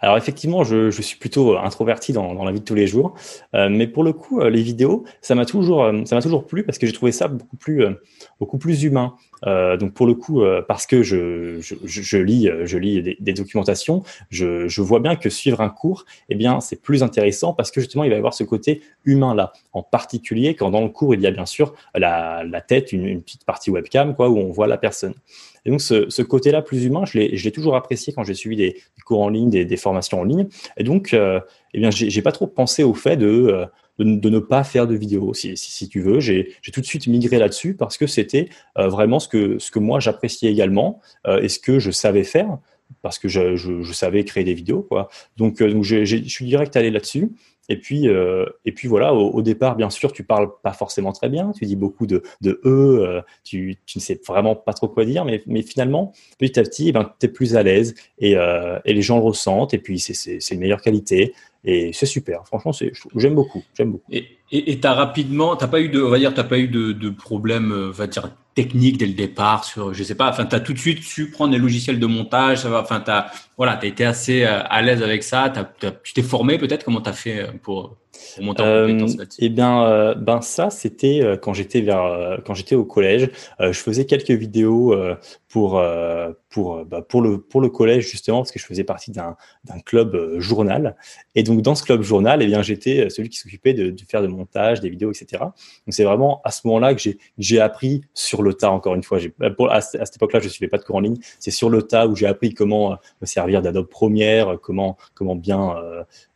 Alors 0.00 0.16
effectivement, 0.16 0.64
je, 0.64 0.90
suis 0.90 1.18
plutôt 1.18 1.56
introverti 1.56 2.12
dans, 2.12 2.44
la 2.44 2.52
vie 2.52 2.60
de 2.60 2.64
tous 2.64 2.74
les 2.74 2.86
jours, 2.86 3.14
euh, 3.54 3.68
mais 3.70 3.86
pour 3.86 4.04
le 4.04 4.12
coup, 4.12 4.40
euh, 4.40 4.50
les 4.50 4.62
vidéos, 4.62 5.04
ça 5.20 5.34
m'a 5.34 5.44
toujours, 5.44 5.84
euh, 5.84 6.02
plu 6.46 6.64
parce 6.64 6.78
que 6.78 6.86
j'ai 6.86 6.92
trouvé 6.92 7.12
ça 7.12 7.26
euh, 7.68 7.94
beaucoup 8.38 8.58
plus 8.58 8.82
humain. 8.84 9.14
Euh, 9.44 9.76
donc 9.76 9.92
pour 9.92 10.06
le 10.06 10.14
coup, 10.14 10.42
parce 10.66 10.86
que 10.86 11.02
je, 11.02 12.16
lis, 12.16 12.48
je 12.64 12.78
lis 12.78 13.16
des, 13.20 13.32
documentations, 13.32 14.02
je, 14.30 14.80
vois 14.80 15.00
bien 15.00 15.16
que 15.16 15.28
suivre 15.30 15.60
un 15.60 15.68
cours, 15.68 16.04
eh 16.28 16.34
bien, 16.34 16.60
c'est 16.60 16.80
plus 16.80 17.02
intéressant 17.02 17.52
parce 17.52 17.70
que 17.70 17.80
justement, 17.80 18.04
il 18.04 18.10
va 18.10 18.16
y 18.16 18.18
avoir 18.18 18.34
ce 18.34 18.44
côté 18.44 18.82
humain 19.04 19.34
là. 19.34 19.52
En 19.72 19.82
particulier 19.82 20.54
quand 20.54 20.70
dans 20.70 20.82
le 20.82 20.88
cours, 20.88 21.14
il 21.14 21.20
y 21.20 21.26
a 21.26 21.30
bien 21.30 21.46
sûr 21.46 21.74
la, 21.94 22.44
tête, 22.66 22.92
une, 22.92 23.22
petite 23.22 23.44
partie 23.44 23.70
webcam, 23.70 24.14
quoi, 24.14 24.28
où 24.28 24.38
on 24.38 24.50
voit 24.50 24.66
la 24.66 24.78
personne. 24.78 25.14
Et 25.64 25.70
donc, 25.70 25.80
ce, 25.80 26.22
côté-là 26.22 26.62
plus 26.62 26.84
humain, 26.84 27.04
je 27.04 27.18
l'ai 27.18 27.52
toujours 27.52 27.74
apprécié 27.74 28.12
quand 28.12 28.22
j'ai 28.22 28.34
suivi 28.34 28.56
des, 28.56 28.76
cours 29.04 29.20
en 29.20 29.28
ligne, 29.28 29.50
des, 29.50 29.76
formations 29.76 30.20
en 30.20 30.24
ligne. 30.24 30.46
Et 30.76 30.84
donc, 30.84 31.12
euh, 31.12 31.40
eh 31.74 31.80
bien, 31.80 31.90
j'ai 31.90 32.22
pas 32.22 32.32
trop 32.32 32.46
pensé 32.46 32.84
au 32.84 32.94
fait 32.94 33.16
de, 33.16 33.26
euh, 33.26 33.66
de, 33.98 34.30
ne 34.30 34.38
pas 34.38 34.64
faire 34.64 34.86
de 34.86 34.94
vidéo, 34.94 35.32
si, 35.34 35.56
si, 35.56 35.70
si 35.70 35.88
tu 35.88 36.00
veux. 36.00 36.20
J'ai 36.20 36.54
tout 36.72 36.80
de 36.80 36.86
suite 36.86 37.06
migré 37.06 37.38
là-dessus 37.38 37.74
parce 37.74 37.96
que 37.96 38.06
c'était 38.06 38.48
euh, 38.78 38.88
vraiment 38.88 39.18
ce 39.18 39.28
que, 39.28 39.58
ce 39.58 39.70
que 39.70 39.78
moi 39.78 40.00
j'appréciais 40.00 40.50
également 40.50 41.00
euh, 41.26 41.40
et 41.40 41.48
ce 41.48 41.58
que 41.58 41.78
je 41.78 41.90
savais 41.90 42.24
faire 42.24 42.58
parce 43.02 43.18
que 43.18 43.28
je, 43.28 43.56
je, 43.56 43.82
je, 43.82 43.92
savais 43.92 44.24
créer 44.24 44.44
des 44.44 44.54
vidéos. 44.54 44.82
Quoi. 44.82 45.08
Donc, 45.36 45.60
euh, 45.60 45.72
donc 45.72 45.82
je 45.82 46.04
suis 46.04 46.46
direct 46.46 46.76
allé 46.76 46.90
là-dessus. 46.90 47.32
Et 47.68 47.76
puis, 47.78 48.08
euh, 48.08 48.46
et 48.64 48.72
puis 48.72 48.88
voilà, 48.88 49.12
au, 49.12 49.42
départ, 49.42 49.76
bien 49.76 49.90
sûr, 49.90 50.12
tu 50.12 50.22
parles 50.22 50.48
pas 50.62 50.72
forcément 50.72 51.12
très 51.12 51.28
bien, 51.28 51.52
tu 51.52 51.64
dis 51.64 51.76
beaucoup 51.76 52.06
de, 52.06 52.22
de 52.40 52.60
e, 52.64 52.68
euh, 52.68 53.22
tu, 53.44 53.76
tu 53.86 53.98
ne 53.98 54.02
sais 54.02 54.20
vraiment 54.26 54.54
pas 54.54 54.72
trop 54.72 54.88
quoi 54.88 55.04
dire, 55.04 55.24
mais, 55.24 55.42
mais 55.46 55.62
finalement, 55.62 56.12
petit 56.38 56.58
à 56.58 56.62
petit, 56.62 56.88
eh 56.88 56.92
ben, 56.92 57.10
tu 57.18 57.26
es 57.26 57.28
plus 57.28 57.56
à 57.56 57.62
l'aise 57.62 57.94
et, 58.18 58.36
euh, 58.36 58.78
et 58.84 58.94
les 58.94 59.02
gens 59.02 59.16
le 59.16 59.24
ressentent, 59.24 59.74
et 59.74 59.78
puis 59.78 59.98
c'est 59.98 60.50
une 60.50 60.60
meilleure 60.60 60.82
qualité, 60.82 61.34
et 61.64 61.92
c'est 61.92 62.06
super. 62.06 62.46
Franchement, 62.46 62.72
j'aime 63.16 63.34
beaucoup, 63.34 63.64
j'aime 63.76 63.92
beaucoup. 63.92 64.10
Et 64.12 64.80
tu 64.80 64.86
as 64.86 64.92
rapidement, 64.94 65.56
t'as 65.56 65.66
pas 65.66 65.80
eu 65.80 65.88
de, 65.88 66.30
t'as 66.30 66.44
pas 66.44 66.58
eu 66.58 66.68
de, 66.68 66.92
de 66.92 67.10
problème, 67.10 67.72
euh, 67.72 67.90
va 67.90 68.06
dire, 68.06 68.30
technique 68.56 68.96
dès 68.96 69.06
le 69.06 69.12
départ 69.12 69.64
sur, 69.64 69.94
je 69.94 70.02
sais 70.02 70.16
pas, 70.16 70.28
enfin, 70.28 70.46
tu 70.46 70.56
as 70.56 70.60
tout 70.60 70.72
de 70.72 70.78
suite 70.78 71.04
su 71.04 71.30
prendre 71.30 71.52
les 71.52 71.58
logiciels 71.58 72.00
de 72.00 72.06
montage, 72.06 72.62
ça 72.62 72.70
va, 72.70 72.80
enfin, 72.80 73.00
t'as, 73.00 73.26
voilà, 73.56 73.76
t'as 73.76 73.86
été 73.86 74.04
assez 74.04 74.44
euh, 74.44 74.62
à 74.64 74.82
l'aise 74.82 75.02
avec 75.02 75.22
ça, 75.22 75.44
as, 75.44 75.86
as, 75.86 75.92
tu 76.02 76.14
t'es 76.14 76.22
formé 76.22 76.58
peut-être, 76.58 76.82
comment 76.82 77.02
t'as 77.02 77.12
fait 77.12 77.48
euh, 78.38 78.44
pour 78.46 78.54
euh, 78.60 79.24
Eh 79.38 79.48
bien, 79.48 80.14
ben 80.16 80.40
ça, 80.40 80.70
c'était 80.70 81.22
quand 81.42 81.54
j'étais 81.54 81.80
vers 81.80 82.38
quand 82.44 82.54
j'étais 82.54 82.74
au 82.74 82.84
collège. 82.84 83.30
je 83.60 83.72
faisais 83.72 84.06
quelques 84.06 84.30
vidéos 84.30 84.94
pour 85.48 85.82
pour 86.50 86.84
bah, 86.84 87.02
pour 87.02 87.22
le 87.22 87.40
pour 87.40 87.60
le 87.60 87.68
collège 87.68 88.08
justement 88.10 88.38
parce 88.38 88.52
que 88.52 88.58
je 88.58 88.66
faisais 88.66 88.84
partie 88.84 89.10
d'un 89.10 89.36
d'un 89.64 89.78
club 89.80 90.38
journal. 90.38 90.96
Et 91.34 91.42
donc 91.42 91.62
dans 91.62 91.74
ce 91.74 91.84
club 91.84 92.02
journal, 92.02 92.42
eh 92.42 92.46
bien 92.46 92.62
j'étais 92.62 93.08
celui 93.10 93.28
qui 93.28 93.38
s'occupait 93.38 93.74
de, 93.74 93.90
de, 93.90 94.02
faire 94.08 94.22
de 94.22 94.26
montage, 94.26 94.80
des 94.80 94.88
vidéos, 94.88 95.10
etc. 95.10 95.42
Donc 95.42 95.54
c'est 95.90 96.04
vraiment 96.04 96.40
à 96.44 96.50
ce 96.50 96.66
moment-là 96.66 96.94
que 96.94 97.00
j'ai 97.00 97.18
j'ai 97.38 97.60
appris 97.60 98.02
sur 98.14 98.42
le 98.42 98.54
tas. 98.54 98.70
Encore 98.70 98.94
une 98.94 99.02
fois, 99.02 99.18
à, 99.40 99.76
à, 99.76 99.80
cette 99.80 100.16
époque-là, 100.16 100.40
je 100.40 100.48
suivais 100.48 100.68
pas 100.68 100.78
de 100.78 100.84
cours 100.84 100.96
en 100.96 101.00
ligne. 101.00 101.16
C'est 101.38 101.50
sur 101.50 101.70
le 101.70 101.82
tas 101.82 102.06
où 102.06 102.16
j'ai 102.16 102.26
appris 102.26 102.52
comment 102.54 102.96
me 103.20 103.26
servir 103.26 103.62
d'Adobe 103.62 103.88
Premiere, 103.88 104.58
comment 104.60 104.96
comment 105.14 105.36
bien 105.36 105.76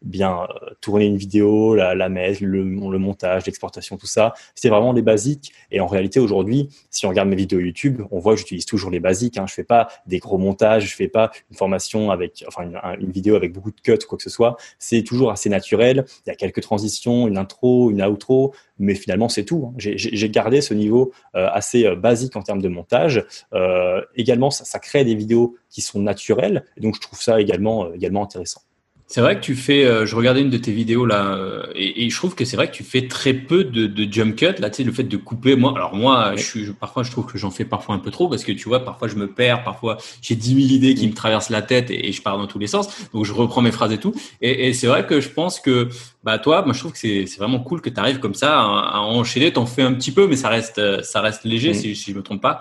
bien 0.02 0.48
tourner 0.80 1.06
une 1.06 1.16
vidéo, 1.16 1.69
la, 1.74 1.94
la 1.94 2.08
mettre, 2.08 2.42
le, 2.42 2.64
montage, 2.64 3.46
l'exportation, 3.46 3.96
tout 3.96 4.06
ça. 4.06 4.34
C'était 4.54 4.68
vraiment 4.68 4.92
les 4.92 5.02
basiques. 5.02 5.52
Et 5.70 5.80
en 5.80 5.86
réalité, 5.86 6.20
aujourd'hui, 6.20 6.68
si 6.90 7.06
on 7.06 7.10
regarde 7.10 7.28
mes 7.28 7.36
vidéos 7.36 7.60
YouTube, 7.60 8.02
on 8.10 8.18
voit 8.18 8.34
que 8.34 8.40
j'utilise 8.40 8.66
toujours 8.66 8.90
les 8.90 9.00
basiques. 9.00 9.38
Hein. 9.38 9.46
Je 9.48 9.54
fais 9.54 9.64
pas 9.64 9.88
des 10.06 10.18
gros 10.18 10.38
montages, 10.38 10.90
je 10.90 10.94
fais 10.94 11.08
pas 11.08 11.30
une 11.50 11.56
formation 11.56 12.10
avec, 12.10 12.44
enfin, 12.48 12.70
une, 12.98 13.10
vidéo 13.10 13.34
avec 13.34 13.52
beaucoup 13.52 13.70
de 13.70 13.80
cuts 13.80 13.98
quoi 14.08 14.16
que 14.18 14.24
ce 14.24 14.30
soit. 14.30 14.56
C'est 14.78 15.02
toujours 15.02 15.30
assez 15.30 15.48
naturel. 15.48 16.04
Il 16.26 16.30
y 16.30 16.32
a 16.32 16.36
quelques 16.36 16.62
transitions, 16.62 17.28
une 17.28 17.38
intro, 17.38 17.90
une 17.90 18.00
outro, 18.10 18.54
mais 18.78 18.94
finalement, 18.94 19.28
c'est 19.28 19.44
tout. 19.44 19.66
Hein. 19.68 19.74
J'ai 19.78 20.30
gardé 20.30 20.60
ce 20.60 20.74
niveau 20.74 21.12
euh, 21.34 21.48
assez 21.52 21.86
euh, 21.86 21.94
basique 21.94 22.36
en 22.36 22.42
termes 22.42 22.62
de 22.62 22.68
montage. 22.68 23.24
Euh, 23.52 24.02
également, 24.16 24.50
ça, 24.50 24.78
crée 24.78 25.04
des 25.04 25.14
vidéos 25.14 25.56
qui 25.68 25.82
sont 25.82 26.00
naturelles. 26.00 26.64
Donc, 26.78 26.96
je 26.96 27.00
trouve 27.00 27.20
ça 27.20 27.40
également, 27.40 27.92
également 27.92 28.22
intéressant. 28.22 28.62
C'est 29.12 29.22
vrai 29.22 29.34
que 29.34 29.40
tu 29.40 29.56
fais, 29.56 29.84
euh, 29.84 30.06
je 30.06 30.14
regardais 30.14 30.40
une 30.40 30.50
de 30.50 30.56
tes 30.56 30.70
vidéos 30.70 31.04
là, 31.04 31.34
euh, 31.34 31.66
et, 31.74 32.04
et, 32.04 32.10
je 32.10 32.16
trouve 32.16 32.36
que 32.36 32.44
c'est 32.44 32.54
vrai 32.54 32.70
que 32.70 32.76
tu 32.76 32.84
fais 32.84 33.08
très 33.08 33.32
peu 33.34 33.64
de, 33.64 33.88
de 33.88 34.12
jump 34.12 34.36
cut. 34.36 34.60
Là, 34.60 34.70
tu 34.70 34.76
sais, 34.76 34.84
le 34.84 34.92
fait 34.92 35.02
de 35.02 35.16
couper, 35.16 35.56
moi, 35.56 35.72
alors 35.74 35.96
moi, 35.96 36.34
je 36.36 36.42
suis, 36.44 36.72
parfois, 36.74 37.02
je 37.02 37.10
trouve 37.10 37.26
que 37.26 37.36
j'en 37.36 37.50
fais 37.50 37.64
parfois 37.64 37.96
un 37.96 37.98
peu 37.98 38.12
trop 38.12 38.28
parce 38.28 38.44
que 38.44 38.52
tu 38.52 38.68
vois, 38.68 38.84
parfois 38.84 39.08
je 39.08 39.16
me 39.16 39.26
perds, 39.26 39.64
parfois 39.64 39.96
j'ai 40.22 40.36
10 40.36 40.68
000 40.68 40.74
idées 40.74 40.94
qui 40.94 41.08
me 41.08 41.12
traversent 41.12 41.50
la 41.50 41.60
tête 41.60 41.90
et, 41.90 42.12
je 42.12 42.22
pars 42.22 42.38
dans 42.38 42.46
tous 42.46 42.60
les 42.60 42.68
sens. 42.68 42.86
Donc 43.12 43.24
je 43.24 43.32
reprends 43.32 43.62
mes 43.62 43.72
phrases 43.72 43.90
et 43.90 43.98
tout. 43.98 44.14
Et, 44.42 44.68
et 44.68 44.74
c'est 44.74 44.86
vrai 44.86 45.04
que 45.04 45.20
je 45.20 45.28
pense 45.28 45.58
que, 45.58 45.88
bah 46.22 46.38
toi, 46.38 46.62
moi 46.62 46.72
je 46.72 46.78
trouve 46.78 46.92
que 46.92 46.98
c'est 46.98 47.36
vraiment 47.36 47.58
cool 47.58 47.80
que 47.80 47.90
tu 47.90 47.98
arrives 47.98 48.20
comme 48.20 48.34
ça 48.34 48.60
à, 48.60 48.90
à 48.94 48.98
enchaîner. 49.00 49.52
T'en 49.52 49.66
fais 49.66 49.82
un 49.82 49.92
petit 49.94 50.12
peu, 50.12 50.28
mais 50.28 50.36
ça 50.36 50.50
reste, 50.50 51.02
ça 51.02 51.20
reste 51.20 51.42
léger 51.42 51.74
si, 51.74 51.96
si 51.96 52.12
je 52.12 52.16
me 52.16 52.22
trompe 52.22 52.42
pas. 52.42 52.60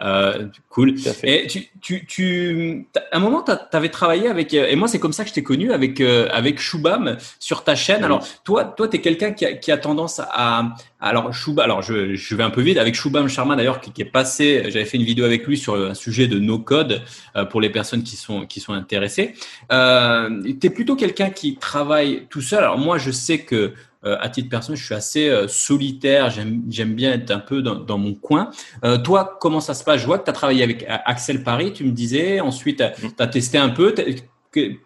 Euh, 0.00 0.46
cool. 0.68 0.94
Et 1.24 1.48
tu, 1.48 1.66
tu, 1.80 2.06
tu, 2.06 2.86
à 3.10 3.16
un 3.16 3.20
moment, 3.20 3.42
tu 3.42 3.76
avais 3.76 3.88
travaillé 3.88 4.28
avec, 4.28 4.54
et 4.54 4.76
moi, 4.76 4.86
c'est 4.86 5.00
comme 5.00 5.12
ça 5.12 5.24
que 5.24 5.30
je 5.30 5.34
t'ai 5.34 5.42
connu 5.42 5.72
avec, 5.72 6.00
euh, 6.00 6.28
avec 6.30 6.60
Shubham 6.60 7.16
sur 7.40 7.64
ta 7.64 7.74
chaîne. 7.74 8.04
Alors, 8.04 8.24
toi, 8.44 8.64
toi, 8.64 8.86
tu 8.86 8.96
es 8.96 9.00
quelqu'un 9.00 9.32
qui 9.32 9.44
a, 9.44 9.54
qui 9.54 9.72
a 9.72 9.78
tendance 9.78 10.20
à, 10.20 10.76
alors, 11.00 11.34
Shubham, 11.34 11.64
alors 11.64 11.82
je, 11.82 12.14
je 12.14 12.34
vais 12.36 12.44
un 12.44 12.50
peu 12.50 12.60
vite 12.60 12.78
avec 12.78 12.94
Shubham 12.94 13.28
Sharma 13.28 13.56
d'ailleurs, 13.56 13.80
qui, 13.80 13.90
qui, 13.90 14.02
est 14.02 14.04
passé, 14.04 14.64
j'avais 14.68 14.84
fait 14.84 14.98
une 14.98 15.04
vidéo 15.04 15.24
avec 15.24 15.46
lui 15.46 15.58
sur 15.58 15.74
un 15.74 15.94
sujet 15.94 16.28
de 16.28 16.38
no 16.38 16.60
code 16.60 17.02
euh, 17.34 17.44
pour 17.44 17.60
les 17.60 17.70
personnes 17.70 18.04
qui 18.04 18.16
sont, 18.16 18.46
qui 18.46 18.60
sont 18.60 18.74
intéressées. 18.74 19.34
Euh, 19.72 20.42
tu 20.60 20.66
es 20.66 20.70
plutôt 20.70 20.94
quelqu'un 20.94 21.30
qui 21.30 21.56
travaille 21.56 22.26
tout 22.30 22.40
seul. 22.40 22.60
Alors, 22.60 22.78
moi, 22.78 22.98
je 22.98 23.10
sais 23.10 23.40
que 23.40 23.74
euh, 24.04 24.16
à 24.20 24.28
titre 24.28 24.48
personnel, 24.48 24.78
je 24.78 24.84
suis 24.84 24.94
assez 24.94 25.28
euh, 25.28 25.48
solitaire. 25.48 26.30
J'aime 26.30 26.94
bien 26.94 27.12
être 27.12 27.30
un 27.30 27.40
peu 27.40 27.62
dans, 27.62 27.74
dans 27.74 27.98
mon 27.98 28.14
coin. 28.14 28.50
Euh, 28.84 28.98
toi, 28.98 29.36
comment 29.40 29.60
ça 29.60 29.74
se 29.74 29.82
passe? 29.82 30.00
Je 30.00 30.06
vois 30.06 30.18
que 30.18 30.24
tu 30.24 30.30
as 30.30 30.34
travaillé 30.34 30.62
avec 30.62 30.84
Axel 30.88 31.42
Paris, 31.42 31.72
tu 31.72 31.84
me 31.84 31.90
disais. 31.90 32.40
Ensuite, 32.40 32.78
tu 32.78 33.22
as, 33.22 33.26
testé 33.26 33.58
un 33.58 33.70
peu. 33.70 33.94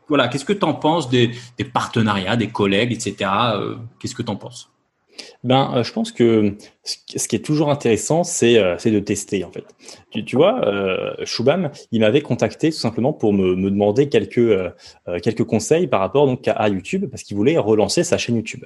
voilà, 0.09 0.29
qu'est-ce 0.29 0.45
que 0.45 0.53
tu 0.53 0.65
en 0.65 0.75
penses 0.75 1.11
des, 1.11 1.31
des, 1.59 1.65
partenariats, 1.65 2.37
des 2.37 2.49
collègues, 2.49 2.93
etc. 2.93 3.31
qu'est-ce 3.99 4.15
que 4.15 4.23
tu 4.23 4.31
en 4.31 4.37
penses? 4.37 4.72
Ben, 5.45 5.73
euh, 5.75 5.83
je 5.83 5.93
pense 5.93 6.13
que 6.13 6.57
ce 6.85 7.29
qui 7.29 7.37
est 7.37 7.45
toujours 7.45 7.71
intéressant, 7.71 8.25
c'est 8.25 8.59
euh, 8.59 8.77
de 8.85 8.99
tester 8.99 9.45
en 9.45 9.53
fait. 9.53 9.65
Tu, 10.11 10.37
vois, 10.37 10.67
euh, 10.67 11.15
Shubham, 11.25 11.71
il 11.93 12.01
m'avait 12.01 12.23
contacté 12.23 12.71
tout 12.71 12.77
simplement 12.77 13.13
pour 13.13 13.33
me, 13.33 13.55
me 13.55 13.71
demander 13.71 14.09
quelques 14.09 14.39
euh, 14.39 14.71
quelques 15.23 15.45
conseils 15.45 15.87
par 15.87 16.01
rapport 16.01 16.27
donc 16.27 16.49
à, 16.49 16.69
YouTube 16.69 17.07
parce 17.09 17.23
qu'il 17.23 17.37
voulait 17.37 17.57
relancer 17.57 18.03
sa 18.03 18.19
chaîne 18.19 18.37
YouTube. 18.37 18.65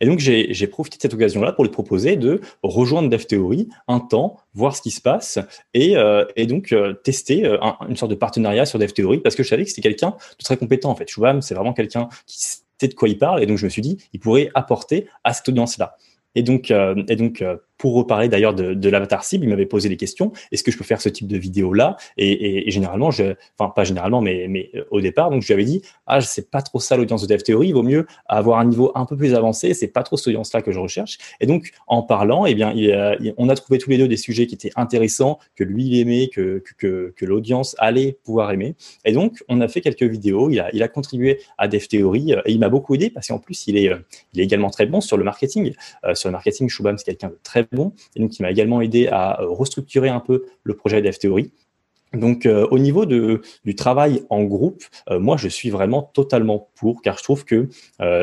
Et 0.00 0.06
donc 0.06 0.18
j'ai 0.18 0.66
profité 0.66 0.96
de 0.96 1.02
cette 1.02 1.14
occasion-là 1.14 1.52
pour 1.52 1.64
lui 1.64 1.70
proposer 1.70 2.16
de 2.16 2.40
rejoindre 2.62 3.10
DevTheory 3.10 3.68
un 3.86 4.00
temps, 4.00 4.38
voir 4.54 4.74
ce 4.74 4.82
qui 4.82 4.90
se 4.90 5.00
passe 5.00 5.38
et, 5.74 5.94
et 6.36 6.46
donc 6.46 6.74
tester 7.04 7.44
une 7.88 7.96
sorte 7.96 8.10
de 8.10 8.16
partenariat 8.16 8.66
sur 8.66 8.78
DevTheory 8.78 9.18
parce 9.18 9.34
que 9.34 9.42
je 9.42 9.48
savais 9.48 9.64
que 9.64 9.70
c'était 9.70 9.82
quelqu'un 9.82 10.10
de 10.38 10.44
très 10.44 10.56
compétent 10.56 10.90
en 10.90 10.94
fait. 10.94 11.08
Shubham, 11.08 11.42
c'est 11.42 11.54
vraiment 11.54 11.74
quelqu'un 11.74 12.08
qui 12.26 12.38
de 12.86 12.94
quoi 12.94 13.08
il 13.08 13.18
parle. 13.18 13.42
Et 13.42 13.46
donc, 13.46 13.58
je 13.58 13.64
me 13.64 13.70
suis 13.70 13.82
dit, 13.82 13.98
il 14.12 14.20
pourrait 14.20 14.50
apporter 14.54 15.08
à 15.24 15.32
cette 15.32 15.48
audience-là. 15.48 15.96
Et 16.36 16.42
donc, 16.42 16.70
euh, 16.70 17.02
et 17.08 17.16
donc 17.16 17.42
euh, 17.42 17.56
pour 17.78 17.94
reparler 17.94 18.28
d'ailleurs 18.28 18.54
de, 18.54 18.88
l'avatar 18.88 19.24
cible, 19.24 19.44
il 19.44 19.48
m'avait 19.48 19.66
posé 19.66 19.88
des 19.88 19.96
questions. 19.96 20.32
Est-ce 20.52 20.64
que 20.64 20.72
je 20.72 20.76
peux 20.76 20.84
faire 20.84 21.00
ce 21.00 21.08
type 21.08 21.28
de 21.28 21.38
vidéo 21.38 21.72
là 21.72 21.96
et, 22.16 22.70
généralement, 22.70 23.10
je, 23.10 23.34
enfin 23.58 23.70
pas 23.70 23.84
généralement, 23.84 24.20
mais, 24.20 24.70
euh, 24.74 24.84
au 24.90 25.00
départ, 25.00 25.30
donc 25.30 25.42
je 25.42 25.46
lui 25.46 25.54
avais 25.54 25.64
dit 25.64 25.82
ah 26.06 26.20
c'est 26.20 26.50
pas 26.50 26.60
trop 26.62 26.80
ça 26.80 26.96
l'audience 26.96 27.22
de 27.22 27.32
Dev 27.32 27.42
Theory, 27.42 27.68
il 27.68 27.74
vaut 27.74 27.82
mieux 27.82 28.06
avoir 28.26 28.58
un 28.58 28.64
niveau 28.64 28.90
un 28.94 29.06
peu 29.06 29.16
plus 29.16 29.34
avancé. 29.34 29.74
C'est 29.74 29.88
pas 29.88 30.02
trop 30.02 30.16
cette 30.16 30.28
audience 30.28 30.52
là 30.52 30.62
que 30.62 30.72
je 30.72 30.78
recherche. 30.78 31.18
Et 31.40 31.46
donc 31.46 31.70
en 31.86 32.02
parlant, 32.02 32.46
eh 32.46 32.54
bien, 32.54 32.72
il, 32.74 33.34
on 33.36 33.48
a 33.48 33.54
trouvé 33.54 33.78
tous 33.78 33.90
les 33.90 33.98
deux 33.98 34.08
des 34.08 34.16
sujets 34.16 34.46
qui 34.46 34.54
étaient 34.54 34.72
intéressants, 34.76 35.38
que 35.54 35.62
lui 35.64 35.84
il 35.84 36.00
aimait, 36.00 36.28
que 36.28 36.62
l'audience 37.20 37.76
allait 37.78 38.18
pouvoir 38.24 38.50
aimer. 38.50 38.74
Et 39.04 39.12
donc 39.12 39.44
on 39.48 39.60
a 39.60 39.68
fait 39.68 39.80
quelques 39.80 40.02
vidéos. 40.02 40.50
Il 40.50 40.82
a 40.82 40.88
contribué 40.88 41.40
à 41.58 41.68
Dev 41.68 41.86
Theory 41.86 42.32
et 42.32 42.50
il 42.50 42.58
m'a 42.58 42.68
beaucoup 42.68 42.94
aidé 42.94 43.10
parce 43.10 43.28
qu'en 43.28 43.38
plus 43.38 43.66
il 43.68 43.76
est 43.76 43.90
il 44.34 44.40
est 44.40 44.44
également 44.44 44.70
très 44.70 44.86
bon 44.86 45.00
sur 45.00 45.16
le 45.16 45.24
marketing. 45.24 45.74
sur 46.14 46.28
le 46.28 46.32
marketing, 46.32 46.68
Shubham 46.68 46.98
c'est 46.98 47.04
quelqu'un 47.04 47.28
de 47.28 47.38
très 47.42 47.67
bon, 47.72 47.92
et 48.16 48.20
donc 48.20 48.30
qui 48.30 48.42
m'a 48.42 48.50
également 48.50 48.80
aidé 48.80 49.08
à 49.08 49.40
euh, 49.40 49.48
restructurer 49.48 50.08
un 50.08 50.20
peu 50.20 50.44
le 50.62 50.74
projet 50.74 51.02
d'F-Theory. 51.02 51.52
Donc 52.14 52.46
euh, 52.46 52.66
au 52.70 52.78
niveau 52.78 53.04
de, 53.04 53.42
du 53.66 53.74
travail 53.74 54.22
en 54.30 54.42
groupe, 54.42 54.82
euh, 55.10 55.20
moi 55.20 55.36
je 55.36 55.46
suis 55.46 55.68
vraiment 55.68 56.02
totalement 56.02 56.70
pour, 56.74 57.02
car 57.02 57.18
je 57.18 57.22
trouve 57.22 57.44
que 57.44 57.68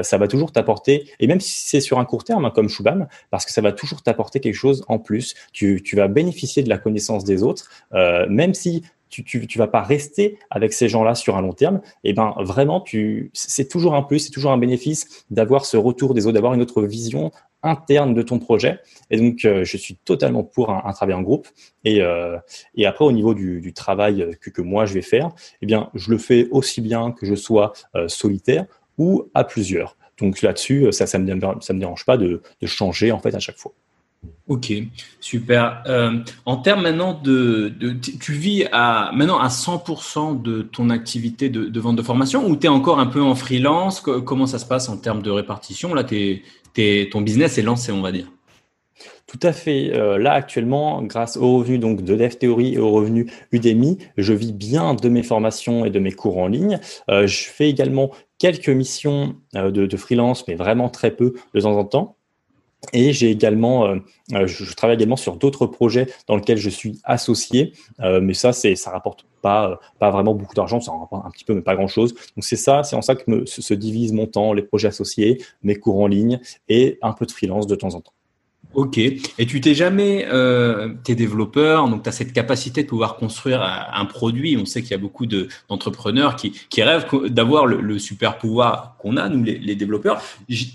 ça 0.01 0.17
va 0.17 0.27
toujours 0.27 0.51
t'apporter, 0.51 1.08
et 1.19 1.27
même 1.27 1.39
si 1.39 1.67
c'est 1.67 1.81
sur 1.81 1.99
un 1.99 2.05
court 2.05 2.23
terme 2.23 2.45
hein, 2.45 2.51
comme 2.53 2.67
Shubham, 2.67 3.08
parce 3.29 3.45
que 3.45 3.51
ça 3.51 3.62
va 3.62 3.71
toujours 3.71 4.01
t'apporter 4.01 4.39
quelque 4.39 4.55
chose 4.55 4.84
en 4.88 4.97
plus, 4.97 5.36
tu, 5.53 5.84
tu, 5.84 5.95
vas 5.95 6.08
bénéficier 6.08 6.63
de 6.63 6.69
la 6.69 6.79
connaissance 6.79 7.23
des 7.25 7.43
autres, 7.43 7.69
même 8.27 8.55
si 8.55 8.81
tu, 9.10 9.47
tu, 9.47 9.58
vas 9.58 9.67
pas 9.67 9.81
rester 9.81 10.38
avec 10.49 10.73
ces 10.73 10.89
gens-là 10.89 11.15
sur 11.15 11.38
un 11.38 11.41
long 11.41 11.53
terme, 11.53 11.81
et 12.03 12.10
eh 12.10 12.13
ben 12.13 12.34
vraiment 12.39 12.81
tu, 12.81 13.29
c'est 13.34 13.69
toujours 13.69 13.95
un 13.95 14.01
plus, 14.01 14.19
c'est 14.19 14.31
toujours 14.31 14.51
un 14.51 14.58
bénéfice 14.58 15.25
d'avoir 15.29 15.65
ce 15.65 15.77
retour 15.77 16.13
des 16.13 16.25
autres, 16.25 16.34
d'avoir 16.34 16.53
une 16.53 16.62
autre 16.62 16.84
vision 16.84 17.31
interne 17.65 18.13
de 18.13 18.21
ton 18.21 18.39
projet. 18.39 18.80
Et 19.10 19.17
donc, 19.17 19.43
euh, 19.43 19.63
je 19.63 19.78
suis 19.78 19.95
totalement 19.95 20.43
pour 20.43 20.69
un, 20.69 20.93
travail 20.93 21.15
en 21.15 21.21
groupe. 21.21 21.47
Et, 21.84 22.01
euh, 22.01 22.38
et 22.75 22.86
après, 22.86 23.04
au 23.04 23.12
niveau 23.12 23.34
du, 23.34 23.73
travail 23.73 24.38
que, 24.39 24.49
que, 24.49 24.62
moi 24.62 24.86
je 24.86 24.93
vais 24.93 25.01
faire, 25.01 25.32
eh 25.62 25.65
bien, 25.65 25.89
je 25.93 26.12
le 26.12 26.17
fais 26.17 26.47
aussi 26.51 26.82
bien 26.82 27.12
que 27.12 27.25
je 27.25 27.36
sois 27.36 27.73
euh, 27.95 28.08
solitaire 28.08 28.65
ou 28.97 29.30
à 29.34 29.43
plusieurs. 29.43 29.97
Donc 30.19 30.41
là-dessus, 30.41 30.88
ça, 30.91 31.08
ça 31.08 31.19
me 31.19 31.25
dérange 31.25 32.06
pas 32.06 32.17
de, 32.17 32.41
changer 32.63 33.12
en 33.12 33.19
fait 33.19 33.36
à 33.36 33.39
chaque 33.39 33.58
fois. 33.58 33.73
Ok, 34.47 34.71
super. 35.19 35.84
Euh, 35.88 36.19
en 36.45 36.58
termes 36.58 36.84
maintenant 36.84 37.19
de, 37.19 37.73
tu 38.19 38.34
vis 38.34 38.65
à 38.71 39.12
maintenant 39.13 39.39
à 39.39 39.47
100% 39.47 40.41
de 40.41 40.62
ton 40.62 40.89
activité 40.89 41.49
de, 41.49 41.80
vente 41.80 41.95
de 41.95 42.01
formation 42.04 42.47
ou 42.47 42.56
tu 42.56 42.67
es 42.67 42.69
encore 42.69 42.99
un 42.99 43.08
peu 43.08 43.21
en 43.21 43.36
freelance? 43.36 44.01
Comment 44.01 44.45
ça 44.45 44.60
se 44.60 44.65
passe 44.65 44.88
en 44.88 44.97
termes 44.97 45.21
de 45.21 45.32
répartition? 45.32 45.93
Là, 45.93 46.04
es, 46.12 46.43
ton 47.11 47.21
business 47.21 47.57
est 47.57 47.63
lancé, 47.63 47.91
on 47.91 48.01
va 48.01 48.11
dire. 48.11 48.31
Tout 49.27 49.39
à 49.41 49.53
fait. 49.53 49.91
Euh, 49.93 50.17
là, 50.17 50.33
actuellement, 50.33 51.01
grâce 51.01 51.35
aux 51.35 51.57
revenus 51.57 51.79
donc, 51.79 52.03
de 52.03 52.15
Dev 52.15 52.35
Theory 52.35 52.75
et 52.75 52.77
aux 52.77 52.91
revenus 52.91 53.31
Udemy, 53.51 53.97
je 54.17 54.33
vis 54.33 54.53
bien 54.53 54.93
de 54.93 55.09
mes 55.09 55.23
formations 55.23 55.83
et 55.83 55.89
de 55.89 55.99
mes 55.99 56.11
cours 56.11 56.38
en 56.38 56.47
ligne. 56.47 56.79
Euh, 57.09 57.25
je 57.25 57.45
fais 57.45 57.69
également 57.69 58.11
quelques 58.38 58.69
missions 58.69 59.35
euh, 59.55 59.71
de, 59.71 59.97
freelance, 59.97 60.47
mais 60.47 60.55
vraiment 60.55 60.89
très 60.89 61.11
peu 61.11 61.33
de 61.53 61.59
temps 61.59 61.77
en 61.77 61.85
temps. 61.85 62.17
Et 62.93 63.13
j'ai 63.13 63.31
également, 63.31 63.95
je, 64.29 64.75
travaille 64.75 64.97
également 64.97 65.15
sur 65.15 65.38
d'autres 65.38 65.65
projets 65.65 66.07
dans 66.27 66.35
lesquels 66.35 66.59
je 66.59 66.69
suis 66.69 66.99
associé, 67.03 67.73
mais 67.97 68.35
ça, 68.35 68.53
ça 68.53 68.91
rapporte 68.91 69.25
pas, 69.45 70.12
vraiment 70.12 70.34
beaucoup 70.34 70.55
d'argent, 70.55 70.81
ça 70.81 70.91
en 70.91 71.08
un 71.23 71.29
petit 71.29 71.45
peu, 71.45 71.53
mais 71.53 71.62
pas 71.62 71.75
grand 71.75 71.88
chose. 71.88 72.13
Donc 72.13 72.43
c'est 72.43 72.55
ça, 72.55 72.81
c'est 72.84 72.95
en 72.95 73.03
ça 73.03 73.15
que 73.15 73.45
se 73.45 73.73
divise 73.75 74.12
mon 74.12 74.25
temps, 74.25 74.53
les 74.53 74.63
projets 74.63 74.88
associés, 74.88 75.41
mes 75.62 75.75
cours 75.75 75.99
en 76.01 76.08
ligne 76.08 76.39
et 76.67 76.97
un 77.03 77.13
peu 77.13 77.25
de 77.27 77.31
freelance 77.31 77.67
de 77.67 77.75
temps 77.75 77.93
en 77.93 78.01
temps. 78.01 78.13
Ok. 78.73 78.97
Et 78.97 79.45
tu 79.47 79.62
t'es 79.62 79.73
jamais, 79.73 80.25
euh, 80.29 80.95
t'es 81.05 81.15
développeur, 81.15 81.88
donc 81.88 82.03
tu 82.03 82.10
as 82.10 82.12
cette 82.12 82.34
capacité 82.34 82.84
de 82.84 82.89
pouvoir 82.89 83.15
construire 83.15 83.62
un 83.62 84.05
produit. 84.05 84.58
On 84.58 84.65
sait 84.65 84.81
qu'il 84.81 84.91
y 84.91 84.95
a 84.95 84.97
beaucoup 84.97 85.25
de, 85.27 85.47
d'entrepreneurs 85.69 86.36
qui, 86.36 86.51
qui 86.69 86.84
rêvent 86.84 87.05
d'avoir 87.29 87.67
le, 87.67 87.99
super 87.99 88.38
pouvoir 88.38 88.97
qu'on 88.99 89.15
a, 89.15 89.29
nous 89.29 89.43
les, 89.43 89.60
les 89.60 89.75
développeurs. 89.75 90.21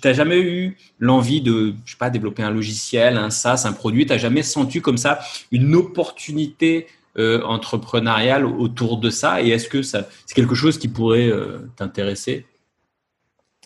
T'as 0.00 0.14
jamais 0.14 0.40
eu 0.40 0.78
l'envie 0.98 1.42
de, 1.42 1.74
je 1.84 1.90
sais 1.90 1.98
pas, 1.98 2.08
développer 2.08 2.42
un 2.42 2.50
logiciel, 2.50 3.18
un 3.18 3.30
SaaS, 3.30 3.64
un 3.66 3.72
produit? 3.72 4.06
T'as 4.06 4.18
jamais 4.18 4.42
senti 4.42 4.80
comme 4.80 4.96
ça 4.96 5.18
une 5.52 5.74
opportunité 5.74 6.86
euh, 7.20 7.44
entrepreneuriale 7.44 8.44
autour 8.44 8.98
de 8.98 9.10
ça 9.10 9.42
Et 9.42 9.50
est-ce 9.50 9.68
que 9.68 9.82
c'est 9.82 10.04
quelque 10.34 10.54
chose 10.54 10.78
qui 10.78 10.88
pourrait 10.88 11.28
euh, 11.28 11.68
t'intéresser? 11.76 12.46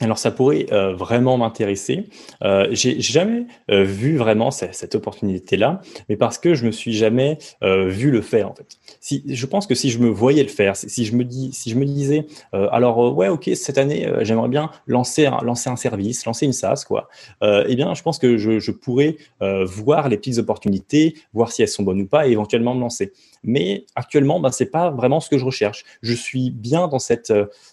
Alors 0.01 0.19
ça 0.19 0.33
pourrait 0.33 0.67
euh, 0.73 0.93
vraiment 0.93 1.39
m'intéresser. 1.39 2.09
Euh, 2.43 2.67
j'ai 2.73 3.01
jamais 3.01 3.47
euh, 3.71 3.85
vu 3.85 4.17
vraiment 4.17 4.51
cette, 4.51 4.95
opportunité-là, 4.95 5.81
mais 6.09 6.17
parce 6.17 6.39
que 6.39 6.55
je 6.55 6.67
me 6.67 6.73
suis 6.73 6.93
jamais 6.93 7.39
vu 7.63 8.11
le 8.11 8.21
faire 8.21 8.51
en 8.51 8.55
fait. 8.55 8.77
Si, 9.01 9.25
je 9.27 9.47
pense 9.47 9.67
que 9.67 9.75
si 9.75 9.91
je 9.91 9.99
me 9.99 10.09
voyais 10.09 10.43
le 10.43 10.49
faire, 10.49 10.77
si 10.77 11.05
je 11.05 11.17
me 11.17 11.25
dis, 11.25 11.53
si 11.53 11.71
je 11.71 11.77
me 11.77 11.85
disais, 11.85 12.27
alors 12.53 13.17
ouais, 13.17 13.29
ok, 13.29 13.51
cette 13.55 13.79
année, 13.79 14.09
j'aimerais 14.21 14.49
bien 14.49 14.71
lancer 14.87 15.27
un, 15.27 15.39
lancer 15.43 15.71
un 15.71 15.77
service, 15.77 16.25
lancer 16.27 16.47
une 16.47 16.53
SaaS, 16.53 16.85
quoi. 16.87 17.09
eh 17.43 17.75
bien, 17.75 17.95
je 17.95 18.03
pense 18.03 18.19
que 18.19 18.37
je 18.37 18.71
pourrais 18.71 19.17
voir 19.41 20.09
les 20.09 20.17
petites 20.17 20.39
opportunités, 20.39 21.15
voir 21.33 21.51
si 21.51 21.63
elles 21.63 21.69
sont 21.69 21.83
bonnes 21.83 22.03
ou 22.03 22.07
pas, 22.07 22.29
et 22.29 22.33
éventuellement 22.33 22.75
me 22.75 22.81
lancer. 22.81 23.13
Mais 23.45 23.87
actuellement, 23.95 24.41
ben, 24.41 24.51
c'est 24.51 24.71
pas 24.71 24.91
vraiment 24.91 25.21
ce 25.21 25.29
que 25.29 25.39
je 25.39 25.45
recherche. 25.45 25.85
Je 26.03 26.15
suis 26.15 26.51
bien 26.51 26.89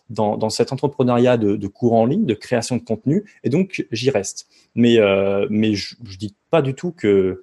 dans 0.09 0.37
dans 0.37 0.49
cet 0.49 0.73
entrepreneuriat 0.73 1.37
de, 1.37 1.67
cours 1.67 1.93
en 1.93 2.05
ligne, 2.05 2.25
de 2.25 2.33
création 2.33 2.77
de 2.77 2.83
contenu, 2.83 3.23
et 3.43 3.49
donc 3.49 3.85
j'y 3.91 4.09
reste. 4.09 4.47
Mais, 4.75 4.99
euh, 4.99 5.47
je, 5.49 5.95
je 6.03 6.17
dis 6.17 6.35
pas 6.49 6.61
du 6.61 6.75
tout 6.75 6.91
que 6.91 7.41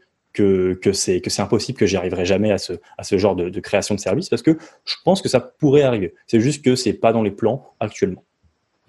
c'est 0.92 1.40
impossible 1.40 1.78
que 1.78 1.86
j'y 1.86 1.96
arriverai 1.96 2.24
jamais 2.24 2.52
à 2.52 2.58
ce 2.58 2.74
à 2.96 3.02
ce 3.02 3.18
genre 3.18 3.34
de, 3.34 3.48
de 3.48 3.60
création 3.60 3.94
de 3.94 4.00
service 4.00 4.28
parce 4.28 4.42
que 4.42 4.56
je 4.84 4.94
pense 5.04 5.22
que 5.22 5.28
ça 5.28 5.40
pourrait 5.40 5.82
arriver. 5.82 6.14
C'est 6.26 6.40
juste 6.40 6.64
que 6.64 6.76
c'est 6.76 6.92
pas 6.92 7.12
dans 7.12 7.22
les 7.22 7.30
plans 7.30 7.74
actuellement. 7.80 8.24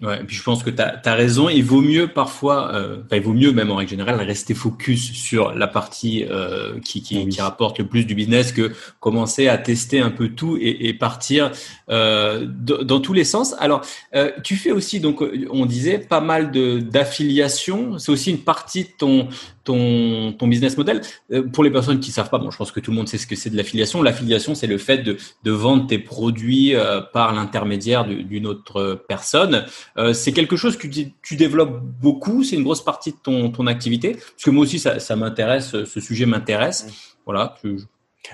Ouais, 0.02 0.18
et 0.18 0.24
puis 0.24 0.34
je 0.34 0.42
pense 0.42 0.62
que 0.62 0.70
tu 0.70 0.80
as, 0.80 1.14
raison. 1.14 1.50
Il 1.50 1.62
vaut 1.62 1.82
mieux 1.82 2.08
parfois, 2.08 2.74
euh, 2.74 3.02
enfin, 3.04 3.16
il 3.16 3.22
vaut 3.22 3.34
mieux 3.34 3.52
même 3.52 3.70
en 3.70 3.76
règle 3.76 3.90
générale, 3.90 4.18
rester 4.22 4.54
focus 4.54 5.12
sur 5.12 5.52
la 5.52 5.66
partie 5.66 6.24
euh, 6.30 6.80
qui, 6.80 7.02
qui, 7.02 7.28
qui, 7.28 7.40
rapporte 7.42 7.78
le 7.78 7.86
plus 7.86 8.06
du 8.06 8.14
business 8.14 8.52
que 8.52 8.72
commencer 8.98 9.48
à 9.48 9.58
tester 9.58 10.00
un 10.00 10.10
peu 10.10 10.30
tout 10.30 10.56
et, 10.58 10.88
et 10.88 10.94
partir 10.94 11.50
euh, 11.90 12.46
dans 12.46 13.00
tous 13.00 13.12
les 13.12 13.24
sens. 13.24 13.54
Alors, 13.58 13.82
euh, 14.14 14.30
tu 14.42 14.56
fais 14.56 14.70
aussi, 14.70 15.00
donc 15.00 15.22
on 15.50 15.66
disait, 15.66 15.98
pas 15.98 16.22
mal 16.22 16.50
de 16.50 16.80
d'affiliation. 16.80 17.98
C'est 17.98 18.10
aussi 18.10 18.30
une 18.30 18.40
partie 18.40 18.84
de 18.84 18.90
ton, 18.96 19.28
ton, 19.64 20.32
ton 20.32 20.48
business 20.48 20.76
model. 20.76 21.00
Euh, 21.32 21.42
pour 21.42 21.64
les 21.64 21.70
personnes 21.70 22.00
qui 22.00 22.10
savent 22.10 22.30
pas, 22.30 22.38
bon, 22.38 22.50
je 22.50 22.56
pense 22.56 22.72
que 22.72 22.80
tout 22.80 22.90
le 22.90 22.96
monde 22.96 23.08
sait 23.08 23.18
ce 23.18 23.26
que 23.26 23.36
c'est 23.36 23.50
de 23.50 23.56
l'affiliation. 23.56 24.02
L'affiliation, 24.02 24.54
c'est 24.54 24.66
le 24.66 24.78
fait 24.78 24.98
de, 24.98 25.16
de 25.44 25.50
vendre 25.50 25.86
tes 25.86 25.98
produits 25.98 26.74
euh, 26.74 27.00
par 27.00 27.32
l'intermédiaire 27.34 28.04
d'une 28.04 28.46
autre 28.46 29.04
personne. 29.08 29.64
Euh, 29.96 30.12
c'est 30.12 30.32
quelque 30.32 30.56
chose 30.56 30.76
que 30.76 30.86
tu, 30.86 31.12
tu 31.22 31.36
développes 31.36 31.80
beaucoup. 32.00 32.44
C'est 32.44 32.56
une 32.56 32.64
grosse 32.64 32.84
partie 32.84 33.12
de 33.12 33.16
ton, 33.22 33.50
ton 33.50 33.66
activité. 33.66 34.12
Parce 34.12 34.44
que 34.44 34.50
moi 34.50 34.62
aussi, 34.62 34.78
ça, 34.78 34.98
ça 35.00 35.16
m'intéresse. 35.16 35.84
Ce 35.84 36.00
sujet 36.00 36.26
m'intéresse. 36.26 36.86
Voilà. 37.26 37.54
Je, 37.62 37.76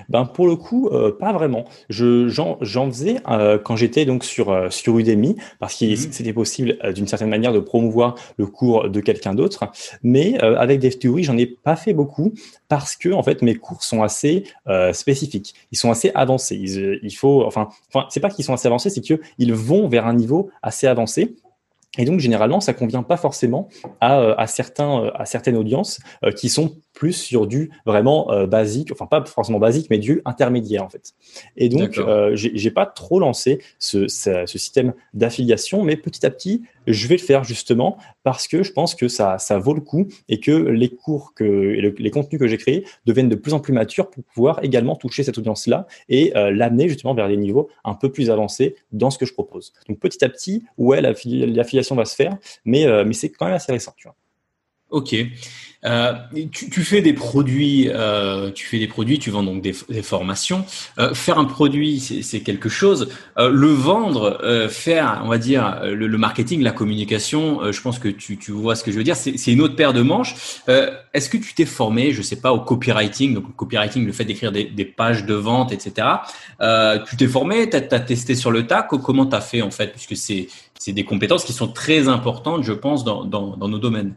ben 0.09 0.25
pour 0.25 0.47
le 0.47 0.55
coup, 0.55 0.89
euh, 0.89 1.11
pas 1.17 1.33
vraiment. 1.33 1.65
Je 1.89 2.27
j'en 2.27 2.57
faisais 2.91 3.17
euh, 3.29 3.57
quand 3.57 3.75
j'étais 3.75 4.05
donc 4.05 4.23
sur 4.23 4.51
euh, 4.51 4.69
sur 4.69 4.97
Udemy 4.97 5.35
parce 5.59 5.75
que 5.75 5.85
mmh 5.85 5.95
c'était 6.11 6.33
possible 6.33 6.77
d'une 6.93 7.07
certaine 7.07 7.29
manière 7.29 7.53
de 7.53 7.59
promouvoir 7.59 8.15
le 8.37 8.45
cours 8.45 8.89
de 8.89 8.99
quelqu'un 8.99 9.33
d'autre. 9.33 9.71
Mais 10.03 10.37
avec 10.39 10.79
DevTheory, 10.79 11.23
j'en 11.23 11.37
ai 11.37 11.45
pas 11.45 11.75
fait 11.75 11.93
beaucoup 11.93 12.33
parce 12.67 12.95
que 12.95 13.09
en 13.09 13.23
fait 13.23 13.41
mes 13.41 13.55
cours 13.55 13.83
sont 13.83 14.03
assez 14.03 14.43
spécifiques. 14.93 15.53
Ils 15.71 15.77
sont 15.77 15.91
assez 15.91 16.11
avancés. 16.15 16.55
Ils, 16.55 16.99
il 17.01 17.15
faut 17.15 17.43
enfin 17.45 17.69
enfin 17.93 18.07
c'est 18.09 18.19
pas 18.19 18.29
qu'ils 18.29 18.45
sont 18.45 18.53
assez 18.53 18.67
avancés, 18.67 18.89
c'est 18.89 19.01
que 19.01 19.19
ils 19.37 19.53
vont 19.53 19.87
vers 19.87 20.05
un 20.05 20.13
niveau 20.13 20.49
assez 20.61 20.87
avancé. 20.87 21.35
Et 21.97 22.05
donc, 22.05 22.19
généralement, 22.19 22.59
ça 22.59 22.73
convient 22.73 23.03
pas 23.03 23.17
forcément 23.17 23.69
à, 24.01 24.31
à, 24.33 24.47
certains, 24.47 25.11
à 25.15 25.25
certaines 25.25 25.55
audiences 25.57 25.99
qui 26.35 26.49
sont 26.49 26.75
plus 26.97 27.13
sur 27.13 27.45
du 27.45 27.69
vraiment 27.85 28.31
euh, 28.31 28.47
basique, 28.47 28.91
enfin 28.91 29.05
pas 29.05 29.23
forcément 29.23 29.59
basique, 29.59 29.87
mais 29.91 29.99
du 29.99 30.21
intermédiaire 30.25 30.83
en 30.83 30.89
fait. 30.89 31.13
Et 31.55 31.69
donc, 31.69 31.97
euh, 31.99 32.31
j'ai 32.33 32.71
pas 32.71 32.87
trop 32.87 33.19
lancé 33.19 33.59
ce, 33.77 34.07
ce, 34.07 34.45
ce 34.45 34.57
système 34.57 34.93
d'affiliation, 35.13 35.83
mais 35.83 35.95
petit 35.95 36.25
à 36.25 36.31
petit, 36.31 36.63
je 36.87 37.07
vais 37.07 37.15
le 37.15 37.21
faire 37.21 37.43
justement 37.43 37.97
parce 38.23 38.47
que 38.47 38.63
je 38.63 38.71
pense 38.71 38.95
que 38.95 39.07
ça, 39.07 39.37
ça 39.37 39.59
vaut 39.59 39.73
le 39.73 39.81
coup 39.81 40.07
et 40.29 40.39
que 40.39 40.51
les 40.51 40.89
cours 40.89 41.33
que, 41.33 41.43
et 41.43 41.93
les 41.97 42.11
contenus 42.11 42.39
que 42.39 42.47
j'ai 42.47 42.57
créés 42.57 42.85
deviennent 43.05 43.29
de 43.29 43.35
plus 43.35 43.53
en 43.53 43.59
plus 43.59 43.73
matures 43.73 44.09
pour 44.09 44.23
pouvoir 44.23 44.63
également 44.63 44.95
toucher 44.95 45.23
cette 45.23 45.37
audience-là 45.37 45.87
et 46.09 46.35
euh, 46.35 46.51
l'amener 46.51 46.89
justement 46.89 47.13
vers 47.13 47.27
des 47.27 47.37
niveaux 47.37 47.69
un 47.83 47.93
peu 47.93 48.11
plus 48.11 48.29
avancés 48.29 48.75
dans 48.91 49.09
ce 49.09 49.17
que 49.17 49.25
je 49.25 49.33
propose. 49.33 49.73
Donc 49.87 49.99
petit 49.99 50.23
à 50.23 50.29
petit, 50.29 50.63
ouais, 50.77 51.01
l'affiliation 51.01 51.95
va 51.95 52.05
se 52.05 52.15
faire, 52.15 52.37
mais, 52.65 52.85
euh, 52.85 53.03
mais 53.05 53.13
c'est 53.13 53.29
quand 53.29 53.45
même 53.45 53.55
assez 53.55 53.71
récent, 53.71 53.93
tu 53.97 54.07
vois. 54.07 54.15
Ok. 54.89 55.15
Euh, 55.87 56.13
tu, 56.51 56.69
tu, 56.69 56.83
fais 56.83 57.01
des 57.01 57.13
produits, 57.13 57.89
euh, 57.89 58.51
tu 58.51 58.67
fais 58.67 58.77
des 58.77 58.87
produits, 58.87 59.19
tu 59.19 59.29
vends 59.29 59.43
donc 59.43 59.61
des, 59.61 59.73
des 59.89 60.01
formations. 60.01 60.65
Euh, 60.99 61.13
faire 61.13 61.39
un 61.39 61.45
produit, 61.45 61.99
c'est 61.99 62.41
quelque 62.41 62.69
chose. 62.69 63.09
Euh, 63.37 63.49
le 63.49 63.69
vendre, 63.69 64.37
euh, 64.43 64.67
faire, 64.67 65.21
on 65.23 65.29
va 65.29 65.37
dire, 65.37 65.81
le, 65.83 66.07
le 66.07 66.17
marketing, 66.17 66.61
la 66.61 66.71
communication, 66.71 67.71
je 67.71 67.81
pense 67.81 67.99
que 67.99 68.09
tu, 68.09 68.37
tu, 68.37 68.51
vois 68.51 68.75
ce 68.75 68.83
que 68.83 68.91
je 68.91 68.97
veux 68.97 69.03
dire. 69.03 69.15
C'est 69.15 69.51
une 69.51 69.61
autre 69.61 69.75
paire 69.75 69.93
de 69.93 70.01
manches. 70.01 70.35
Est-ce 71.13 71.29
que 71.29 71.37
tu 71.37 71.53
t'es 71.53 71.65
formé, 71.65 72.11
je 72.11 72.21
sais 72.21 72.35
pas, 72.35 72.51
au 72.51 72.59
copywriting, 72.59 73.33
donc 73.33 73.47
le 73.47 73.53
copywriting, 73.53 74.05
le 74.05 74.11
fait 74.11 74.25
d'écrire 74.25 74.51
des, 74.51 74.65
des, 74.65 74.85
pages 74.85 75.25
de 75.25 75.33
vente, 75.33 75.71
etc. 75.71 76.07
tu 77.07 77.17
t'es 77.17 77.27
formé, 77.27 77.69
tu 77.69 77.77
as, 77.77 77.99
testé 77.99 78.35
sur 78.35 78.51
le 78.51 78.67
tas. 78.67 78.83
Comment 78.83 79.25
tu 79.25 79.35
as 79.35 79.41
fait 79.41 79.61
en 79.61 79.71
fait, 79.71 79.93
puisque 79.93 80.15
c'est 80.15 80.93
des 80.93 81.03
compétences 81.03 81.43
qui 81.43 81.53
sont 81.53 81.67
très 81.67 82.07
importantes, 82.07 82.63
je 82.63 82.73
pense, 82.73 83.03
dans, 83.03 83.25
dans, 83.25 83.57
dans 83.57 83.67
nos 83.67 83.79
domaines. 83.79 84.13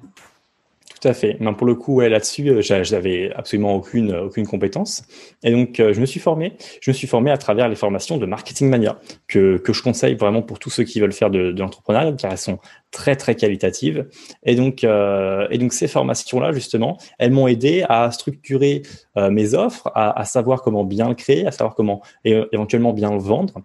Tout 1.00 1.08
à 1.08 1.14
fait. 1.14 1.36
Mais 1.40 1.50
pour 1.54 1.66
le 1.66 1.74
coup, 1.74 1.94
ouais, 1.94 2.10
là-dessus, 2.10 2.48
euh, 2.50 2.60
j'avais 2.60 3.32
absolument 3.34 3.74
aucune 3.74 4.14
aucune 4.14 4.46
compétence. 4.46 5.02
Et 5.42 5.50
donc, 5.50 5.80
euh, 5.80 5.94
je 5.94 6.00
me 6.00 6.04
suis 6.04 6.20
formé. 6.20 6.52
Je 6.82 6.90
me 6.90 6.94
suis 6.94 7.06
formé 7.06 7.30
à 7.30 7.38
travers 7.38 7.70
les 7.70 7.74
formations 7.74 8.18
de 8.18 8.26
Marketing 8.26 8.68
Mania 8.68 8.98
que 9.26 9.56
que 9.56 9.72
je 9.72 9.82
conseille 9.82 10.14
vraiment 10.14 10.42
pour 10.42 10.58
tous 10.58 10.68
ceux 10.68 10.84
qui 10.84 11.00
veulent 11.00 11.12
faire 11.12 11.30
de, 11.30 11.54
l'entrepreneuriat, 11.58 12.12
car 12.12 12.32
elles 12.32 12.38
sont 12.38 12.58
très 12.90 13.16
très 13.16 13.34
qualitatives. 13.34 14.08
Et 14.44 14.56
donc 14.56 14.84
euh, 14.84 15.46
et 15.50 15.56
donc 15.56 15.72
ces 15.72 15.88
formations-là, 15.88 16.52
justement, 16.52 16.98
elles 17.18 17.30
m'ont 17.30 17.48
aidé 17.48 17.84
à 17.88 18.10
structurer 18.10 18.82
mes 19.16 19.54
offres, 19.54 19.90
à, 19.94 20.24
savoir 20.24 20.62
comment 20.62 20.84
bien 20.84 21.08
le 21.08 21.14
créer, 21.14 21.46
à 21.46 21.50
savoir 21.50 21.74
comment 21.74 22.00
éventuellement 22.24 22.92
bien 22.94 23.10
le 23.10 23.18
vendre. 23.18 23.62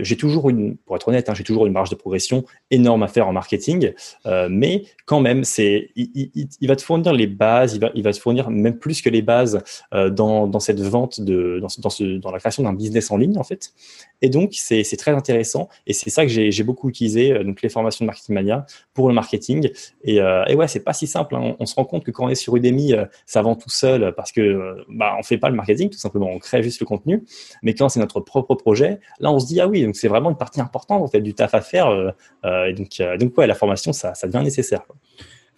J'ai 0.00 0.16
toujours 0.16 0.48
une, 0.48 0.76
pour 0.76 0.96
être 0.96 1.08
honnête, 1.08 1.28
hein, 1.28 1.34
j'ai 1.34 1.44
toujours 1.44 1.66
une 1.66 1.72
marge 1.72 1.90
de 1.90 1.94
progression 1.96 2.44
énorme 2.70 3.02
à 3.02 3.08
faire 3.08 3.28
en 3.28 3.32
marketing, 3.32 3.92
mais 4.48 4.84
quand 5.04 5.20
même, 5.20 5.44
c'est 5.44 5.90
va 6.66 6.76
te 6.76 6.82
fournir 6.82 7.12
les 7.12 7.26
bases, 7.26 7.74
il 7.74 7.80
va, 7.80 7.90
il 7.94 8.02
va 8.02 8.12
te 8.12 8.18
fournir 8.18 8.50
même 8.50 8.78
plus 8.78 9.02
que 9.02 9.10
les 9.10 9.22
bases 9.22 9.62
euh, 9.94 10.10
dans, 10.10 10.46
dans 10.46 10.60
cette 10.60 10.80
vente, 10.80 11.20
de, 11.20 11.58
dans, 11.60 11.68
dans, 11.78 11.90
ce, 11.90 12.18
dans 12.18 12.30
la 12.30 12.38
création 12.38 12.62
d'un 12.62 12.72
business 12.72 13.10
en 13.10 13.16
ligne, 13.16 13.38
en 13.38 13.44
fait. 13.44 13.72
Et 14.22 14.28
donc, 14.28 14.50
c'est 14.54 14.84
très 14.96 15.10
intéressant. 15.12 15.68
Et 15.86 15.92
c'est 15.92 16.10
ça 16.10 16.24
que 16.24 16.30
j'ai 16.30 16.62
beaucoup 16.62 16.88
utilisé, 16.88 17.32
euh, 17.32 17.44
donc 17.44 17.62
les 17.62 17.68
formations 17.68 18.04
de 18.04 18.06
Marketing 18.06 18.34
Mania 18.34 18.66
pour 18.94 19.08
le 19.08 19.14
marketing. 19.14 19.70
Et, 20.04 20.20
euh, 20.20 20.44
et 20.46 20.54
ouais, 20.54 20.68
c'est 20.68 20.80
pas 20.80 20.92
si 20.92 21.06
simple. 21.06 21.34
Hein. 21.36 21.54
On, 21.58 21.66
se 21.66 21.74
rend 21.74 21.84
compte 21.84 22.04
que 22.04 22.10
quand 22.10 22.26
on 22.26 22.28
est 22.28 22.34
sur 22.34 22.56
Udemy, 22.56 22.94
euh, 22.94 23.04
ça 23.26 23.42
vend 23.42 23.54
tout 23.54 23.70
seul 23.70 24.14
parce 24.16 24.32
que 24.32 24.84
bah, 24.88 25.14
on 25.18 25.22
fait 25.22 25.38
pas 25.38 25.48
le 25.48 25.56
marketing, 25.56 25.90
tout 25.90 25.98
simplement. 25.98 26.28
On 26.28 26.38
crée 26.38 26.62
juste 26.62 26.80
le 26.80 26.86
contenu. 26.86 27.24
Mais 27.62 27.74
quand 27.74 27.88
c'est 27.88 28.00
notre 28.00 28.20
propre 28.20 28.54
projet, 28.54 29.00
là, 29.20 29.30
on 29.30 29.38
se 29.38 29.46
dit, 29.46 29.60
ah 29.60 29.68
oui, 29.68 29.84
donc 29.84 29.96
c'est 29.96 30.08
vraiment 30.08 30.30
une 30.30 30.36
partie 30.36 30.60
importante, 30.60 31.02
en 31.02 31.08
fait, 31.08 31.20
du 31.20 31.34
taf 31.34 31.54
à 31.54 31.60
faire. 31.60 32.14
et 32.44 32.72
donc, 32.72 33.02
donc, 33.18 33.36
ouais, 33.38 33.46
la 33.46 33.54
formation, 33.54 33.92
ça, 33.92 34.14
ça 34.14 34.26
devient 34.26 34.44
nécessaire. 34.44 34.82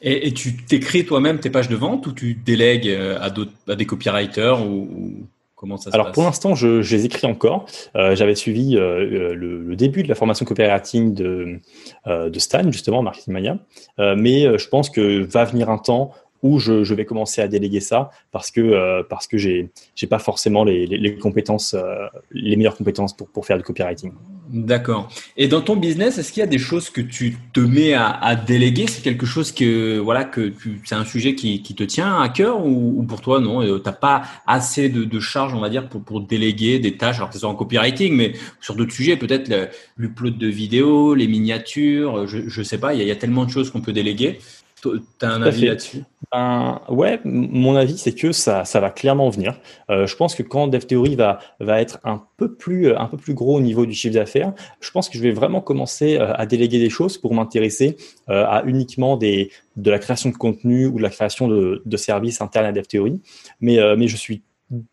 Et, 0.00 0.28
et, 0.28 0.32
tu 0.32 0.56
t'écris 0.56 1.04
toi-même 1.04 1.40
tes 1.40 1.50
pages 1.50 1.68
de 1.68 1.76
vente 1.76 2.06
ou 2.06 2.12
tu 2.12 2.34
délègues 2.34 2.88
euh, 2.88 3.18
à, 3.18 3.32
à 3.70 3.74
des 3.74 3.84
copywriters 3.84 4.64
ou, 4.64 4.88
ou, 4.90 5.26
comment 5.58 5.76
ça 5.76 5.90
se 5.90 5.94
Alors 5.94 6.06
passe? 6.06 6.14
pour 6.14 6.22
l'instant, 6.22 6.54
je, 6.54 6.82
je, 6.82 6.96
les 6.96 7.04
écris 7.04 7.26
encore. 7.26 7.66
Euh, 7.96 8.14
J'avais 8.14 8.34
suivi 8.34 8.76
euh, 8.76 9.34
le, 9.34 9.62
le, 9.62 9.76
début 9.76 10.02
de 10.02 10.08
la 10.08 10.14
formation 10.14 10.46
copywriting 10.46 11.14
de, 11.14 11.58
euh, 12.06 12.30
de 12.30 12.38
Stan, 12.38 12.70
justement, 12.70 13.02
Marketing 13.02 13.32
Mania. 13.32 13.58
Mais 13.98 14.58
je 14.58 14.68
pense 14.68 14.88
que 14.88 15.24
va 15.24 15.44
venir 15.44 15.68
un 15.68 15.78
temps 15.78 16.12
où 16.42 16.58
je, 16.58 16.94
vais 16.94 17.04
commencer 17.04 17.40
à 17.40 17.48
déléguer 17.48 17.80
ça 17.80 18.10
parce 18.32 18.50
que 18.50 18.60
euh, 18.60 19.02
parce 19.08 19.26
que 19.26 19.36
j'ai 19.36 19.70
j'ai 19.94 20.06
pas 20.06 20.18
forcément 20.18 20.64
les, 20.64 21.16
compétences 21.20 21.74
euh, 21.74 22.06
les 22.32 22.56
meilleures 22.56 22.76
compétences 22.76 23.16
pour 23.16 23.28
pour 23.28 23.46
faire 23.46 23.56
du 23.56 23.62
copywriting. 23.62 24.12
D'accord. 24.50 25.10
Et 25.36 25.46
dans 25.46 25.60
ton 25.60 25.76
business, 25.76 26.16
est-ce 26.16 26.32
qu'il 26.32 26.40
y 26.40 26.44
a 26.44 26.46
des 26.46 26.58
choses 26.58 26.88
que 26.88 27.02
tu 27.02 27.36
te 27.52 27.60
mets 27.60 27.92
à, 27.92 28.34
déléguer? 28.34 28.86
C'est 28.86 29.02
quelque 29.02 29.26
chose 29.26 29.52
que 29.52 29.98
voilà 29.98 30.24
que 30.24 30.54
c'est 30.84 30.94
un 30.94 31.04
sujet 31.04 31.34
qui, 31.34 31.62
te 31.62 31.84
tient 31.84 32.20
à 32.20 32.28
cœur 32.30 32.64
ou, 32.64 32.94
ou 32.98 33.02
pour 33.02 33.20
toi 33.20 33.40
non? 33.40 33.62
Euh, 33.62 33.78
T'as 33.78 33.92
pas 33.92 34.22
assez 34.46 34.88
de, 34.88 35.04
de 35.04 35.20
charge 35.20 35.54
on 35.54 35.60
va 35.60 35.68
dire 35.68 35.88
pour 35.88 36.20
déléguer 36.22 36.78
des 36.78 36.96
tâches? 36.96 37.16
Alors 37.16 37.28
que 37.28 37.34
ce 37.34 37.40
soit 37.40 37.48
en 37.48 37.54
copywriting 37.54 38.14
mais 38.14 38.32
sur 38.60 38.74
d'autres 38.74 38.92
sujets 38.92 39.16
peut-être 39.16 39.70
l'upload 39.96 40.38
de 40.38 40.46
vidéos, 40.46 41.14
les 41.14 41.28
miniatures, 41.28 42.26
je 42.26 42.48
je 42.48 42.62
sais 42.62 42.78
pas. 42.78 42.94
Il 42.94 43.06
y 43.06 43.10
a 43.10 43.16
tellement 43.16 43.44
de 43.44 43.50
choses 43.50 43.70
qu'on 43.70 43.80
peut 43.80 43.92
déléguer. 43.92 44.38
Tu 44.82 44.90
as 45.22 45.30
un 45.30 45.42
avis 45.42 45.66
là-dessus? 45.66 46.04
Ben, 46.32 46.80
Ouais, 46.88 47.20
mon 47.24 47.76
avis, 47.76 47.98
c'est 47.98 48.14
que 48.14 48.32
ça, 48.32 48.64
ça 48.64 48.80
va 48.80 48.90
clairement 48.90 49.30
venir. 49.30 49.58
Euh, 49.90 50.06
je 50.06 50.16
pense 50.16 50.34
que 50.34 50.42
quand 50.42 50.68
DevTheory 50.68 51.16
va, 51.16 51.38
va 51.60 51.80
être 51.80 51.98
un 52.04 52.22
peu, 52.36 52.54
plus, 52.54 52.94
un 52.94 53.06
peu 53.06 53.16
plus 53.16 53.34
gros 53.34 53.56
au 53.56 53.60
niveau 53.60 53.86
du 53.86 53.94
chiffre 53.94 54.14
d'affaires, 54.14 54.52
je 54.80 54.90
pense 54.90 55.08
que 55.08 55.18
je 55.18 55.22
vais 55.22 55.32
vraiment 55.32 55.60
commencer 55.60 56.16
euh, 56.16 56.32
à 56.34 56.46
déléguer 56.46 56.78
des 56.78 56.90
choses 56.90 57.18
pour 57.18 57.34
m'intéresser 57.34 57.96
euh, 58.28 58.44
à 58.46 58.62
uniquement 58.64 59.16
des, 59.16 59.50
de 59.76 59.90
la 59.90 59.98
création 59.98 60.30
de 60.30 60.36
contenu 60.36 60.86
ou 60.86 60.98
de 60.98 61.02
la 61.02 61.10
création 61.10 61.48
de, 61.48 61.82
de 61.84 61.96
services 61.96 62.40
internes 62.40 62.66
à 62.66 62.72
DevTheory. 62.72 63.20
Mais, 63.60 63.78
euh, 63.78 63.96
mais 63.96 64.08
je 64.08 64.16
suis 64.16 64.42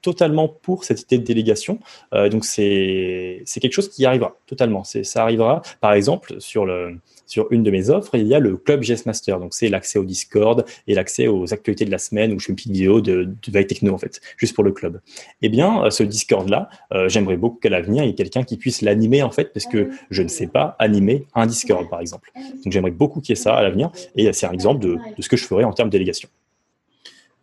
totalement 0.02 0.48
pour 0.48 0.84
cette 0.84 1.02
idée 1.02 1.18
de 1.18 1.24
délégation. 1.24 1.80
Euh, 2.14 2.30
donc 2.30 2.46
c'est 2.46 3.44
quelque 3.46 3.74
chose 3.74 3.90
qui 3.90 4.06
arrivera 4.06 4.38
totalement. 4.46 4.84
Ça 4.84 5.24
arrivera, 5.24 5.62
par 5.82 5.94
exemple, 5.94 6.36
sur, 6.40 6.66
le, 6.66 6.98
sur 7.26 7.52
une 7.52 7.64
de 7.64 7.72
mes 7.72 7.90
offres, 7.90 8.16
il 8.16 8.28
y 8.28 8.36
a 8.36 8.40
le 8.40 8.58
club 8.58 8.82
GS 8.82 9.06
Master. 9.06 9.40
Donc 9.40 9.54
c'est 9.54 9.70
l'accès 9.70 10.00
au 10.00 10.06
Discord 10.06 10.66
et 10.88 10.96
l'accès 10.96 11.28
aux 11.28 11.54
actualités 11.54 11.86
de 11.86 11.92
la 11.92 11.98
semaine 11.98 12.34
où 12.34 12.40
je 12.40 12.46
fais 12.46 12.52
une 12.52 12.56
petite 12.56 12.72
vidéo 12.72 13.02
de, 13.02 13.24
de 13.24 13.52
veille 13.52 13.68
techno 13.68 13.94
en 13.94 13.98
fait, 13.98 14.22
juste 14.38 14.56
pour 14.56 14.64
le 14.64 14.72
club. 14.72 15.02
Eh 15.42 15.50
bien, 15.50 15.84
euh, 15.84 15.90
ce 15.90 16.04
Discord-là, 16.04 16.70
euh, 16.94 17.10
j'aimerais 17.10 17.38
beaucoup 17.38 17.60
qu'à 17.60 17.70
l'avenir, 17.70 18.04
il 18.04 18.08
y 18.08 18.10
ait 18.12 18.16
quelqu'un 18.16 18.44
qui 18.44 18.58
puisse 18.58 18.82
l'animer 18.82 19.24
en 19.24 19.32
fait, 19.32 19.52
parce 19.54 19.66
que 19.66 19.90
je 20.10 20.22
ne 20.22 20.28
sais 20.28 20.48
pas 20.48 20.76
animer 20.80 21.26
un 21.34 21.46
Discord 21.46 21.90
par 21.90 22.00
exemple. 22.00 22.32
Donc 22.64 22.72
j'aimerais 22.72 22.92
beaucoup 22.92 23.22
qu'il 23.22 23.36
y 23.36 23.40
ait 23.40 23.42
ça 23.42 23.56
à 23.56 23.64
l'avenir 23.64 23.92
et 24.16 24.32
c'est 24.34 24.46
un 24.46 24.52
exemple 24.52 24.82
de, 24.82 24.98
de 25.18 25.22
ce 25.22 25.30
que 25.30 25.38
je 25.38 25.46
ferais 25.46 25.64
en 25.64 25.74
termes 25.74 25.90
de 25.90 25.94
délégation. 25.94 26.30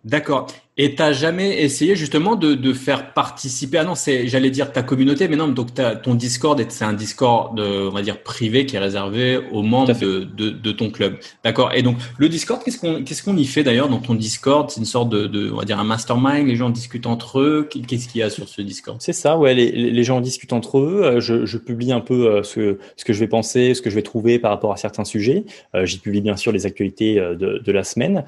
D'accord. 0.05 0.49
Et 0.79 0.95
t'as 0.95 1.13
jamais 1.13 1.63
essayé 1.63 1.97
justement 1.97 2.35
de, 2.35 2.55
de 2.55 2.73
faire 2.73 3.13
participer 3.13 3.77
Ah 3.77 3.85
non, 3.85 3.95
c'est 3.95 4.27
j'allais 4.27 4.49
dire 4.51 4.73
ta 4.73 4.83
communauté, 4.83 5.29
mais 5.29 5.37
non. 5.37 5.49
Donc 5.49 5.69
ton 6.03 6.15
Discord, 6.15 6.65
c'est 6.71 6.85
un 6.85 6.95
Discord, 6.95 7.61
on 7.61 7.91
va 7.91 8.01
dire 8.01 8.23
privé, 8.23 8.65
qui 8.65 8.77
est 8.77 8.79
réservé 8.79 9.39
aux 9.53 9.63
membres 9.63 9.93
de, 9.93 10.25
de, 10.25 10.49
de, 10.49 10.73
ton 10.73 10.91
club. 10.91 11.19
D'accord. 11.45 11.73
Et 11.75 11.83
donc 11.83 11.99
le 12.17 12.31
Discord, 12.31 12.63
qu'est-ce 12.65 12.79
qu'on 12.79 13.03
qu'est-ce 13.05 13.23
qu'on 13.23 13.37
y 13.37 13.45
fait 13.45 13.63
d'ailleurs 13.65 13.91
dans 13.91 13.99
ton 13.99 14.15
Discord? 14.15 14.71
C'est 14.71 14.81
une 14.81 14.87
sorte 14.87 15.11
de, 15.11 15.27
de, 15.27 15.51
on 15.51 15.57
va 15.57 15.65
dire 15.67 15.79
un 15.79 15.85
mastermind. 15.85 16.47
Les 16.49 16.57
gens 16.57 16.71
discutent 16.71 17.07
entre 17.07 17.41
eux? 17.41 17.69
Qu'est-ce 17.71 18.09
qu'il 18.09 18.21
y 18.21 18.23
a 18.23 18.31
sur 18.31 18.49
ce 18.49 18.63
Discord? 18.63 18.97
C'est 19.01 19.13
ça. 19.13 19.37
Ouais, 19.37 19.53
les, 19.53 19.71
les 19.71 20.05
gens 20.05 20.23
discutent 20.23 20.55
entre 20.55 20.79
eux. 20.79 21.03
Euh, 21.05 21.21
je, 21.21 21.45
je 21.45 21.59
publie 21.59 21.93
un 21.93 22.01
peu 22.01 22.29
euh, 22.29 22.43
ce 22.43 22.79
ce 22.97 23.05
que 23.05 23.13
je 23.13 23.21
vais 23.21 23.29
penser, 23.29 23.75
ce 23.75 23.83
que 23.83 23.91
je 23.91 23.95
vais 23.95 24.03
trouver 24.03 24.39
par 24.39 24.51
rapport 24.51 24.73
à 24.73 24.79
certains 24.79 25.05
sujets. 25.05 25.45
Euh, 25.75 25.85
j'y 25.85 25.99
publie 25.99 26.23
bien 26.23 26.37
sûr 26.37 26.51
les 26.51 26.65
actualités 26.65 27.17
de, 27.17 27.61
de 27.63 27.73
la 27.73 27.85
semaine. 27.85 28.25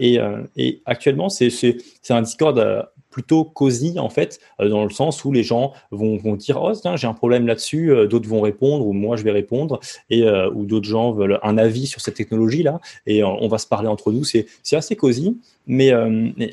et, 0.00 0.18
et 0.56 0.80
actuellement, 0.86 1.28
c'est 1.28 1.50
c'est 1.58 2.14
un 2.14 2.22
Discord 2.22 2.58
euh, 2.58 2.82
plutôt 3.10 3.44
cosy 3.44 3.98
en 3.98 4.10
fait, 4.10 4.38
euh, 4.60 4.68
dans 4.68 4.84
le 4.84 4.90
sens 4.90 5.24
où 5.24 5.32
les 5.32 5.42
gens 5.42 5.72
vont, 5.90 6.18
dire 6.36 6.60
oh 6.62 6.72
j'ai 6.96 7.06
un 7.06 7.14
problème 7.14 7.46
là-dessus, 7.46 7.90
euh, 7.90 8.06
d'autres 8.06 8.28
vont 8.28 8.40
répondre 8.40 8.86
ou 8.86 8.92
moi 8.92 9.16
je 9.16 9.24
vais 9.24 9.30
répondre 9.30 9.80
et 10.10 10.28
ou 10.54 10.66
d'autres 10.66 10.88
gens 10.88 11.12
veulent 11.12 11.38
un 11.42 11.58
avis 11.58 11.86
sur 11.86 12.00
cette 12.00 12.14
technologie 12.14 12.62
là 12.62 12.80
et 13.06 13.24
on 13.24 13.48
va 13.48 13.58
se 13.58 13.66
parler 13.66 13.88
entre 13.88 14.12
nous. 14.12 14.24
C'est 14.24 14.46
assez 14.72 14.96
cosy. 14.96 15.38
Mais 15.68 15.92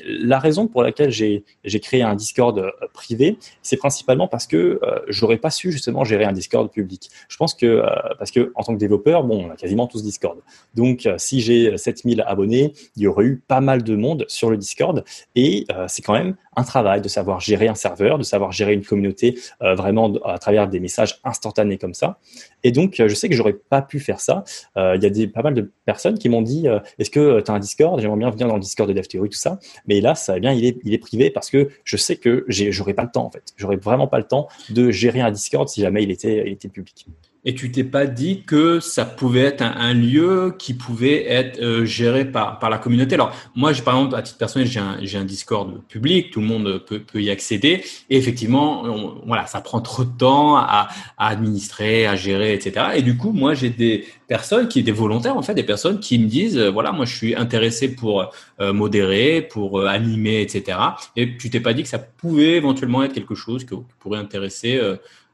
la 0.06 0.38
raison 0.38 0.68
pour 0.68 0.82
laquelle 0.82 1.10
j'ai 1.10 1.80
créé 1.80 2.02
un 2.02 2.14
Discord 2.14 2.70
privé, 2.92 3.38
c'est 3.62 3.76
principalement 3.76 4.28
parce 4.28 4.46
que 4.46 4.80
j'aurais 5.08 5.38
pas 5.38 5.50
su 5.50 5.72
justement 5.72 6.04
gérer 6.04 6.24
un 6.24 6.32
Discord 6.32 6.70
public. 6.70 7.10
Je 7.28 7.36
pense 7.36 7.54
que 7.54 7.82
parce 8.18 8.30
que 8.30 8.52
en 8.54 8.62
tant 8.62 8.74
que 8.74 8.78
développeur, 8.78 9.24
bon, 9.24 9.46
on 9.46 9.50
a 9.50 9.56
quasiment 9.56 9.86
tous 9.86 10.02
Discord. 10.02 10.38
Donc 10.74 11.08
si 11.16 11.40
j'ai 11.40 11.76
7000 11.76 12.22
abonnés, 12.26 12.72
il 12.96 13.02
y 13.02 13.06
aurait 13.06 13.24
eu 13.24 13.42
pas 13.48 13.60
mal 13.60 13.82
de 13.82 13.96
monde 13.96 14.24
sur 14.28 14.50
le 14.50 14.56
Discord 14.56 15.04
et 15.34 15.66
c'est 15.88 16.02
quand 16.02 16.14
même 16.14 16.36
un 16.56 16.64
travail 16.64 17.00
de 17.00 17.08
savoir 17.08 17.40
gérer 17.40 17.68
un 17.68 17.74
serveur, 17.74 18.18
de 18.18 18.22
savoir 18.22 18.50
gérer 18.50 18.72
une 18.72 18.84
communauté 18.84 19.38
euh, 19.62 19.74
vraiment 19.74 20.12
à 20.24 20.38
travers 20.38 20.68
des 20.68 20.80
messages 20.80 21.20
instantanés 21.22 21.78
comme 21.78 21.94
ça. 21.94 22.18
Et 22.64 22.72
donc, 22.72 22.98
euh, 22.98 23.08
je 23.08 23.14
sais 23.14 23.28
que 23.28 23.34
j'aurais 23.34 23.52
pas 23.52 23.82
pu 23.82 24.00
faire 24.00 24.20
ça. 24.20 24.42
Euh, 24.76 24.96
il 24.96 25.18
y 25.18 25.24
a 25.24 25.28
pas 25.28 25.42
mal 25.42 25.54
de 25.54 25.70
personnes 25.84 26.18
qui 26.18 26.28
m'ont 26.28 26.42
dit 26.42 26.66
Est-ce 26.98 27.10
que 27.10 27.40
tu 27.40 27.50
as 27.50 27.54
un 27.54 27.58
Discord? 27.58 28.00
J'aimerais 28.00 28.18
bien 28.18 28.30
venir 28.30 28.48
dans 28.48 28.54
le 28.54 28.60
Discord 28.60 28.88
de 28.88 28.94
DevTheory, 29.06 29.30
tout 29.30 29.38
ça. 29.38 29.58
Mais 29.86 30.00
là, 30.00 30.14
ça 30.14 30.38
bien, 30.38 30.52
il 30.52 30.64
est, 30.64 30.78
il 30.84 30.92
est 30.94 30.98
privé 30.98 31.30
parce 31.30 31.50
que 31.50 31.70
je 31.84 31.96
sais 31.96 32.16
que 32.16 32.44
j'aurais 32.48 32.94
pas 32.94 33.04
le 33.04 33.10
temps 33.10 33.24
en 33.24 33.30
fait. 33.30 33.52
J'aurais 33.56 33.76
vraiment 33.76 34.06
pas 34.06 34.18
le 34.18 34.24
temps 34.24 34.48
de 34.70 34.90
gérer 34.90 35.20
un 35.20 35.30
Discord 35.30 35.68
si 35.68 35.80
jamais 35.80 36.02
il 36.02 36.10
était, 36.10 36.44
il 36.46 36.52
était 36.52 36.68
public 36.68 37.06
et 37.46 37.54
tu 37.54 37.70
t'es 37.70 37.84
pas 37.84 38.06
dit 38.06 38.42
que 38.42 38.80
ça 38.80 39.04
pouvait 39.04 39.42
être 39.42 39.62
un, 39.62 39.94
lieu 39.94 40.54
qui 40.58 40.74
pouvait 40.74 41.30
être 41.30 41.60
euh, 41.62 41.84
géré 41.84 42.24
par, 42.24 42.58
par 42.58 42.70
la 42.70 42.78
communauté. 42.78 43.14
Alors 43.14 43.32
moi, 43.54 43.72
j'ai 43.72 43.82
par 43.82 43.96
exemple 43.96 44.16
à 44.16 44.22
titre 44.22 44.36
personnel, 44.36 44.66
j'ai 44.66 44.80
un, 44.80 44.98
j'ai 45.02 45.16
un 45.16 45.24
Discord 45.24 45.80
public, 45.88 46.32
tout 46.32 46.40
le 46.40 46.46
monde 46.46 46.84
peut, 46.84 46.98
peut 46.98 47.22
y 47.22 47.30
accéder, 47.30 47.84
et 48.10 48.16
effectivement, 48.16 48.82
voilà, 49.24 49.46
ça 49.46 49.60
prend 49.60 49.80
trop 49.80 50.02
de 50.02 50.10
temps 50.10 50.56
à, 50.56 50.88
à, 51.16 51.28
administrer, 51.28 52.08
à 52.08 52.16
gérer, 52.16 52.52
etc. 52.52 52.86
Et 52.96 53.02
du 53.02 53.16
coup, 53.16 53.30
moi, 53.30 53.54
j'ai 53.54 53.70
des 53.70 54.04
personnes 54.26 54.66
qui, 54.66 54.82
des 54.82 54.90
volontaires 54.90 55.36
en 55.36 55.42
fait, 55.42 55.54
des 55.54 55.62
personnes 55.62 56.00
qui 56.00 56.18
me 56.18 56.26
disent, 56.26 56.58
euh, 56.58 56.70
voilà, 56.70 56.90
moi, 56.90 57.04
je 57.04 57.14
suis 57.14 57.36
intéressé 57.36 57.94
pour 57.94 58.28
euh, 58.60 58.72
modérer, 58.72 59.40
pour 59.40 59.86
animer, 59.86 60.42
etc. 60.42 60.78
Et 61.14 61.36
tu 61.36 61.48
t'es 61.48 61.60
pas 61.60 61.74
dit 61.74 61.84
que 61.84 61.88
ça 61.88 62.00
pouvait 62.00 62.56
éventuellement 62.56 63.04
être 63.04 63.12
quelque 63.12 63.36
chose 63.36 63.64
qui 63.64 63.76
pourrait 64.00 64.18
intéresser 64.18 64.80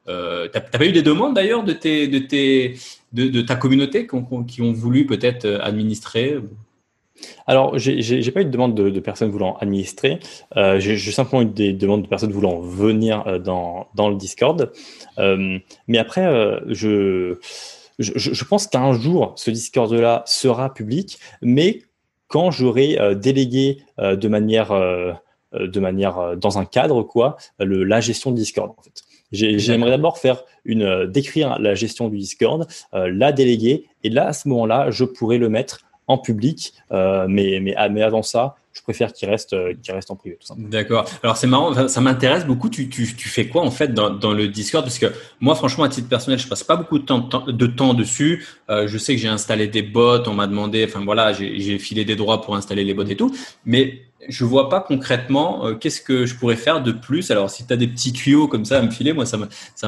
euh, 0.09 0.49
T'as 0.53 0.61
pas 0.61 0.85
eu 0.85 0.93
des 0.93 1.03
demandes 1.03 1.35
d'ailleurs 1.35 1.65
de, 1.65 1.73
tes, 1.73 2.09
de, 2.09 2.19
tes, 2.19 2.77
de, 3.13 3.43
ta 3.43 3.57
communauté 3.57 4.07
qui 4.07 4.63
ont, 4.63 4.73
voulu 4.73 5.07
peut-être 5.07 5.45
euh, 5.45 5.61
administrer 5.61 6.39
alors, 7.47 7.79
j'ai 7.79 8.33
pas 8.33 8.41
eu 8.41 8.47
de 8.47 8.51
demande 8.51 8.75
de, 8.75 8.99
personnes 8.99 9.31
voulant 9.31 9.57
administrer. 9.59 10.19
Euh, 10.57 10.81
j'ai 10.81 11.13
simplement 11.13 11.43
eu 11.43 11.47
des 11.47 11.73
demandes 11.73 12.03
de 12.03 12.09
personnes 12.09 12.33
voulant 12.33 12.59
venir 12.59 13.25
euh, 13.29 13.39
dans, 13.39 13.87
dans 13.95 14.09
le 14.09 14.17
Discord. 14.17 14.73
Mais 15.19 15.99
après, 15.99 16.25
je, 16.67 17.37
je, 18.01 18.45
pense 18.45 18.67
qu'un 18.67 18.93
jour, 18.93 19.35
ce 19.37 19.53
Discord-là 19.53 20.25
sera 20.27 20.75
public, 20.75 21.21
mais 21.43 21.83
quand 22.27 22.51
j'aurai 22.51 22.99
délégué 23.15 23.85
de 23.99 24.29
manière, 24.29 24.73
de 25.53 25.81
manière 25.81 26.37
dans 26.37 26.59
un 26.59 26.65
cadre, 26.65 27.05
quoi, 27.05 27.37
la 27.61 28.01
gestion 28.01 28.33
de 28.33 28.37
Discord, 28.37 28.73
en 28.77 28.83
fait. 28.83 29.05
J'aimerais 29.33 29.91
d'abord 29.91 30.19
faire 30.19 30.45
une 30.65 30.83
euh, 30.83 31.07
décrire 31.07 31.59
la 31.59 31.75
gestion 31.75 32.09
du 32.09 32.19
Discord, 32.19 32.67
euh, 32.95 33.11
la 33.13 33.33
déléguer, 33.33 33.87
et 34.05 34.11
là 34.11 34.29
à 34.29 34.33
ce 34.33 34.49
moment-là, 34.49 34.91
je 34.91 35.05
pourrais 35.05 35.39
le 35.39 35.49
mettre 35.49 35.81
en 36.07 36.19
public, 36.19 36.75
euh, 36.91 37.27
mais, 37.29 37.75
ah, 37.77 37.89
mais 37.89 38.03
avant 38.03 38.23
ça, 38.23 38.57
je 38.73 38.83
préfère 38.83 39.13
qu'il 39.13 39.29
reste, 39.29 39.55
qu'il 39.83 39.95
reste 39.95 40.11
en 40.11 40.17
privé. 40.17 40.39
D'accord. 40.57 41.05
Alors 41.23 41.37
c'est 41.37 41.47
marrant, 41.47 41.89
ça 41.89 42.01
m'intéresse 42.01 42.47
beaucoup. 42.47 42.71
Tu, 42.71 42.89
tu, 42.89 43.15
tu, 43.15 43.29
fais 43.29 43.47
quoi 43.47 43.63
en 43.63 43.71
fait 43.71 43.93
dans, 43.93 44.09
dans, 44.09 44.33
le 44.33 44.49
Discord? 44.49 44.83
Parce 44.83 44.99
que 44.99 45.13
moi, 45.41 45.55
franchement, 45.55 45.85
à 45.85 45.91
titre 45.91 46.09
personnel, 46.09 46.39
je 46.39 46.49
passe 46.49 46.65
pas 46.65 46.77
beaucoup 46.77 46.99
de 46.99 47.05
temps, 47.05 47.29
de 47.47 47.67
temps 47.67 47.93
dessus. 47.93 48.47
Euh, 48.71 48.89
je 48.89 48.97
sais 48.97 49.15
que 49.15 49.21
j'ai 49.21 49.29
installé 49.29 49.69
des 49.69 49.83
bots. 49.83 50.27
On 50.27 50.33
m'a 50.33 50.47
demandé, 50.47 50.87
enfin 50.89 51.05
voilà, 51.05 51.35
j'ai 51.35 51.79
filé 51.79 52.07
des 52.07 52.17
droits 52.17 52.41
pour 52.41 52.57
installer 52.57 52.83
les 52.83 52.95
bots 52.95 53.05
et 53.05 53.17
tout. 53.17 53.35
Mais 53.67 54.05
je 54.29 54.45
vois 54.45 54.69
pas 54.69 54.81
concrètement 54.81 55.67
euh, 55.67 55.75
qu'est-ce 55.75 56.01
que 56.01 56.27
je 56.27 56.35
pourrais 56.37 56.57
faire 56.57 56.83
de 56.83 56.93
plus? 56.93 57.31
Alors, 57.31 57.51
si 57.51 57.67
tu 57.67 57.73
as 57.73 57.77
des 57.77 57.89
petits 57.89 58.13
tuyaux 58.13 58.49
comme 58.49 58.65
ça 58.65 58.79
à 58.79 58.83
me 58.83 58.91
filer, 58.91 59.13
moi, 59.13 59.27
ça 59.27 59.39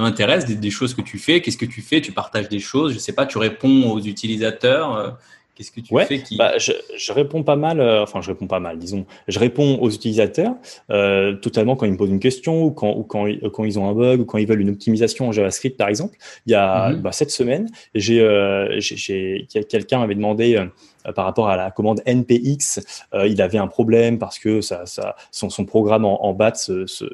m'intéresse, 0.00 0.46
des, 0.46 0.70
choses 0.70 0.94
que 0.94 1.02
tu 1.02 1.18
fais. 1.18 1.40
Qu'est-ce 1.40 1.58
que 1.58 1.64
tu 1.64 1.82
fais? 1.82 2.00
Tu 2.00 2.12
partages 2.12 2.48
des 2.48 2.60
choses, 2.60 2.92
je 2.92 2.98
sais 2.98 3.12
pas, 3.12 3.26
tu 3.26 3.38
réponds 3.38 3.90
aux 3.90 4.00
utilisateurs. 4.00 4.96
Euh, 4.96 5.10
qu'est-ce 5.54 5.70
que 5.70 5.80
tu 5.80 5.94
fais 6.06 6.20
qui... 6.20 6.36
bah, 6.36 6.58
je, 6.58 6.72
je, 6.96 7.12
réponds 7.12 7.42
pas 7.42 7.56
mal, 7.56 7.80
euh, 7.80 8.02
enfin, 8.02 8.20
je 8.20 8.28
réponds 8.28 8.46
pas 8.46 8.60
mal, 8.60 8.78
disons. 8.78 9.06
Je 9.28 9.38
réponds 9.38 9.78
aux 9.80 9.90
utilisateurs 9.90 10.54
euh, 10.90 11.34
totalement 11.34 11.76
quand 11.76 11.86
ils 11.86 11.92
me 11.92 11.96
posent 11.96 12.10
une 12.10 12.20
question 12.20 12.64
ou 12.64 12.70
quand, 12.70 12.94
ou 12.96 13.02
quand, 13.02 13.26
quand 13.52 13.64
ils 13.64 13.78
ont 13.78 13.88
un 13.88 13.94
bug 13.94 14.20
ou 14.20 14.24
quand 14.24 14.38
ils 14.38 14.46
veulent 14.46 14.60
une 14.60 14.70
optimisation 14.70 15.28
en 15.28 15.32
JavaScript, 15.32 15.76
par 15.76 15.88
exemple. 15.88 16.16
Il 16.46 16.52
y 16.52 16.54
a 16.54 16.90
mm-hmm. 16.90 17.00
bah, 17.00 17.12
cette 17.12 17.30
semaine, 17.30 17.68
j'ai 17.94 18.20
euh, 18.20 18.80
quelqu'un 19.68 19.98
m'avait 19.98 20.14
demandé 20.14 20.56
euh, 20.56 20.66
par 21.12 21.24
rapport 21.24 21.48
à 21.48 21.56
la 21.56 21.70
commande 21.70 22.00
npx, 22.06 22.80
euh, 23.14 23.26
il 23.26 23.40
avait 23.42 23.58
un 23.58 23.66
problème 23.66 24.18
parce 24.18 24.38
que 24.38 24.60
ça, 24.60 24.86
ça, 24.86 25.16
son, 25.30 25.50
son 25.50 25.64
programme 25.64 26.04
en, 26.04 26.24
en 26.24 26.32
BAT 26.32 26.54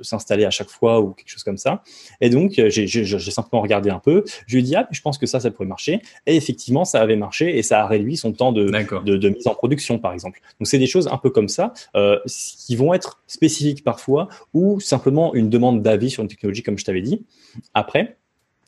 s'installait 0.03 0.45
à 0.45 0.51
chaque 0.51 0.71
fois 0.71 1.01
ou 1.01 1.13
quelque 1.13 1.29
chose 1.29 1.43
comme 1.43 1.59
ça. 1.59 1.83
Et 2.21 2.31
donc, 2.31 2.59
euh, 2.59 2.69
j'ai 2.71 3.19
simplement 3.19 3.63
regardé 3.63 3.91
un 3.91 3.99
peu. 3.99 4.25
Je 4.47 4.55
lui 4.55 4.61
ai 4.61 4.63
dit, 4.63 4.77
ah, 4.77 4.87
je 4.91 5.01
pense 5.01 5.19
que 5.19 5.27
ça, 5.27 5.41
ça 5.41 5.51
pourrait 5.51 5.69
marcher. 5.69 6.01
Et 6.27 6.37
effectivement, 6.37 6.85
ça 6.85 7.01
avait 7.01 7.17
marché 7.17 7.59
et 7.59 7.63
ça 7.63 7.83
a 7.83 7.87
réduit 7.87 8.17
son 8.17 8.33
temps 8.33 8.53
de, 8.53 8.67
de, 8.67 9.17
de, 9.17 9.29
mise 9.29 9.47
en 9.47 9.55
production, 9.55 9.99
par 9.99 10.13
exemple. 10.13 10.41
Donc, 10.59 10.67
c'est 10.67 10.79
des 10.79 10.87
choses 10.87 11.09
un 11.09 11.19
peu 11.19 11.31
comme 11.31 11.49
ça 11.49 11.73
euh, 11.97 12.19
qui 12.27 12.77
vont 12.77 12.95
être 12.95 13.21
spécifiques 13.27 13.85
parfois 13.85 14.29
ou 14.55 14.81
simplement 14.81 15.35
une 15.35 15.51
demande 15.51 15.83
d'avis 15.83 16.11
sur 16.11 16.23
une 16.23 16.29
technologie, 16.29 16.63
comme 16.63 16.79
je 16.79 16.85
t'avais 16.85 17.03
dit. 17.03 17.25
Après, 17.75 18.17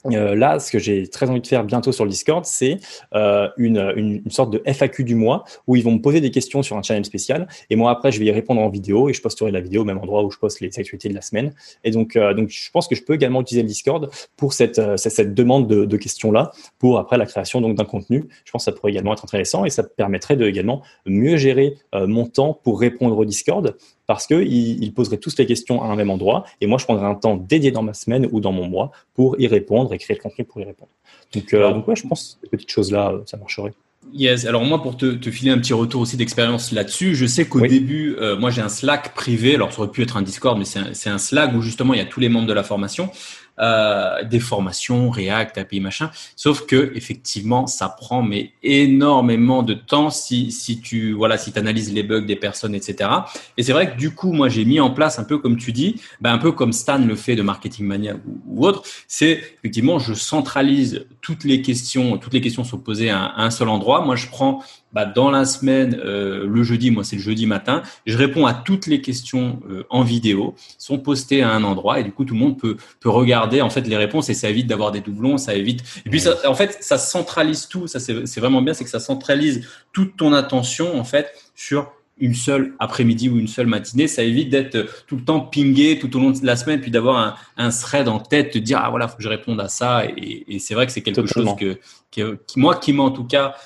euh, 0.07 0.35
là, 0.35 0.59
ce 0.59 0.71
que 0.71 0.79
j'ai 0.79 1.07
très 1.07 1.31
envie 1.31 1.41
de 1.41 1.47
faire 1.47 1.65
bientôt 1.65 1.93
sur 1.93 2.05
le 2.05 2.11
Discord, 2.11 2.45
c'est 2.45 2.79
euh, 3.15 3.49
une, 3.57 3.79
une, 3.97 4.23
une, 4.25 4.31
sorte 4.31 4.53
de 4.53 4.63
FAQ 4.67 5.05
du 5.05 5.15
mois 5.15 5.45
où 5.67 5.77
ils 5.77 5.85
vont 5.85 5.93
me 5.93 6.01
poser 6.01 6.21
des 6.21 6.31
questions 6.31 6.63
sur 6.63 6.77
un 6.77 6.83
channel 6.83 7.05
spécial 7.05 7.47
et 7.71 7.77
moi 7.77 7.91
après 7.91 8.11
je 8.11 8.19
vais 8.19 8.27
y 8.27 8.31
répondre 8.31 8.61
en 8.61 8.69
vidéo 8.69 9.09
et 9.09 9.13
je 9.13 9.23
posterai 9.23 9.51
la 9.51 9.61
vidéo 9.61 9.83
au 9.83 9.85
même 9.85 9.99
endroit 9.99 10.25
où 10.25 10.31
je 10.31 10.39
poste 10.39 10.61
les 10.61 10.79
actualités 10.79 11.09
de 11.09 11.15
la 11.15 11.21
semaine. 11.21 11.53
Et 11.85 11.91
donc, 11.91 12.17
euh, 12.17 12.35
donc 12.35 12.49
je 12.49 12.71
pense 12.71 12.89
que 12.89 12.95
je 12.95 13.03
peux 13.03 13.15
également 13.15 13.41
utiliser 13.43 13.63
le 13.63 13.69
Discord 13.69 14.11
pour 14.37 14.53
cette, 14.53 14.79
euh, 14.79 14.97
cette 14.97 15.35
demande 15.35 15.69
de, 15.69 15.85
de 15.85 15.97
questions 15.97 16.33
là 16.33 16.51
pour 16.79 16.99
après 16.99 17.17
la 17.17 17.27
création 17.27 17.61
donc 17.61 17.77
d'un 17.77 17.85
contenu. 17.85 18.29
Je 18.45 18.51
pense 18.51 18.65
que 18.65 18.73
ça 18.73 18.77
pourrait 18.77 18.93
également 18.93 19.13
être 19.13 19.25
intéressant 19.25 19.65
et 19.65 19.71
ça 19.71 19.83
permettrait 19.83 20.37
de 20.37 20.47
également 20.47 20.83
mieux 21.07 21.37
gérer 21.37 21.77
euh, 21.95 22.07
mon 22.07 22.27
temps 22.27 22.59
pour 22.65 22.81
répondre 22.81 23.17
au 23.17 23.25
Discord 23.25 23.77
parce 24.07 24.27
qu'ils 24.27 24.83
ils 24.83 24.95
poseraient 24.95 25.19
tous 25.19 25.37
les 25.39 25.47
questions 25.47 25.83
à 25.83 25.87
un 25.87 25.97
même 25.97 26.11
endroit 26.11 26.45
et 26.61 26.67
moi 26.67 26.79
je 26.79 26.85
prendrais 26.85 27.07
un 27.07 27.15
temps 27.15 27.37
dédié 27.37 27.71
dans 27.71 27.83
ma 27.83 27.95
semaine 27.95 28.29
ou 28.33 28.41
dans 28.41 28.53
mon 28.53 28.69
mois 28.69 28.91
pour 29.15 29.41
y 29.41 29.47
répondre 29.47 29.93
et 29.95 29.99
créer 29.99 30.17
le 30.17 30.23
contenu 30.23 30.45
pour 30.45 30.61
y 30.61 30.65
répondre. 30.65 30.91
Donc, 31.35 31.55
euh, 31.55 31.73
donc 31.73 31.89
ouais, 31.89 31.97
je 31.97 32.07
pense 32.07 32.39
que 32.41 32.47
ces 32.47 32.51
petites 32.51 32.71
choses-là, 32.71 33.15
ça 33.27 33.37
marcherait. 33.37 33.73
Yes. 34.13 34.47
Alors 34.47 34.65
moi, 34.65 34.83
pour 34.83 34.97
te, 34.97 35.07
te 35.15 35.31
filer 35.31 35.53
un 35.53 35.59
petit 35.59 35.73
retour 35.73 36.01
aussi 36.01 36.17
d'expérience 36.17 36.73
là-dessus, 36.73 37.15
je 37.15 37.25
sais 37.25 37.47
qu'au 37.47 37.61
début, 37.61 38.17
euh, 38.19 38.37
moi 38.37 38.51
j'ai 38.51 38.61
un 38.61 38.69
Slack 38.69 39.15
privé. 39.15 39.55
Alors 39.55 39.73
ça 39.73 39.81
aurait 39.81 39.91
pu 39.91 40.03
être 40.03 40.17
un 40.17 40.23
Discord, 40.23 40.59
mais 40.59 40.65
c'est 40.65 40.81
un, 41.09 41.15
un, 41.15 41.19
Slack 41.19 41.55
où 41.55 41.63
justement 41.63 41.95
il 41.95 41.99
y 41.99 42.03
a 42.03 42.07
tous 42.07 42.21
les 42.21 42.29
membres 42.29 42.49
de 42.49 42.53
la 42.53 42.65
formation. 42.65 43.11
Euh, 43.59 44.25
des 44.25 44.41
formations, 44.41 45.11
React, 45.11 45.59
API, 45.59 45.81
machin. 45.81 46.11
Sauf 46.37 46.67
que 46.67 46.93
effectivement, 46.95 47.67
ça 47.67 47.89
prend 47.89 48.23
mais 48.23 48.53
énormément 48.63 49.63
de 49.63 49.75
temps 49.75 50.11
si 50.11 50.51
si 50.51 50.81
tu 50.81 51.13
voilà 51.13 51.37
si 51.37 51.53
analyses 51.59 51.93
les 51.93 52.03
bugs 52.03 52.23
des 52.23 52.37
personnes, 52.37 52.75
etc. 52.75 53.11
Et 53.57 53.63
c'est 53.63 53.73
vrai 53.73 53.93
que 53.93 53.99
du 53.99 54.15
coup, 54.15 54.33
moi, 54.33 54.49
j'ai 54.49 54.65
mis 54.65 54.81
en 54.81 54.91
place 54.91 55.19
un 55.19 55.25
peu 55.25 55.39
comme 55.39 55.57
tu 55.57 55.73
dis, 55.73 56.01
ben, 56.21 56.33
un 56.33 56.39
peu 56.39 56.53
comme 56.53 56.73
Stan 56.73 56.99
le 56.99 57.15
fait 57.15 57.37
de 57.37 57.43
Marketing 57.43 57.87
Mania 57.87 58.15
ou, 58.47 58.67
autre. 58.67 58.83
C'est 59.07 59.43
effectivement, 59.59 59.99
je 59.99 60.15
centralise 60.15 61.07
toutes 61.21 61.45
les 61.45 61.63
questions, 61.63 62.19
toutes 62.19 62.33
les 62.33 62.41
questions 62.41 62.65
sont 62.65 62.79
posées 62.79 63.11
à 63.11 63.35
un, 63.37 63.51
seul 63.51 63.69
endroit. 63.69 64.05
Moi, 64.05 64.17
je 64.17 64.27
prends 64.29 64.63
bah, 64.93 65.07
dans 65.07 65.31
la 65.31 65.45
semaine, 65.45 66.01
euh, 66.05 66.47
le 66.47 66.63
jeudi, 66.63 66.91
moi 66.91 67.05
c'est 67.05 67.17
le 67.17 67.23
jeudi 67.23 67.47
matin, 67.47 67.83
je 68.07 68.17
réponds 68.17 68.47
à 68.47 68.55
toutes 68.55 68.87
les 68.87 69.01
questions 69.01 69.61
euh, 69.71 69.85
en 69.91 70.03
vidéo, 70.03 70.55
sont 70.79 70.99
postées 70.99 71.43
à 71.43 71.51
un 71.51 71.65
endroit 71.65 72.01
et 72.01 72.05
du 72.05 72.13
coup 72.13 72.25
tout 72.25 72.35
le 72.35 72.41
monde 72.41 72.59
peut 72.59 72.77
peut 73.01 73.11
regarder 73.11 73.61
en 73.61 73.71
fait 73.71 73.87
les 73.87 73.97
réponses 73.97 74.29
et 74.29 74.35
ça 74.35 74.49
évite 74.49 74.67
d'avoir 74.67 74.93
des 74.93 75.01
doublons, 75.01 75.39
ça 75.39 75.55
évite. 75.55 75.83
Et 76.07 76.11
puis 76.11 76.21
ça, 76.21 76.37
en 76.47 76.55
fait, 76.55 76.79
ça 76.81 76.99
centralise 76.99 77.69
tout. 77.69 77.87
Ça 77.87 78.01
c'est 78.01 78.41
vraiment 78.41 78.63
bien, 78.63 78.75
c'est 78.75 78.85
que 78.85 78.91
ça 78.91 79.01
centralise 79.01 79.67
toute 79.93 80.17
ton 80.17 80.33
attention 80.33 80.99
en 80.99 81.05
fait 81.05 81.33
sur 81.55 81.93
une 82.19 82.35
seule 82.35 82.75
après-midi 82.79 83.29
ou 83.29 83.39
une 83.39 83.49
seule 83.49 83.67
matinée, 83.67 84.07
ça 84.07 84.23
évite 84.23 84.49
d'être 84.49 84.87
tout 85.07 85.17
le 85.17 85.25
temps 85.25 85.41
pingé 85.41 85.99
tout 85.99 86.15
au 86.17 86.21
long 86.21 86.31
de 86.31 86.47
la 86.47 86.57
semaine, 86.57 86.81
puis 86.81 86.91
d'avoir 86.91 87.17
un, 87.19 87.35
un, 87.57 87.71
thread 87.71 88.07
en 88.07 88.21
tête, 88.21 88.55
de 88.55 88.61
dire 88.61 88.81
ah 88.83 88.91
voilà, 88.91 89.09
faut 89.09 89.17
que 89.17 89.23
je 89.23 89.29
réponde 89.29 89.61
à 89.61 89.69
ça. 89.69 90.05
Et, 90.07 90.45
et 90.47 90.59
c'est 90.59 90.75
vrai 90.75 90.87
que 90.87 90.93
c'est 90.93 91.01
quelque 91.01 91.27
chose 91.27 91.49
que, 91.59 91.79
que, 92.13 92.39
moi, 92.57 92.77
qui 92.77 92.93
m'a 92.93 93.03
en 93.03 93.11
tout 93.11 93.25
cas, 93.25 93.57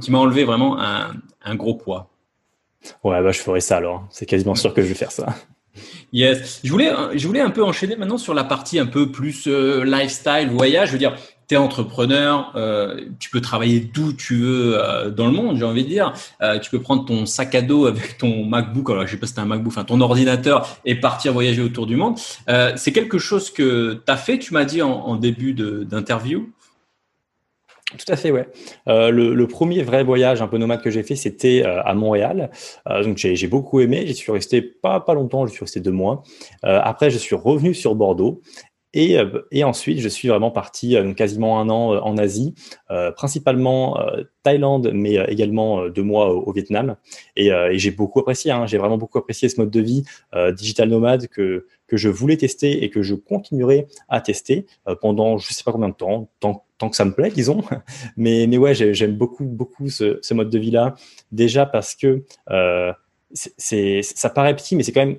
qui 0.00 0.10
m'a 0.10 0.18
enlevé 0.18 0.44
vraiment 0.44 0.80
un, 0.80 1.12
un, 1.44 1.54
gros 1.54 1.74
poids. 1.74 2.10
Ouais, 3.04 3.22
bah 3.22 3.32
je 3.32 3.40
ferai 3.40 3.60
ça 3.60 3.76
alors. 3.76 4.06
C'est 4.10 4.26
quasiment 4.26 4.54
sûr 4.54 4.72
que 4.72 4.82
je 4.82 4.86
vais 4.86 4.94
faire 4.94 5.12
ça. 5.12 5.34
Yes. 6.12 6.60
Je 6.64 6.70
voulais, 6.70 6.92
je 7.14 7.26
voulais 7.26 7.40
un 7.40 7.50
peu 7.50 7.62
enchaîner 7.62 7.96
maintenant 7.96 8.18
sur 8.18 8.34
la 8.34 8.44
partie 8.44 8.78
un 8.78 8.86
peu 8.86 9.10
plus 9.10 9.46
euh, 9.46 9.84
lifestyle, 9.84 10.48
voyage. 10.50 10.88
Je 10.88 10.92
veux 10.92 10.98
dire, 10.98 11.16
tu 11.48 11.54
es 11.54 11.56
entrepreneur, 11.56 12.52
euh, 12.56 13.00
tu 13.18 13.30
peux 13.30 13.40
travailler 13.40 13.80
d'où 13.80 14.12
tu 14.12 14.36
veux 14.36 14.78
euh, 14.78 15.10
dans 15.10 15.26
le 15.26 15.32
monde, 15.32 15.56
j'ai 15.56 15.64
envie 15.64 15.82
de 15.82 15.88
dire. 15.88 16.12
Euh, 16.42 16.58
tu 16.58 16.70
peux 16.70 16.80
prendre 16.80 17.06
ton 17.06 17.24
sac 17.24 17.54
à 17.54 17.62
dos 17.62 17.86
avec 17.86 18.18
ton 18.18 18.44
MacBook, 18.44 18.90
alors 18.90 19.06
je 19.06 19.12
sais 19.12 19.16
pas 19.16 19.26
si 19.26 19.32
c'est 19.32 19.40
un 19.40 19.46
MacBook, 19.46 19.72
enfin 19.72 19.84
ton 19.84 20.00
ordinateur 20.00 20.68
et 20.84 20.94
partir 20.94 21.32
voyager 21.32 21.62
autour 21.62 21.86
du 21.86 21.96
monde. 21.96 22.18
c'est 22.76 22.92
quelque 22.92 23.18
chose 23.18 23.50
que 23.50 24.02
tu 24.04 24.12
as 24.12 24.16
fait, 24.16 24.38
tu 24.38 24.52
m'as 24.52 24.64
dit 24.64 24.82
en, 24.82 24.90
en 24.90 25.16
début 25.16 25.54
d'interview? 25.54 26.50
Tout 27.96 28.12
à 28.12 28.16
fait, 28.16 28.30
ouais. 28.30 28.46
le, 28.86 29.34
le, 29.34 29.48
premier 29.48 29.82
vrai 29.82 30.04
voyage 30.04 30.42
un 30.42 30.46
peu 30.46 30.58
nomade 30.58 30.82
que 30.82 30.90
j'ai 30.90 31.02
fait, 31.02 31.16
c'était 31.16 31.62
à 31.64 31.94
Montréal. 31.94 32.50
donc 32.86 33.16
j'ai 33.16 33.46
beaucoup 33.46 33.80
aimé. 33.80 34.04
J'y 34.06 34.14
suis 34.14 34.30
resté 34.30 34.60
pas 34.60 35.00
pas 35.00 35.14
longtemps. 35.14 35.46
Je 35.46 35.52
suis 35.52 35.64
resté 35.64 35.80
deux 35.80 35.90
mois. 35.90 36.22
après, 36.62 37.10
je 37.10 37.16
suis 37.16 37.34
revenu 37.34 37.72
sur 37.72 37.94
Bordeaux 37.94 38.42
et, 38.94 39.18
euh, 39.18 39.42
et, 39.50 39.64
ensuite, 39.64 40.00
je 40.00 40.08
suis 40.08 40.28
vraiment 40.28 40.50
parti 40.50 40.96
euh, 40.96 41.12
quasiment 41.12 41.60
un 41.60 41.68
an 41.68 41.94
euh, 41.94 42.00
en 42.00 42.16
Asie, 42.16 42.54
principalement 43.16 43.98
Thaïlande, 44.42 44.90
mais 44.94 45.16
également 45.28 45.88
deux 45.88 46.02
mois 46.02 46.32
au, 46.32 46.50
Vietnam. 46.52 46.96
Et, 47.36 47.48
et 47.48 47.78
j'ai 47.78 47.90
beaucoup 47.90 48.20
apprécié. 48.20 48.50
Hein, 48.50 48.66
j'ai 48.66 48.78
vraiment 48.78 48.96
beaucoup 48.96 49.18
apprécié 49.18 49.48
ce 49.48 49.60
mode 49.60 49.70
de 49.70 49.80
vie 49.80 50.04
digital 50.56 50.88
nomade 50.88 51.28
que 51.28 51.66
que 51.86 51.96
je 51.96 52.08
voulais 52.08 52.36
tester 52.36 52.84
et 52.84 52.90
que 52.90 53.02
je 53.02 53.14
continuerai 53.14 53.86
à 54.08 54.20
tester 54.20 54.66
pendant 55.00 55.38
je 55.38 55.52
sais 55.52 55.64
pas 55.64 55.72
combien 55.72 55.88
de 55.88 55.94
temps, 55.94 56.28
tant, 56.40 56.64
tant 56.78 56.90
que 56.90 56.96
ça 56.96 57.04
me 57.04 57.12
plaît, 57.12 57.30
disons. 57.30 57.62
Mais 58.16 58.46
mais 58.46 58.56
ouais, 58.56 58.74
j'aime 58.74 59.16
beaucoup 59.16 59.44
beaucoup 59.44 59.88
ce, 59.90 60.18
ce, 60.22 60.34
mode 60.34 60.50
de 60.50 60.58
vie 60.58 60.70
là. 60.70 60.94
Déjà 61.30 61.66
parce 61.66 61.94
que 61.94 62.24
c'est 63.32 64.00
ça 64.02 64.30
paraît 64.30 64.56
petit, 64.56 64.76
mais 64.76 64.82
c'est 64.82 64.92
quand 64.92 65.04
même 65.04 65.18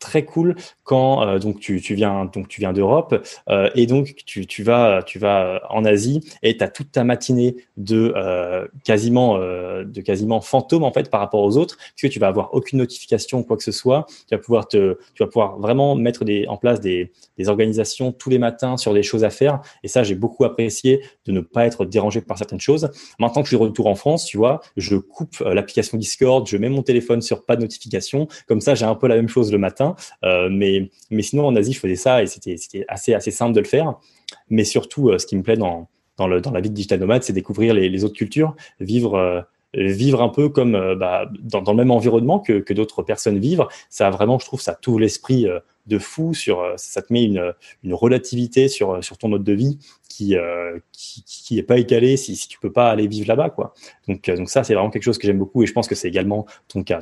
très 0.00 0.24
cool 0.24 0.56
quand 0.82 1.22
euh, 1.22 1.38
donc 1.38 1.60
tu, 1.60 1.80
tu, 1.80 1.94
viens 1.94 2.24
donc 2.24 2.48
tu 2.48 2.60
viens 2.60 2.72
d'Europe 2.72 3.24
euh, 3.48 3.70
et 3.76 3.86
donc 3.86 4.16
tu, 4.26 4.46
tu 4.46 4.64
vas 4.64 5.02
tu 5.04 5.18
vas 5.20 5.60
en 5.70 5.84
Asie 5.84 6.20
et 6.42 6.56
tu 6.56 6.64
as 6.64 6.68
toute 6.68 6.90
ta 6.90 7.04
matinée 7.04 7.56
de 7.76 8.12
euh, 8.16 8.66
quasiment 8.82 9.38
de 9.38 10.00
quasiment 10.00 10.40
fantôme 10.40 10.82
en 10.82 10.92
fait 10.92 11.10
par 11.10 11.20
rapport 11.20 11.42
aux 11.42 11.56
autres 11.56 11.76
puisque 11.94 12.12
tu 12.12 12.18
vas 12.18 12.28
avoir 12.28 12.54
aucune 12.54 12.78
notification 12.78 13.44
quoi 13.44 13.56
que 13.56 13.62
ce 13.62 13.72
soit. 13.72 14.06
Tu 14.28 14.34
vas 14.34 14.40
pouvoir 14.40 14.66
te 14.66 14.98
tu 15.14 15.22
vas 15.22 15.26
pouvoir 15.26 15.58
vraiment 15.58 15.94
mettre 15.94 16.24
des 16.24 16.46
en 16.48 16.56
place 16.56 16.80
des, 16.80 17.12
des 17.36 17.48
organisations 17.48 18.10
tous 18.10 18.30
les 18.30 18.38
matins 18.38 18.76
sur 18.76 18.94
des 18.94 19.02
choses 19.02 19.22
à 19.22 19.30
faire. 19.30 19.60
Et 19.84 19.88
ça 19.88 20.02
j'ai 20.02 20.14
beaucoup 20.14 20.44
apprécié 20.44 21.02
de 21.26 21.32
ne 21.32 21.40
pas 21.40 21.66
être 21.66 21.84
dérangé 21.84 22.22
par 22.22 22.38
certaines 22.38 22.60
choses. 22.60 22.90
Maintenant 23.18 23.42
que 23.42 23.46
je 23.46 23.50
suis 23.50 23.58
de 23.58 23.62
retour 23.62 23.86
en 23.86 23.94
France 23.94 24.24
tu 24.24 24.38
vois 24.38 24.60
je 24.76 24.96
coupe 24.96 25.38
l'application 25.40 25.98
Discord 25.98 26.48
je 26.48 26.56
mets 26.56 26.70
mon 26.70 26.82
téléphone 26.82 27.20
sur 27.20 27.44
pas 27.44 27.56
de 27.56 27.60
notification. 27.62 28.28
Comme 28.48 28.62
ça 28.62 28.74
j'ai 28.74 28.86
un 28.86 28.94
peu 28.94 29.06
la 29.06 29.16
même 29.16 29.28
chose 29.28 29.52
le 29.52 29.58
matin 29.58 29.89
euh, 30.24 30.48
mais, 30.50 30.90
mais 31.10 31.22
sinon, 31.22 31.46
en 31.46 31.56
Asie, 31.56 31.72
je 31.72 31.80
faisais 31.80 31.96
ça 31.96 32.22
et 32.22 32.26
c'était 32.26 32.56
assez, 32.88 33.30
simple 33.30 33.54
de 33.54 33.60
le 33.60 33.66
faire. 33.66 33.94
Mais 34.48 34.64
surtout, 34.64 35.10
euh, 35.10 35.18
ce 35.18 35.26
qui 35.26 35.36
me 35.36 35.42
plaît 35.42 35.56
dans, 35.56 35.88
la 36.18 36.60
vie 36.60 36.70
de 36.70 36.74
digital 36.74 37.00
nomade, 37.00 37.22
c'est 37.22 37.32
découvrir 37.32 37.74
les, 37.74 38.04
autres 38.04 38.16
cultures, 38.16 38.54
vivre 38.78 39.14
euh, 39.14 39.40
vivre 39.72 40.20
un 40.20 40.28
peu 40.28 40.48
comme 40.48 40.72
bah, 40.98 41.30
dans, 41.40 41.62
le 41.62 41.76
même 41.76 41.92
environnement 41.92 42.40
que, 42.40 42.72
d'autres 42.72 43.02
personnes 43.02 43.38
vivent. 43.38 43.66
Ça 43.88 44.10
vraiment, 44.10 44.38
je 44.38 44.44
trouve, 44.44 44.60
ça 44.60 44.74
tout 44.74 44.98
l'esprit 44.98 45.46
de 45.86 45.98
fou 45.98 46.34
ça 46.34 47.02
te 47.02 47.12
met 47.12 47.22
une, 47.22 47.54
relativité 47.92 48.66
sur, 48.66 49.00
ton 49.18 49.28
mode 49.28 49.44
de 49.44 49.52
vie 49.52 49.78
qui, 50.08 50.34
qui, 50.92 51.22
qui 51.24 51.58
est 51.58 51.62
pas 51.62 51.78
égalé 51.78 52.16
si, 52.16 52.34
si 52.34 52.48
tu 52.48 52.58
peux 52.58 52.72
pas 52.72 52.90
aller 52.90 53.06
vivre 53.06 53.28
là-bas. 53.28 53.54
Donc, 54.08 54.28
ça, 54.46 54.64
c'est 54.64 54.74
vraiment 54.74 54.90
quelque 54.90 55.04
chose 55.04 55.18
que 55.18 55.28
j'aime 55.28 55.38
beaucoup 55.38 55.62
et 55.62 55.66
je 55.66 55.72
pense 55.72 55.86
que 55.86 55.94
c'est 55.94 56.08
également 56.08 56.46
ton 56.66 56.82
cas. 56.82 57.00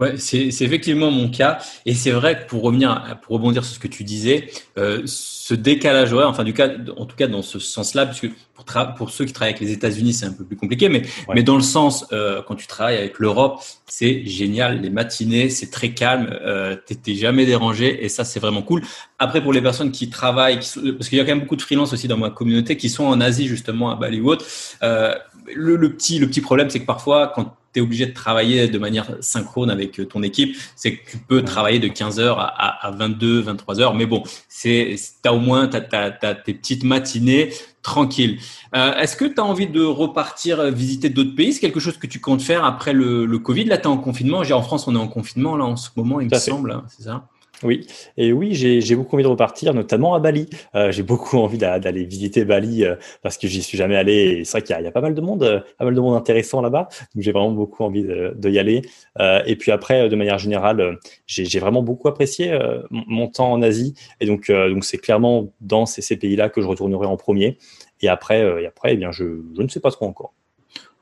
Ouais, 0.00 0.16
c'est 0.16 0.46
effectivement 0.62 1.10
mon 1.10 1.28
cas. 1.28 1.58
Et 1.84 1.94
c'est 1.94 2.10
vrai 2.10 2.40
que 2.40 2.46
pour 2.48 2.62
revenir, 2.62 3.18
pour 3.22 3.34
rebondir 3.34 3.64
sur 3.64 3.74
ce 3.74 3.78
que 3.78 3.88
tu 3.88 4.02
disais, 4.02 4.50
euh, 4.78 5.02
ce 5.04 5.52
décalage 5.52 6.12
horaire, 6.14 6.28
enfin 6.28 6.42
du 6.42 6.54
cas, 6.54 6.70
en 6.96 7.04
tout 7.04 7.16
cas 7.16 7.26
dans 7.26 7.42
ce 7.42 7.58
sens-là, 7.58 8.06
puisque 8.06 8.30
pour, 8.64 8.94
pour 8.94 9.10
ceux 9.10 9.24
qui 9.24 9.32
travaillent 9.32 9.54
avec 9.54 9.60
les 9.60 9.72
États-Unis, 9.72 10.12
c'est 10.12 10.26
un 10.26 10.32
peu 10.32 10.44
plus 10.44 10.56
compliqué, 10.56 10.88
mais 10.88 11.02
mais 11.34 11.42
dans 11.42 11.56
le 11.56 11.62
sens 11.62 12.06
euh, 12.12 12.42
quand 12.46 12.54
tu 12.54 12.66
travailles 12.66 12.98
avec 12.98 13.18
l'Europe, 13.18 13.60
c'est 13.86 14.24
génial. 14.26 14.80
Les 14.80 14.90
matinées, 14.90 15.50
c'est 15.50 15.70
très 15.70 15.90
calme, 15.90 16.28
euh, 16.42 16.76
t'es 16.76 17.14
jamais 17.14 17.46
dérangé, 17.46 18.04
et 18.04 18.08
ça 18.08 18.24
c'est 18.24 18.40
vraiment 18.40 18.62
cool. 18.62 18.82
Après 19.18 19.42
pour 19.42 19.52
les 19.52 19.62
personnes 19.62 19.90
qui 19.90 20.10
travaillent, 20.10 20.56
parce 20.56 21.08
qu'il 21.08 21.18
y 21.18 21.20
a 21.20 21.24
quand 21.24 21.32
même 21.32 21.40
beaucoup 21.40 21.56
de 21.56 21.62
freelance 21.62 21.92
aussi 21.92 22.08
dans 22.08 22.16
ma 22.16 22.30
communauté 22.30 22.76
qui 22.76 22.88
sont 22.88 23.04
en 23.04 23.20
Asie 23.20 23.46
justement 23.46 23.90
à 23.90 23.96
Bali 23.96 24.20
ou 24.20 24.30
autre. 24.30 24.44
Euh, 24.82 25.14
le, 25.54 25.76
le, 25.76 25.92
petit 25.92 26.18
le 26.18 26.26
petit 26.26 26.40
problème, 26.40 26.70
c'est 26.70 26.80
que 26.80 26.86
parfois 26.86 27.32
quand 27.34 27.56
tu 27.72 27.80
es 27.80 27.82
obligé 27.82 28.06
de 28.06 28.12
travailler 28.12 28.68
de 28.68 28.78
manière 28.78 29.06
synchrone 29.20 29.70
avec 29.70 30.08
ton 30.08 30.22
équipe, 30.22 30.56
c'est 30.74 30.96
que 30.96 31.10
tu 31.10 31.18
peux 31.18 31.42
travailler 31.42 31.78
de 31.78 31.88
15h 31.88 32.34
à, 32.36 32.86
à 32.86 32.90
22, 32.90 33.42
23h. 33.42 33.96
Mais 33.96 34.06
bon, 34.06 34.22
c'est 34.48 34.96
as 35.24 35.32
au 35.32 35.38
moins 35.38 35.68
tes 35.68 36.54
petites 36.54 36.84
matinées 36.84 37.50
tranquilles. 37.82 38.38
Euh, 38.74 38.94
est-ce 38.94 39.16
que 39.16 39.24
tu 39.24 39.40
as 39.40 39.44
envie 39.44 39.66
de 39.66 39.82
repartir 39.82 40.70
visiter 40.70 41.08
d'autres 41.08 41.34
pays? 41.34 41.52
C'est 41.52 41.60
quelque 41.60 41.80
chose 41.80 41.96
que 41.98 42.06
tu 42.06 42.20
comptes 42.20 42.42
faire 42.42 42.64
après 42.64 42.92
le, 42.92 43.26
le 43.26 43.38
Covid? 43.38 43.64
Là, 43.64 43.78
tu 43.78 43.84
es 43.84 43.86
en 43.86 43.98
confinement. 43.98 44.44
J'ai 44.44 44.54
en 44.54 44.62
France, 44.62 44.86
on 44.86 44.94
est 44.94 44.98
en 44.98 45.08
confinement 45.08 45.56
là 45.56 45.64
en 45.64 45.76
ce 45.76 45.90
moment, 45.96 46.20
il 46.20 46.28
me 46.30 46.38
semble. 46.38 46.72
Hein, 46.72 46.84
c'est 46.88 47.04
ça? 47.04 47.26
Oui, 47.62 47.86
et 48.16 48.32
oui, 48.32 48.54
j'ai 48.54 48.96
beaucoup 48.96 49.16
envie 49.16 49.22
de 49.22 49.28
repartir, 49.28 49.74
notamment 49.74 50.14
à 50.14 50.18
Bali. 50.18 50.48
Euh, 50.74 50.90
j'ai 50.92 51.02
beaucoup 51.02 51.36
envie 51.38 51.58
d'aller 51.58 52.04
visiter 52.04 52.44
Bali 52.44 52.84
euh, 52.84 52.96
parce 53.22 53.36
que 53.36 53.48
j'y 53.48 53.62
suis 53.62 53.76
jamais 53.76 53.96
allé. 53.96 54.44
C'est 54.44 54.52
vrai 54.52 54.62
qu'il 54.62 54.76
y, 54.78 54.82
y, 54.82 54.86
a 54.86 54.90
pas 54.90 55.02
mal 55.02 55.14
de 55.14 55.20
monde, 55.20 55.42
euh, 55.42 55.60
pas 55.78 55.84
mal 55.84 55.94
de 55.94 56.00
monde 56.00 56.16
intéressant 56.16 56.62
là-bas. 56.62 56.88
Donc 57.14 57.22
j'ai 57.22 57.32
vraiment 57.32 57.52
beaucoup 57.52 57.84
envie 57.84 58.02
de, 58.02 58.34
de 58.34 58.50
y 58.50 58.58
aller. 58.58 58.82
Euh, 59.18 59.42
et 59.44 59.56
puis 59.56 59.72
après, 59.72 60.08
de 60.08 60.16
manière 60.16 60.38
générale, 60.38 60.98
j'ai 61.26 61.58
vraiment 61.58 61.82
beaucoup 61.82 62.08
apprécié 62.08 62.58
mon 62.90 63.28
temps 63.28 63.52
en 63.52 63.62
Asie. 63.62 63.94
Et 64.20 64.26
donc, 64.26 64.50
donc 64.50 64.84
c'est 64.84 64.98
clairement 64.98 65.52
dans 65.60 65.86
ces, 65.86 66.02
ces 66.02 66.16
pays-là 66.16 66.48
que 66.48 66.62
je 66.62 66.66
retournerai 66.66 67.06
en 67.06 67.16
premier. 67.16 67.58
Et 68.00 68.08
après, 68.08 68.40
et 68.62 68.66
après, 68.66 68.94
eh 68.94 68.96
bien, 68.96 69.12
je, 69.12 69.42
je 69.56 69.62
ne 69.62 69.68
sais 69.68 69.80
pas 69.80 69.90
trop 69.90 70.06
encore. 70.06 70.32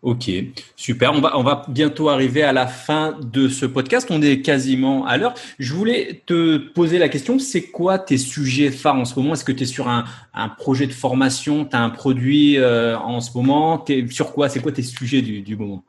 Ok, 0.02 0.30
super. 0.76 1.12
On 1.12 1.20
va, 1.20 1.36
on 1.36 1.42
va 1.42 1.64
bientôt 1.68 2.08
arriver 2.08 2.44
à 2.44 2.52
la 2.52 2.68
fin 2.68 3.18
de 3.20 3.48
ce 3.48 3.66
podcast. 3.66 4.06
On 4.10 4.22
est 4.22 4.42
quasiment 4.42 5.04
à 5.04 5.16
l'heure. 5.16 5.34
Je 5.58 5.74
voulais 5.74 6.22
te 6.24 6.56
poser 6.56 6.98
la 6.98 7.08
question, 7.08 7.40
c'est 7.40 7.62
quoi 7.62 7.98
tes 7.98 8.16
sujets 8.16 8.70
phares 8.70 8.94
en 8.94 9.04
ce 9.04 9.18
moment? 9.18 9.32
Est-ce 9.32 9.44
que 9.44 9.50
tu 9.50 9.64
es 9.64 9.66
sur 9.66 9.88
un, 9.88 10.04
un, 10.34 10.48
projet 10.48 10.86
de 10.86 10.92
formation? 10.92 11.64
Tu 11.64 11.74
as 11.74 11.82
un 11.82 11.90
produit 11.90 12.58
euh, 12.58 12.96
en 12.96 13.20
ce 13.20 13.36
moment? 13.36 13.84
Es 13.88 14.06
Sur 14.08 14.32
quoi? 14.32 14.48
C'est 14.48 14.60
quoi 14.60 14.70
tes 14.70 14.82
sujets 14.82 15.20
du, 15.20 15.40
du 15.40 15.56
moment? 15.56 15.82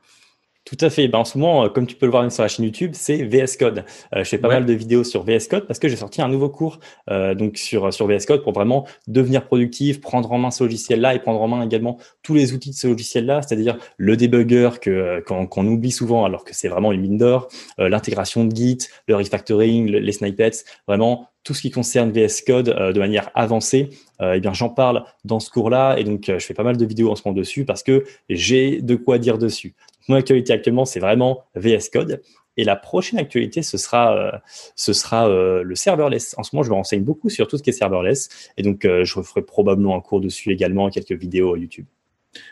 Tout 0.70 0.86
à 0.86 0.92
fait. 0.92 1.08
Ben, 1.08 1.18
en 1.18 1.26
ce 1.26 1.36
moment, 1.36 1.66
euh, 1.66 1.70
comme 1.70 1.88
tu 1.88 1.96
peux 1.96 2.06
le 2.06 2.12
voir 2.12 2.32
sur 2.32 2.44
la 2.44 2.48
chaîne 2.48 2.66
YouTube, 2.66 2.92
c'est 2.94 3.24
VS 3.24 3.58
Code. 3.58 3.86
Euh, 4.16 4.24
je 4.24 4.30
fais 4.30 4.38
pas 4.38 4.50
mal 4.50 4.68
de 4.68 4.74
vidéos 4.74 5.04
sur 5.04 5.24
VS 5.24 5.48
Code 5.50 5.66
parce 5.66 5.80
que 5.80 5.88
j'ai 5.88 5.96
sorti 5.96 6.22
un 6.22 6.28
nouveau 6.28 6.48
cours 6.48 6.80
euh, 7.10 7.34
donc 7.34 7.58
sur 7.58 7.92
sur 7.92 8.06
VS 8.06 8.28
Code 8.28 8.44
pour 8.44 8.54
vraiment 8.54 8.86
devenir 9.08 9.46
productif, 9.46 10.00
prendre 10.00 10.32
en 10.32 10.38
main 10.38 10.52
ce 10.52 10.64
logiciel-là 10.64 11.16
et 11.16 11.20
prendre 11.20 11.42
en 11.42 11.48
main 11.48 11.64
également 11.64 11.98
tous 12.22 12.36
les 12.36 12.54
outils 12.54 12.70
de 12.70 12.76
ce 12.76 12.86
logiciel-là, 12.86 13.42
c'est-à-dire 13.42 13.80
le 13.98 14.16
debugger 14.16 14.70
que 14.80 15.24
qu'on 15.26 15.66
oublie 15.66 15.90
souvent 15.90 16.24
alors 16.24 16.46
que 16.46 16.54
c'est 16.54 16.68
vraiment 16.68 16.92
une 16.92 17.02
mine 17.02 17.18
d'or, 17.18 17.48
l'intégration 17.80 18.46
de 18.46 18.56
Git, 18.56 18.78
le 19.08 19.16
refactoring, 19.16 19.88
les 19.88 20.12
snippets, 20.12 20.64
vraiment 20.88 21.30
tout 21.44 21.54
ce 21.54 21.62
qui 21.62 21.72
concerne 21.72 22.12
VS 22.12 22.44
Code 22.46 22.66
de 22.94 23.00
manière 23.00 23.32
avancée, 23.34 23.90
eh 24.22 24.40
bien 24.40 24.54
j'en 24.54 24.70
parle 24.70 25.04
dans 25.26 25.40
ce 25.40 25.50
cours-là 25.50 25.98
et 25.98 26.04
donc 26.04 26.26
je 26.28 26.46
fais 26.46 26.54
pas 26.54 26.64
mal 26.64 26.78
de 26.78 26.86
vidéos 26.86 27.10
en 27.10 27.16
ce 27.16 27.24
moment 27.26 27.38
dessus 27.38 27.66
parce 27.66 27.82
que 27.82 28.04
j'ai 28.30 28.82
de 28.82 28.96
quoi 28.96 29.18
dire 29.18 29.38
dessus 29.38 29.74
mon 30.10 30.16
actualité 30.16 30.54
actuellement, 30.54 30.86
c'est 30.86 31.00
vraiment 31.00 31.46
VS 31.56 31.90
Code. 31.92 32.22
Et 32.58 32.64
la 32.66 32.76
prochaine 32.76 33.20
actualité, 33.20 33.62
ce 33.62 33.78
sera, 33.78 34.42
ce 34.76 34.92
sera 34.92 35.30
le 35.30 35.76
serverless. 35.76 36.36
En 36.38 36.44
ce 36.44 36.54
moment, 36.54 36.64
je 36.64 36.70
me 36.70 36.76
renseigne 36.76 37.04
beaucoup 37.04 37.30
sur 37.30 37.48
tout 37.48 37.58
ce 37.58 37.64
qui 37.64 37.70
est 37.70 37.74
serverless. 37.74 38.28
Et 38.58 38.64
donc, 38.64 38.82
je 38.84 39.22
ferai 39.22 39.44
probablement 39.44 39.96
un 39.96 40.02
cours 40.02 40.20
dessus 40.20 40.52
également, 40.52 40.90
quelques 40.90 41.14
vidéos 41.14 41.56
YouTube. 41.56 41.86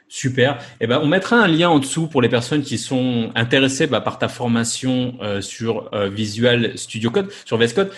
Super. 0.08 0.60
Eh 0.80 0.88
ben, 0.88 1.00
on 1.04 1.08
mettra 1.08 1.38
un 1.38 1.48
lien 1.48 1.70
en 1.70 1.80
dessous 1.80 2.08
pour 2.08 2.22
les 2.22 2.30
personnes 2.30 2.62
qui 2.62 2.78
sont 2.78 3.32
intéressées 3.36 3.88
bah, 3.88 4.02
par 4.02 4.18
ta 4.18 4.28
formation 4.28 5.16
euh, 5.22 5.42
sur 5.42 5.94
euh, 5.94 6.10
Visual 6.10 6.78
Studio 6.78 7.12
Code, 7.12 7.30
sur 7.46 7.58
VS 7.58 7.74
Code. 7.74 7.92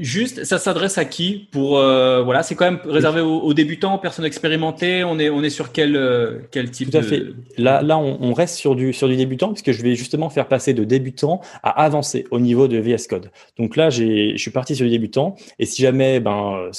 Euh, 0.00 0.04
juste, 0.04 0.44
ça 0.44 0.58
s'adresse 0.58 0.98
à 0.98 1.04
qui 1.04 1.48
Pour 1.52 1.78
euh, 1.78 2.22
voilà, 2.22 2.42
c'est 2.42 2.54
quand 2.54 2.64
même 2.64 2.80
réservé 2.84 3.20
aux, 3.20 3.54
débutants, 3.54 3.94
aux 3.94 3.98
personnes 3.98 4.24
expérimentées. 4.24 5.04
On 5.04 5.18
est 5.18 5.30
on 5.30 5.42
est 5.42 5.50
sur 5.50 5.72
quel 5.72 6.46
quel 6.50 6.70
type 6.70 6.90
Tout 6.90 6.98
à 6.98 7.02
fait. 7.02 7.22
Là 7.58 7.82
là, 7.82 7.98
on, 7.98 8.18
on, 8.20 8.32
reste 8.32 8.56
sur 8.56 8.74
du 8.76 8.92
sur 8.92 9.08
du 9.08 9.16
débutant 9.16 9.52
puisque 9.52 9.72
je 9.72 9.82
vais 9.82 9.94
justement 9.94 10.28
faire 10.30 10.48
passer 10.48 10.74
de 10.74 10.84
débutant 10.84 11.40
à 11.62 11.84
avancé 11.84 12.26
au 12.30 12.40
niveau 12.40 12.68
de 12.68 12.78
VS 12.78 13.06
Code. 13.08 13.30
Donc 13.58 13.76
là, 13.76 13.90
j'ai 13.90 14.32
je 14.36 14.42
suis 14.42 14.50
parti 14.50 14.76
sur 14.76 14.84
du 14.84 14.90
débutant 14.90 15.36
et 15.58 15.66
si 15.66 15.82
jamais 15.82 16.20
ben 16.20 16.70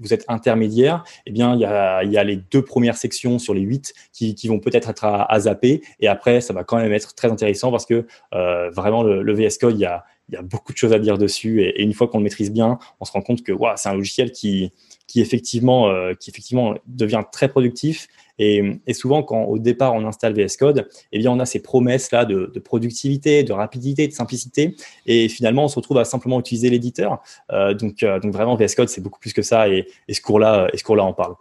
vous 0.00 0.14
êtes 0.14 0.24
intermédiaire, 0.28 1.04
eh 1.26 1.30
bien 1.30 1.54
il 1.54 1.60
y 1.60 1.64
a 1.64 2.02
il 2.04 2.12
y 2.12 2.18
a 2.18 2.24
les 2.24 2.36
deux 2.36 2.62
premières 2.62 2.96
sections 2.96 3.38
sur 3.38 3.54
les 3.54 3.60
8 3.60 3.94
qui, 4.12 4.48
vont 4.48 4.58
peut-être 4.58 4.90
être 4.90 5.04
à, 5.04 5.40
zapper. 5.40 5.82
Et 6.00 6.08
après, 6.08 6.40
ça 6.40 6.52
va 6.52 6.64
quand 6.64 6.76
même 6.76 6.92
être 6.92 7.14
très 7.14 7.30
intéressant 7.30 7.70
parce 7.70 7.86
que 7.86 8.06
euh, 8.34 8.70
vraiment, 8.70 9.02
le, 9.02 9.32
VS 9.32 9.58
Code, 9.60 9.76
il 9.76 9.80
y 9.80 9.86
a, 9.86 10.04
beaucoup 10.42 10.72
de 10.72 10.78
choses 10.78 10.92
à 10.92 10.98
dire 10.98 11.18
dessus. 11.18 11.62
Et, 11.62 11.82
une 11.82 11.92
fois 11.92 12.08
qu'on 12.08 12.18
le 12.18 12.24
maîtrise 12.24 12.50
bien, 12.50 12.78
on 13.00 13.04
se 13.04 13.12
rend 13.12 13.22
compte 13.22 13.42
que 13.42 13.52
c'est 13.76 13.88
un 13.88 13.94
logiciel 13.94 14.32
qui, 14.32 14.72
qui, 15.06 15.20
effectivement, 15.20 15.88
euh, 15.88 16.14
qui 16.14 16.30
effectivement 16.30 16.74
devient 16.86 17.22
très 17.30 17.48
productif. 17.48 18.08
Et, 18.38 18.80
souvent, 18.92 19.22
quand 19.22 19.44
au 19.44 19.58
départ 19.58 19.94
on 19.94 20.04
installe 20.06 20.34
VS 20.34 20.56
Code, 20.58 20.88
eh 21.12 21.18
bien, 21.18 21.30
on 21.30 21.38
a 21.38 21.46
ces 21.46 21.60
promesses-là 21.60 22.24
de, 22.24 22.46
productivité, 22.58 23.44
de 23.44 23.52
rapidité, 23.52 24.08
de 24.08 24.12
simplicité. 24.12 24.74
Et 25.06 25.28
finalement, 25.28 25.64
on 25.64 25.68
se 25.68 25.76
retrouve 25.76 25.98
à 25.98 26.04
simplement 26.04 26.40
utiliser 26.40 26.70
l'éditeur. 26.70 27.22
Euh, 27.52 27.74
donc, 27.74 28.00
donc, 28.00 28.32
vraiment, 28.32 28.56
VS 28.56 28.74
Code, 28.74 28.88
c'est 28.88 29.00
beaucoup 29.00 29.20
plus 29.20 29.32
que 29.32 29.42
ça. 29.42 29.68
Et, 29.68 29.86
ce 30.10 30.20
cours-là, 30.20 30.68
ce 30.74 30.82
cours-là 30.82 31.04
en 31.04 31.12
parle. 31.12 31.34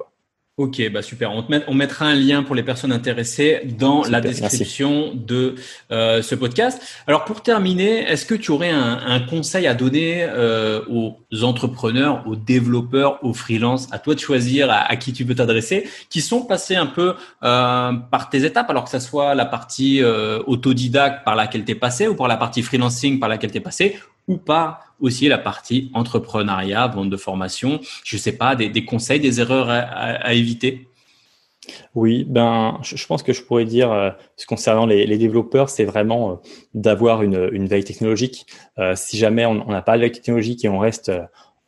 Ok, 0.58 0.82
bah 0.91 1.02
super. 1.02 1.32
On, 1.32 1.45
on, 1.68 1.74
mettra 1.74 2.06
un 2.06 2.14
lien 2.14 2.43
pour 2.43 2.56
les 2.56 2.62
personnes 2.62 2.91
intéressées 2.91 3.62
dans 3.80 4.04
la 4.04 4.20
description 4.20 5.14
de 5.16 5.56
euh, 5.91 6.22
ce 6.22 6.36
podcast. 6.36 6.82
Alors 7.08 7.24
pour 7.24 7.41
terminer, 7.41 7.99
est-ce 8.02 8.26
que 8.26 8.36
tu 8.36 8.52
aurais 8.52 8.70
un, 8.70 9.22
conseil 9.22 9.66
à 9.66 9.74
donner 9.74 10.24
euh, 10.24 10.82
aux 10.89 11.43
entrepreneurs, 11.43 12.22
aux 12.28 12.36
développeurs, 12.36 13.24
aux 13.24 13.34
freelances, 13.34 13.88
à 13.93 13.97
toi 13.97 14.14
de 14.14 14.20
choisir 14.20 14.70
à, 14.70 14.93
qui 14.97 15.14
tu 15.14 15.24
veux 15.24 15.36
t'adresser, 15.36 15.89
qui 16.10 16.20
sont 16.20 16.41
passés 16.41 16.76
un 16.76 16.86
peu 16.86 17.16
euh, 17.43 17.93
par 18.12 18.30
tes 18.30 18.43
étapes, 18.43 18.70
alors 18.70 18.84
que 18.84 18.89
ça 18.89 18.99
soit 18.99 19.34
la 19.36 19.45
partie 19.45 20.04
autodidacte 20.04 21.24
par 21.24 21.38
laquelle 21.38 21.64
tu 21.64 21.72
es 21.72 21.76
passé 21.76 22.10
ou 22.10 22.16
par 22.16 22.28
la 22.28 22.36
partie 22.36 22.62
freelancing 22.62 23.20
par 23.20 23.30
laquelle 23.30 23.52
tu 23.52 23.58
es 23.58 23.62
passé, 23.62 23.97
ou 24.28 24.36
pas 24.36 24.82
aussi 25.02 25.28
la 25.28 25.38
partie 25.38 25.91
entrepreneuriat, 25.93 26.88
vente 26.88 27.10
de 27.10 27.18
formation, 27.18 27.80
je 28.04 28.18
sais 28.18 28.32
pas, 28.32 28.56
des, 28.56 28.86
conseils, 28.86 29.20
des 29.20 29.41
erreurs 29.41 29.70
à, 29.70 30.34
éviter? 30.34 30.88
Oui, 31.93 32.26
ben, 32.28 32.80
je 32.82 33.06
pense 33.06 33.22
que 33.22 33.34
je 33.34 33.43
pourrais 33.43 33.66
dire, 33.66 33.91
euh, 33.91 34.10
concernant 34.47 34.86
les, 34.86 35.18
développeurs, 35.18 35.70
c'est 35.70 35.86
vraiment 35.86 36.32
euh, 36.32 36.36
d'avoir 36.74 37.22
une, 37.22 37.68
veille 37.68 37.84
technologique. 37.84 38.45
Euh, 38.80 38.95
si 38.95 39.18
jamais 39.18 39.45
on 39.45 39.66
n'a 39.66 39.82
pas 39.82 39.95
de 39.95 40.02
veille 40.02 40.12
technologique 40.12 40.66
et 40.66 40.70
on 40.70 40.80
reste 40.80 41.12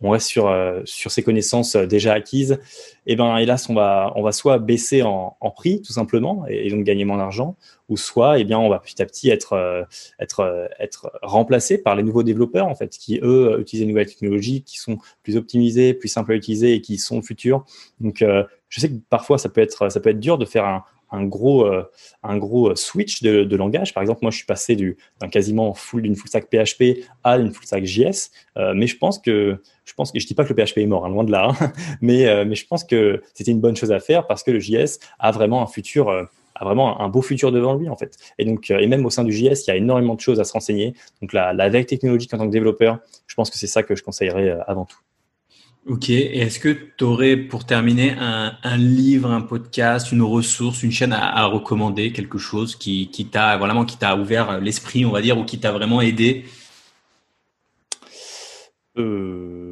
on 0.03 0.09
reste 0.09 0.27
sur, 0.27 0.47
euh, 0.47 0.81
sur 0.83 1.11
ces 1.11 1.23
connaissances 1.23 1.75
euh, 1.75 1.87
déjà 1.87 2.13
acquises, 2.13 2.59
et 3.05 3.13
eh 3.13 3.15
ben 3.15 3.37
hélas, 3.37 3.69
on 3.69 3.73
va, 3.73 4.13
on 4.15 4.21
va 4.21 4.31
soit 4.31 4.59
baisser 4.59 5.01
en, 5.01 5.35
prix, 5.55 5.81
tout 5.81 5.93
simplement, 5.93 6.45
et, 6.47 6.69
donc 6.69 6.83
gagner 6.83 7.05
moins 7.05 7.17
d'argent, 7.17 7.55
ou 7.89 7.97
soit, 7.97 8.39
eh 8.39 8.43
bien, 8.43 8.59
on 8.59 8.69
va 8.69 8.79
petit 8.79 9.01
à 9.01 9.05
petit 9.05 9.29
être, 9.29 9.53
euh, 9.53 9.83
être, 10.19 10.69
être 10.79 11.11
remplacé 11.21 11.77
par 11.77 11.95
les 11.95 12.03
nouveaux 12.03 12.23
développeurs, 12.23 12.67
en 12.67 12.75
fait, 12.75 12.89
qui, 12.89 13.19
eux, 13.23 13.57
utilisent 13.59 13.85
les 13.85 13.91
nouvelles 13.91 14.07
technologies, 14.07 14.63
qui 14.63 14.77
sont 14.77 14.97
plus 15.23 15.37
optimisées, 15.37 15.93
plus 15.93 16.09
simples 16.09 16.33
à 16.33 16.35
utiliser 16.35 16.73
et 16.73 16.81
qui 16.81 16.97
sont 16.97 17.21
futures. 17.21 17.65
Donc, 17.99 18.23
je 18.69 18.79
sais 18.79 18.89
que 18.89 18.95
parfois, 19.09 19.37
ça 19.37 19.49
peut 19.49 19.61
être, 19.61 19.89
ça 19.89 19.99
peut 19.99 20.09
être 20.09 20.19
dur 20.19 20.37
de 20.37 20.45
faire 20.45 20.65
un, 20.65 20.83
un 21.13 21.25
gros, 21.25 21.65
euh, 21.65 21.89
un 22.23 22.37
gros 22.37 22.75
switch 22.75 23.21
de, 23.21 23.55
langage. 23.55 23.93
Par 23.93 24.01
exemple, 24.01 24.19
moi, 24.23 24.31
je 24.31 24.37
suis 24.37 24.45
passé 24.45 24.75
d'un 24.75 25.29
quasiment 25.29 25.73
full 25.73 26.01
d'une 26.01 26.15
full 26.15 26.27
stack 26.27 26.49
PHP 26.49 27.05
à 27.23 27.37
une 27.37 27.53
full 27.53 27.65
stack 27.65 27.85
JS, 27.85 28.31
euh, 28.57 28.73
mais 28.75 28.87
je 28.87 28.97
pense 28.97 29.19
que 29.19 29.61
je 29.85 29.93
pense 29.93 30.11
que 30.11 30.19
je 30.19 30.25
dis 30.25 30.33
pas 30.33 30.43
que 30.43 30.53
le 30.53 30.55
PHP 30.55 30.79
est 30.79 30.85
mort, 30.87 31.05
hein, 31.05 31.09
loin 31.09 31.23
de 31.23 31.31
là, 31.31 31.49
hein. 31.49 31.71
mais 32.01 32.27
euh, 32.27 32.45
mais 32.45 32.55
je 32.55 32.65
pense 32.65 32.83
que 32.83 33.21
c'était 33.33 33.51
une 33.51 33.61
bonne 33.61 33.75
chose 33.75 33.91
à 33.91 33.99
faire 33.99 34.27
parce 34.27 34.43
que 34.43 34.51
le 34.51 34.59
JS 34.59 34.99
a 35.19 35.31
vraiment 35.31 35.61
un 35.61 35.67
futur 35.67 36.09
a 36.09 36.65
vraiment 36.65 36.99
un 37.01 37.09
beau 37.09 37.21
futur 37.21 37.51
devant 37.51 37.75
lui 37.75 37.89
en 37.89 37.95
fait. 37.95 38.17
Et 38.39 38.45
donc 38.45 38.71
et 38.71 38.87
même 38.87 39.05
au 39.05 39.09
sein 39.09 39.23
du 39.23 39.31
JS, 39.31 39.65
il 39.65 39.67
y 39.67 39.71
a 39.71 39.75
énormément 39.75 40.15
de 40.15 40.21
choses 40.21 40.39
à 40.39 40.43
se 40.43 40.53
renseigner. 40.53 40.95
Donc 41.21 41.33
la, 41.33 41.53
la 41.53 41.69
veille 41.69 41.85
technologique 41.85 42.33
en 42.33 42.37
tant 42.37 42.47
que 42.47 42.51
développeur, 42.51 42.99
je 43.27 43.35
pense 43.35 43.49
que 43.51 43.57
c'est 43.57 43.67
ça 43.67 43.83
que 43.83 43.95
je 43.95 44.03
conseillerais 44.03 44.57
avant 44.67 44.85
tout. 44.85 44.97
Ok, 45.85 46.09
et 46.09 46.39
est-ce 46.39 46.59
que 46.59 46.69
tu 46.97 47.03
aurais 47.03 47.35
pour 47.35 47.65
terminer 47.65 48.15
un, 48.17 48.57
un, 48.63 48.77
livre, 48.77 49.29
un 49.29 49.41
podcast, 49.41 50.13
une 50.13 50.21
ressource, 50.21 50.81
une 50.81 50.93
chaîne 50.93 51.11
à, 51.11 51.37
à 51.37 51.45
recommander, 51.45 52.13
quelque 52.13 52.37
chose 52.37 52.77
qui, 52.77 53.09
qui 53.09 53.25
t'a 53.25 53.57
vraiment 53.57 53.83
qui 53.83 53.97
t'a 53.97 54.15
ouvert 54.15 54.61
l'esprit, 54.61 55.05
on 55.05 55.11
va 55.11 55.21
dire, 55.21 55.37
ou 55.37 55.43
qui 55.43 55.59
t'a 55.59 55.73
vraiment 55.73 55.99
aidé? 55.99 56.45
Euh... 58.97 59.63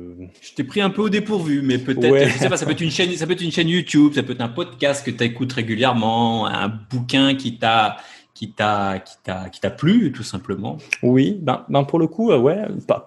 Je 0.42 0.54
t'ai 0.54 0.64
pris 0.64 0.82
un 0.82 0.90
peu 0.90 1.04
au 1.04 1.10
dépourvu, 1.10 1.62
mais 1.62 1.78
peut-être, 1.78 2.30
je 2.30 2.38
sais 2.38 2.50
pas, 2.50 2.58
ça 2.58 2.66
peut 2.66 2.72
être 2.72 2.82
une 2.82 2.92
chaîne, 2.92 3.16
ça 3.16 3.26
peut 3.26 3.34
être 3.34 3.42
une 3.42 3.52
chaîne 3.52 3.70
YouTube, 3.70 4.14
ça 4.14 4.24
peut 4.24 4.34
être 4.34 4.42
un 4.42 4.50
podcast 4.50 5.06
que 5.06 5.12
tu 5.12 5.24
écoutes 5.24 5.54
régulièrement, 5.54 6.48
un 6.48 6.68
bouquin 6.68 7.36
qui 7.36 7.58
t'a 7.58 7.98
qui 8.42 8.50
t'a 8.50 8.98
qui 8.98 9.14
t'a 9.24 9.50
qui 9.50 9.60
t'a 9.60 9.70
plu 9.70 10.12
tout 10.12 10.24
simplement 10.24 10.78
Oui, 11.04 11.38
ben, 11.44 11.64
ben 11.70 11.84
pour 11.84 12.00
le 12.00 12.08
coup, 12.08 12.32
euh, 12.32 12.40
ouais. 12.40 12.58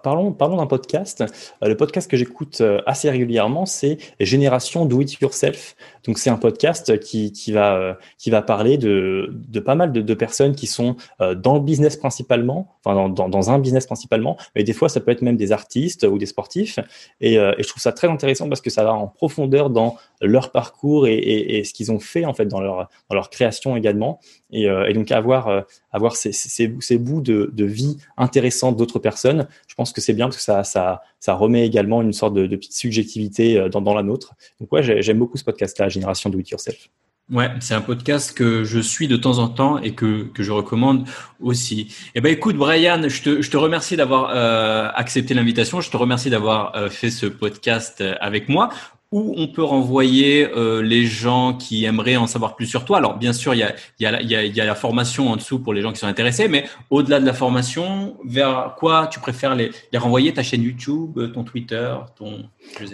parlons 0.05 0.31
parlons 0.31 0.59
d'un 0.59 0.69
podcast. 0.69 1.25
Euh, 1.61 1.67
le 1.67 1.77
podcast 1.77 2.09
que 2.09 2.17
j'écoute 2.17 2.61
euh, 2.61 2.81
assez 2.87 3.11
régulièrement, 3.11 3.67
c'est 3.67 3.99
Génération 4.21 4.87
Do 4.87 5.01
It 5.01 5.15
Yourself. 5.15 5.75
Donc 6.07 6.19
c'est 6.19 6.31
un 6.31 6.37
podcast 6.37 7.01
qui 7.01 7.33
qui 7.33 7.51
va 7.51 7.99
qui 8.17 8.31
va 8.31 8.43
parler 8.43 8.79
de 8.79 9.35
de 9.49 9.59
pas 9.59 9.75
mal 9.75 9.91
de, 9.91 10.15
personnes 10.15 10.55
qui 10.55 10.69
sont 10.69 10.97
dans 11.19 11.55
le 11.55 11.61
business 11.61 11.97
principalement, 11.97 12.77
enfin 12.85 13.09
dans, 13.09 13.29
dans, 13.29 13.51
un 13.51 13.59
business 13.59 13.87
principalement, 13.87 14.37
mais 14.55 14.65
des 14.65 14.75
fois 14.75 14.91
ça 14.91 15.01
peut 15.01 15.11
être 15.11 15.23
même 15.23 15.39
des 15.39 15.51
artistes 15.51 16.05
ou 16.05 16.19
des 16.19 16.27
sportifs. 16.27 16.79
Et, 17.21 17.37
je 17.37 17.69
trouve 17.69 17.83
ça 17.83 17.93
très 17.93 18.09
intéressant 18.09 18.49
parce 18.49 18.61
que 18.61 18.69
ça 18.69 18.85
va 18.85 18.93
en 18.93 19.09
profondeur 19.09 19.71
dans 19.71 19.97
leur 20.21 20.53
parcours 20.53 21.07
et, 21.07 21.15
et, 21.15 21.59
et 21.59 21.65
ce 21.65 21.73
qu'ils 21.73 21.91
ont 21.91 22.01
fait 22.01 22.27
en 22.27 22.35
fait 22.35 22.47
dans 22.47 22.61
leur 22.61 22.91
dans 23.09 23.17
leur 23.17 23.31
création 23.31 23.75
également. 23.75 24.21
Et, 24.55 24.67
et 24.89 24.93
donc 24.95 25.11
avoir, 25.11 25.49
euh, 25.49 25.61
avoir 25.93 26.15
ces, 26.15 26.33
ces, 26.33 26.99
bouts 26.99 27.21
de, 27.21 27.51
de, 27.53 27.65
vie 27.65 27.99
intéressants 28.17 28.71
d'autres 28.71 29.01
personnes, 29.01 29.49
je 29.67 29.75
pense 29.75 29.93
que 29.93 30.01
c'est 30.01 30.13
bien 30.13 30.27
parce 30.27 30.37
que 30.37 30.43
ça, 30.43 30.63
ça, 30.63 31.03
ça 31.19 31.35
remet 31.35 31.67
également 31.67 32.03
une 32.03 32.13
sorte 32.13 32.35
de, 32.35 32.47
petite 32.55 32.73
subjectivité 32.73 33.59
euh, 33.59 33.69
dans, 33.69 33.81
dans 33.81 33.95
la 33.95 34.05
nôtre. 34.05 34.35
Donc 34.61 34.73
ouais, 34.73 35.03
j'aime 35.03 35.19
beaucoup 35.19 35.37
ce 35.37 35.45
podcast-là, 35.45 35.89
Génération 35.89 36.31
Do 36.31 36.39
It 36.39 36.51
Yourself. 36.51 36.89
Ouais, 37.33 37.51
c'est 37.59 37.75
un 37.75 37.81
podcast 37.81 38.37
que 38.37 38.65
je 38.65 38.79
suis 38.79 39.09
de 39.09 39.17
temps 39.17 39.39
en 39.39 39.49
temps 39.49 39.79
et 39.79 39.95
que, 39.95 40.25
que 40.25 40.43
je 40.43 40.53
recommande 40.53 41.09
aussi. 41.41 41.93
Eh 42.15 42.21
ben, 42.21 42.31
écoute, 42.31 42.55
Brian, 42.55 43.09
je 43.09 43.23
te, 43.23 43.43
je 43.43 43.51
te 43.51 43.57
remercie 43.57 43.97
d'avoir 43.97 44.31
euh, 44.31 44.89
accepté 44.95 45.35
l'invitation. 45.35 45.81
Je 45.81 45.91
te 45.91 45.97
remercie 45.97 46.31
d'avoir 46.31 46.91
fait 46.91 47.11
ce 47.11 47.27
podcast 47.27 48.05
avec 48.21 48.49
moi 48.49 48.69
où 49.15 49.33
on 49.37 49.47
peut 49.47 49.63
renvoyer 49.63 50.49
euh, 50.57 50.83
les 50.83 51.07
gens 51.07 51.55
qui 51.55 51.85
aimeraient 51.85 52.17
en 52.17 52.27
savoir 52.27 52.57
plus 52.57 52.67
sur 52.67 52.85
toi. 52.85 52.99
Alors 52.99 53.17
bien 53.17 53.33
sûr, 53.33 53.55
il 53.55 53.59
y 53.59 53.63
a, 53.63 53.73
y, 54.01 54.07
a, 54.07 54.21
y, 54.21 54.35
a, 54.35 54.45
y 54.45 54.61
a, 54.61 54.65
la 54.65 54.75
formation 54.75 55.31
en 55.31 55.37
dessous 55.37 55.61
pour 55.61 55.73
les 55.73 55.83
gens 55.83 55.93
qui 55.93 56.01
sont 56.01 56.09
intéressés, 56.09 56.49
mais 56.49 56.65
au-delà 56.91 57.21
de 57.21 57.25
la 57.25 57.33
formation, 57.33 58.17
vers 58.25 58.75
quoi 58.77 59.07
tu 59.07 59.21
préfères 59.21 59.55
les, 59.55 59.71
les 59.93 59.99
renvoyer 59.99 60.35
Ta 60.35 60.43
chaîne 60.43 60.63
YouTube, 60.63 61.33
ton 61.33 61.45
Twitter, 61.45 61.95
ton 62.19 62.45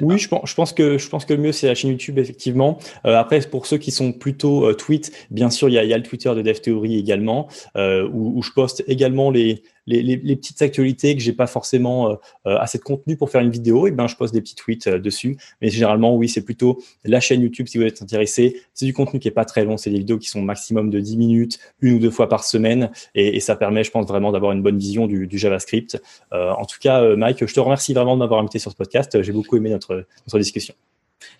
oui, 0.01 0.19
je 0.19 0.29
pense, 0.29 0.51
je 0.51 0.55
pense, 0.55 0.73
que 0.73 0.99
je 0.99 1.09
pense 1.09 1.25
que 1.25 1.33
le 1.33 1.41
mieux 1.41 1.53
c'est 1.53 1.67
la 1.67 1.75
chaîne 1.75 1.91
YouTube 1.91 2.19
effectivement. 2.19 2.79
Euh, 3.07 3.17
après, 3.17 3.41
pour 3.41 3.67
ceux 3.67 3.79
qui 3.79 3.91
sont 3.91 4.13
plutôt 4.13 4.67
euh, 4.67 4.75
tweet, 4.75 5.13
bien 5.31 5.51
sûr, 5.51 5.69
il 5.69 5.75
y 5.75 5.79
a, 5.79 5.85
y 5.85 5.95
a, 5.95 5.97
le 5.97 6.03
Twitter 6.03 6.35
de 6.35 6.43
DevTheory 6.43 6.99
également, 6.99 7.49
euh, 7.77 8.09
où, 8.13 8.39
où, 8.39 8.43
je 8.43 8.51
poste 8.53 8.85
également 8.87 9.31
les, 9.31 9.63
les, 9.91 10.03
les, 10.03 10.17
les 10.17 10.37
petites 10.37 10.63
actualités 10.63 11.15
que 11.15 11.23
j'ai 11.23 11.33
pas 11.33 11.47
forcément 11.47 12.11
euh, 12.11 12.15
euh, 12.47 12.57
assez 12.59 12.79
de 12.79 12.83
contenu 12.83 13.17
pour 13.17 13.31
faire 13.31 13.43
une 13.43 13.51
vidéo. 13.51 13.87
Et 13.87 13.91
ben, 13.91 14.07
je 14.07 14.17
poste 14.17 14.33
des 14.33 14.41
petits 14.41 14.55
tweets 14.55 14.89
dessus. 14.89 15.37
Mais 15.61 15.69
généralement, 15.69 16.17
oui, 16.17 16.29
c'est 16.29 16.43
plutôt 16.45 16.83
la 17.05 17.21
chaîne 17.21 17.43
YouTube 17.43 17.67
si 17.69 17.79
vous 17.79 17.85
êtes 17.85 18.03
intéressé. 18.03 18.63
C'est 18.75 18.87
du 18.87 18.93
contenu 18.93 19.21
qui 19.21 19.29
est 19.29 19.33
pas 19.33 19.45
très 19.45 19.65
long. 19.65 19.77
C'est 19.77 19.91
des 19.91 19.99
vidéos 19.99 20.19
qui 20.19 20.29
sont 20.29 20.43
maximum 20.43 20.91
de 20.91 21.01
10 21.01 21.17
minutes, 21.17 21.59
une 21.81 21.95
ou 21.95 21.99
deux 21.99 22.11
fois 22.11 22.29
par 22.29 22.45
semaine, 22.45 22.91
et, 23.15 23.37
et 23.37 23.41
ça 23.41 23.57
permet, 23.57 23.85
je 23.85 23.91
pense, 23.91 24.07
vraiment 24.07 24.33
d'avoir 24.33 24.53
une 24.53 24.63
bonne 24.63 24.79
vision 24.79 25.07
du, 25.07 25.27
du 25.27 25.39
JavaScript. 25.39 26.01
en 26.33 26.65
tout 26.65 26.79
cas, 26.81 27.17
Mike, 27.17 27.47
je 27.47 27.55
te 27.55 27.61
remercie 27.61 27.93
vraiment 27.93 28.15
de 28.15 28.21
m'avoir 28.21 28.41
invité 28.41 28.59
sur 28.59 28.71
ce 28.71 28.77
podcast. 28.77 29.23
J'ai 29.23 29.33
beaucoup 29.33 29.59
notre, 29.69 30.07
notre 30.27 30.39
discussion. 30.39 30.75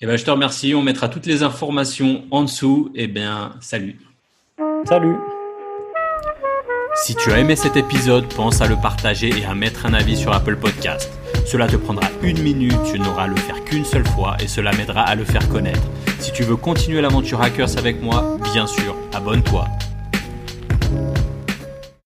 Eh 0.01 0.07
ben, 0.07 0.17
je 0.17 0.25
te 0.25 0.31
remercie. 0.31 0.75
On 0.75 0.83
mettra 0.83 1.09
toutes 1.09 1.27
les 1.27 1.43
informations 1.43 2.25
en 2.31 2.43
dessous. 2.43 2.91
Eh 2.95 3.07
bien, 3.07 3.55
salut. 3.61 3.99
Salut. 4.85 5.17
Si 6.97 7.15
tu 7.15 7.33
as 7.33 7.39
aimé 7.39 7.57
cet 7.57 7.77
épisode, 7.77 8.27
pense 8.35 8.61
à 8.61 8.67
le 8.67 8.77
partager 8.77 9.31
et 9.31 9.45
à 9.45 9.55
mettre 9.55 9.87
un 9.87 9.95
avis 9.95 10.17
sur 10.17 10.33
Apple 10.33 10.57
Podcast. 10.57 11.11
Cela 11.47 11.67
te 11.67 11.77
prendra 11.77 12.09
une 12.23 12.43
minute, 12.43 12.77
tu 12.93 12.99
n'auras 12.99 13.25
à 13.25 13.27
le 13.27 13.37
faire 13.37 13.63
qu'une 13.65 13.85
seule 13.85 14.07
fois 14.07 14.37
et 14.41 14.49
cela 14.49 14.73
m'aidera 14.73 15.03
à 15.03 15.15
le 15.15 15.25
faire 15.25 15.49
connaître. 15.49 15.83
Si 16.19 16.33
tu 16.33 16.43
veux 16.43 16.57
continuer 16.57 17.01
l'aventure 17.01 17.41
Hackers 17.41 17.79
avec 17.79 18.03
moi, 18.03 18.37
bien 18.53 18.67
sûr, 18.67 18.95
abonne-toi. 19.15 19.67